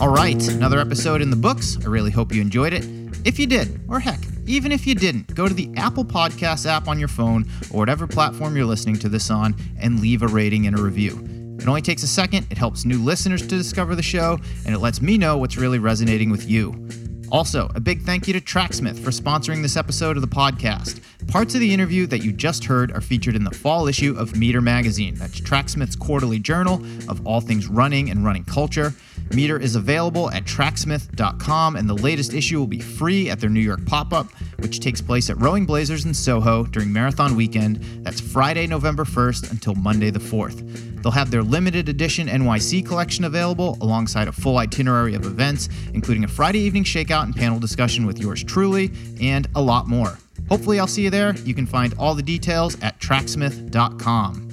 All 0.00 0.12
right, 0.12 0.48
another 0.48 0.80
episode 0.80 1.22
in 1.22 1.30
the 1.30 1.36
books. 1.36 1.78
I 1.82 1.86
really 1.86 2.10
hope 2.10 2.34
you 2.34 2.42
enjoyed 2.42 2.72
it. 2.72 2.84
If 3.24 3.38
you 3.38 3.46
did, 3.46 3.80
or 3.88 4.00
heck, 4.00 4.20
even 4.46 4.72
if 4.72 4.86
you 4.86 4.94
didn't, 4.94 5.34
go 5.34 5.48
to 5.48 5.54
the 5.54 5.70
Apple 5.76 6.04
Podcast 6.04 6.66
app 6.66 6.88
on 6.88 6.98
your 6.98 7.08
phone 7.08 7.44
or 7.70 7.78
whatever 7.78 8.06
platform 8.06 8.56
you're 8.56 8.66
listening 8.66 8.96
to 8.96 9.08
this 9.08 9.30
on 9.30 9.54
and 9.78 10.00
leave 10.00 10.22
a 10.22 10.28
rating 10.28 10.66
and 10.66 10.78
a 10.78 10.82
review. 10.82 11.18
It 11.58 11.68
only 11.68 11.82
takes 11.82 12.02
a 12.02 12.06
second, 12.06 12.46
it 12.50 12.58
helps 12.58 12.84
new 12.84 13.02
listeners 13.02 13.40
to 13.40 13.48
discover 13.48 13.94
the 13.94 14.02
show, 14.02 14.38
and 14.66 14.74
it 14.74 14.78
lets 14.80 15.00
me 15.00 15.16
know 15.16 15.38
what's 15.38 15.56
really 15.56 15.78
resonating 15.78 16.30
with 16.30 16.48
you. 16.48 16.88
Also, 17.32 17.70
a 17.74 17.80
big 17.80 18.02
thank 18.02 18.28
you 18.28 18.34
to 18.34 18.40
Tracksmith 18.40 19.02
for 19.02 19.10
sponsoring 19.10 19.62
this 19.62 19.76
episode 19.76 20.16
of 20.16 20.20
the 20.20 20.28
podcast. 20.28 21.00
Parts 21.26 21.54
of 21.54 21.60
the 21.60 21.72
interview 21.72 22.06
that 22.06 22.22
you 22.22 22.32
just 22.32 22.64
heard 22.64 22.92
are 22.92 23.00
featured 23.00 23.34
in 23.34 23.44
the 23.44 23.50
fall 23.50 23.88
issue 23.88 24.14
of 24.18 24.36
Meter 24.36 24.60
Magazine. 24.60 25.14
That's 25.14 25.40
Tracksmith's 25.40 25.96
quarterly 25.96 26.38
journal 26.38 26.84
of 27.08 27.26
all 27.26 27.40
things 27.40 27.66
running 27.66 28.10
and 28.10 28.24
running 28.24 28.44
culture. 28.44 28.92
Meter 29.32 29.58
is 29.58 29.76
available 29.76 30.30
at 30.30 30.44
tracksmith.com, 30.44 31.76
and 31.76 31.88
the 31.88 31.94
latest 31.94 32.34
issue 32.34 32.58
will 32.58 32.66
be 32.66 32.80
free 32.80 33.30
at 33.30 33.40
their 33.40 33.50
New 33.50 33.60
York 33.60 33.84
pop 33.86 34.12
up, 34.12 34.26
which 34.58 34.80
takes 34.80 35.00
place 35.00 35.30
at 35.30 35.40
Rowing 35.40 35.66
Blazers 35.66 36.04
in 36.04 36.14
Soho 36.14 36.64
during 36.64 36.92
Marathon 36.92 37.34
Weekend. 37.34 37.76
That's 38.04 38.20
Friday, 38.20 38.66
November 38.66 39.04
1st 39.04 39.50
until 39.50 39.74
Monday 39.74 40.10
the 40.10 40.20
4th. 40.20 41.02
They'll 41.02 41.12
have 41.12 41.30
their 41.30 41.42
limited 41.42 41.88
edition 41.88 42.28
NYC 42.28 42.86
collection 42.86 43.24
available 43.24 43.76
alongside 43.80 44.28
a 44.28 44.32
full 44.32 44.58
itinerary 44.58 45.14
of 45.14 45.26
events, 45.26 45.68
including 45.92 46.24
a 46.24 46.28
Friday 46.28 46.60
evening 46.60 46.84
shakeout 46.84 47.24
and 47.24 47.34
panel 47.34 47.58
discussion 47.58 48.06
with 48.06 48.18
yours 48.18 48.42
truly, 48.42 48.90
and 49.20 49.48
a 49.54 49.60
lot 49.60 49.86
more. 49.86 50.18
Hopefully, 50.48 50.78
I'll 50.78 50.86
see 50.86 51.02
you 51.02 51.10
there. 51.10 51.34
You 51.38 51.54
can 51.54 51.66
find 51.66 51.94
all 51.98 52.14
the 52.14 52.22
details 52.22 52.80
at 52.82 52.98
tracksmith.com. 53.00 54.43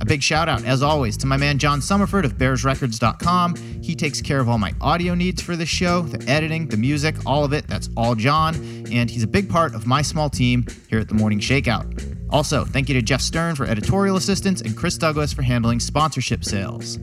A 0.00 0.04
big 0.04 0.22
shout 0.22 0.48
out, 0.48 0.64
as 0.64 0.82
always, 0.82 1.16
to 1.18 1.26
my 1.26 1.36
man 1.36 1.58
John 1.58 1.80
Summerford 1.80 2.24
of 2.24 2.38
BearsRecords.com. 2.38 3.56
He 3.82 3.94
takes 3.94 4.20
care 4.20 4.40
of 4.40 4.48
all 4.48 4.58
my 4.58 4.74
audio 4.80 5.14
needs 5.14 5.42
for 5.42 5.56
this 5.56 5.68
show, 5.68 6.02
the 6.02 6.30
editing, 6.30 6.68
the 6.68 6.76
music, 6.76 7.16
all 7.26 7.44
of 7.44 7.52
it. 7.52 7.66
That's 7.66 7.90
all 7.96 8.14
John. 8.14 8.54
And 8.90 9.10
he's 9.10 9.22
a 9.22 9.28
big 9.28 9.48
part 9.48 9.74
of 9.74 9.86
my 9.86 10.02
small 10.02 10.30
team 10.30 10.66
here 10.88 11.00
at 11.00 11.08
the 11.08 11.14
Morning 11.14 11.40
Shakeout. 11.40 12.16
Also, 12.30 12.64
thank 12.64 12.88
you 12.88 12.94
to 12.94 13.02
Jeff 13.02 13.20
Stern 13.20 13.56
for 13.56 13.64
editorial 13.64 14.16
assistance 14.16 14.60
and 14.60 14.76
Chris 14.76 14.96
Douglas 14.96 15.32
for 15.32 15.42
handling 15.42 15.80
sponsorship 15.80 16.44
sales. 16.44 16.98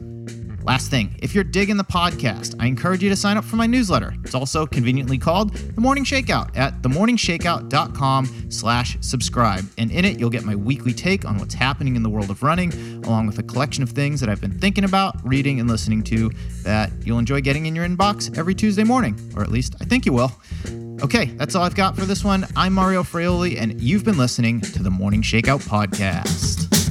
Last 0.66 0.90
thing, 0.90 1.16
if 1.20 1.36
you're 1.36 1.44
digging 1.44 1.78
the 1.78 1.84
podcast, 1.84 2.56
I 2.60 2.66
encourage 2.66 3.04
you 3.04 3.10
to 3.10 3.16
sign 3.16 3.38
up 3.38 3.44
for 3.44 3.56
my 3.56 3.68
newsletter. 3.68 4.16
It's 4.24 4.34
also 4.34 4.66
conveniently 4.66 5.20
called 5.20 5.54
The 5.54 5.80
Morning 5.80 6.04
Shakeout 6.04 6.58
at 6.58 6.82
themorningshakeout.com 6.82 8.50
slash 8.50 8.98
subscribe. 9.00 9.64
And 9.78 9.92
in 9.92 10.06
it, 10.06 10.20
you'll 10.20 10.32
get 10.32 10.44
my 10.44 10.56
weekly 10.56 10.92
take 10.92 11.24
on 11.24 11.38
what's 11.38 11.54
happening 11.54 11.96
in 11.96 12.02
the 12.02 12.10
world 12.10 12.32
of 12.32 12.42
running, 12.42 12.74
along 13.06 13.28
with 13.28 13.38
a 13.38 13.44
collection 13.44 13.84
of 13.84 13.92
things 13.92 14.20
that 14.22 14.28
I've 14.28 14.42
been 14.42 14.58
thinking 14.58 14.86
about, 14.86 15.16
reading, 15.24 15.60
and 15.60 15.70
listening 15.70 16.02
to 16.06 16.32
that 16.64 16.92
you'll 17.04 17.20
enjoy 17.20 17.42
getting 17.42 17.68
in 17.68 17.76
your 17.76 17.88
inbox 17.88 18.36
every 18.36 18.56
Tuesday 18.56 18.84
morning, 18.84 19.20
or 19.36 19.44
at 19.44 19.52
least 19.52 19.76
I 19.82 19.86
think 19.86 20.08
you 20.08 20.14
will. 20.14 20.32
Okay, 21.04 21.26
that's 21.26 21.54
all 21.54 21.62
I've 21.62 21.76
got 21.76 21.96
for 21.96 22.06
this 22.06 22.24
one. 22.24 22.48
I'm 22.56 22.74
Mario 22.74 23.04
Fraioli, 23.04 23.62
and 23.62 23.80
you've 23.80 24.04
been 24.04 24.18
listening 24.18 24.62
to 24.62 24.82
the 24.82 24.90
Morning 24.90 25.22
Shakeout 25.22 25.62
Podcast. 25.62 26.85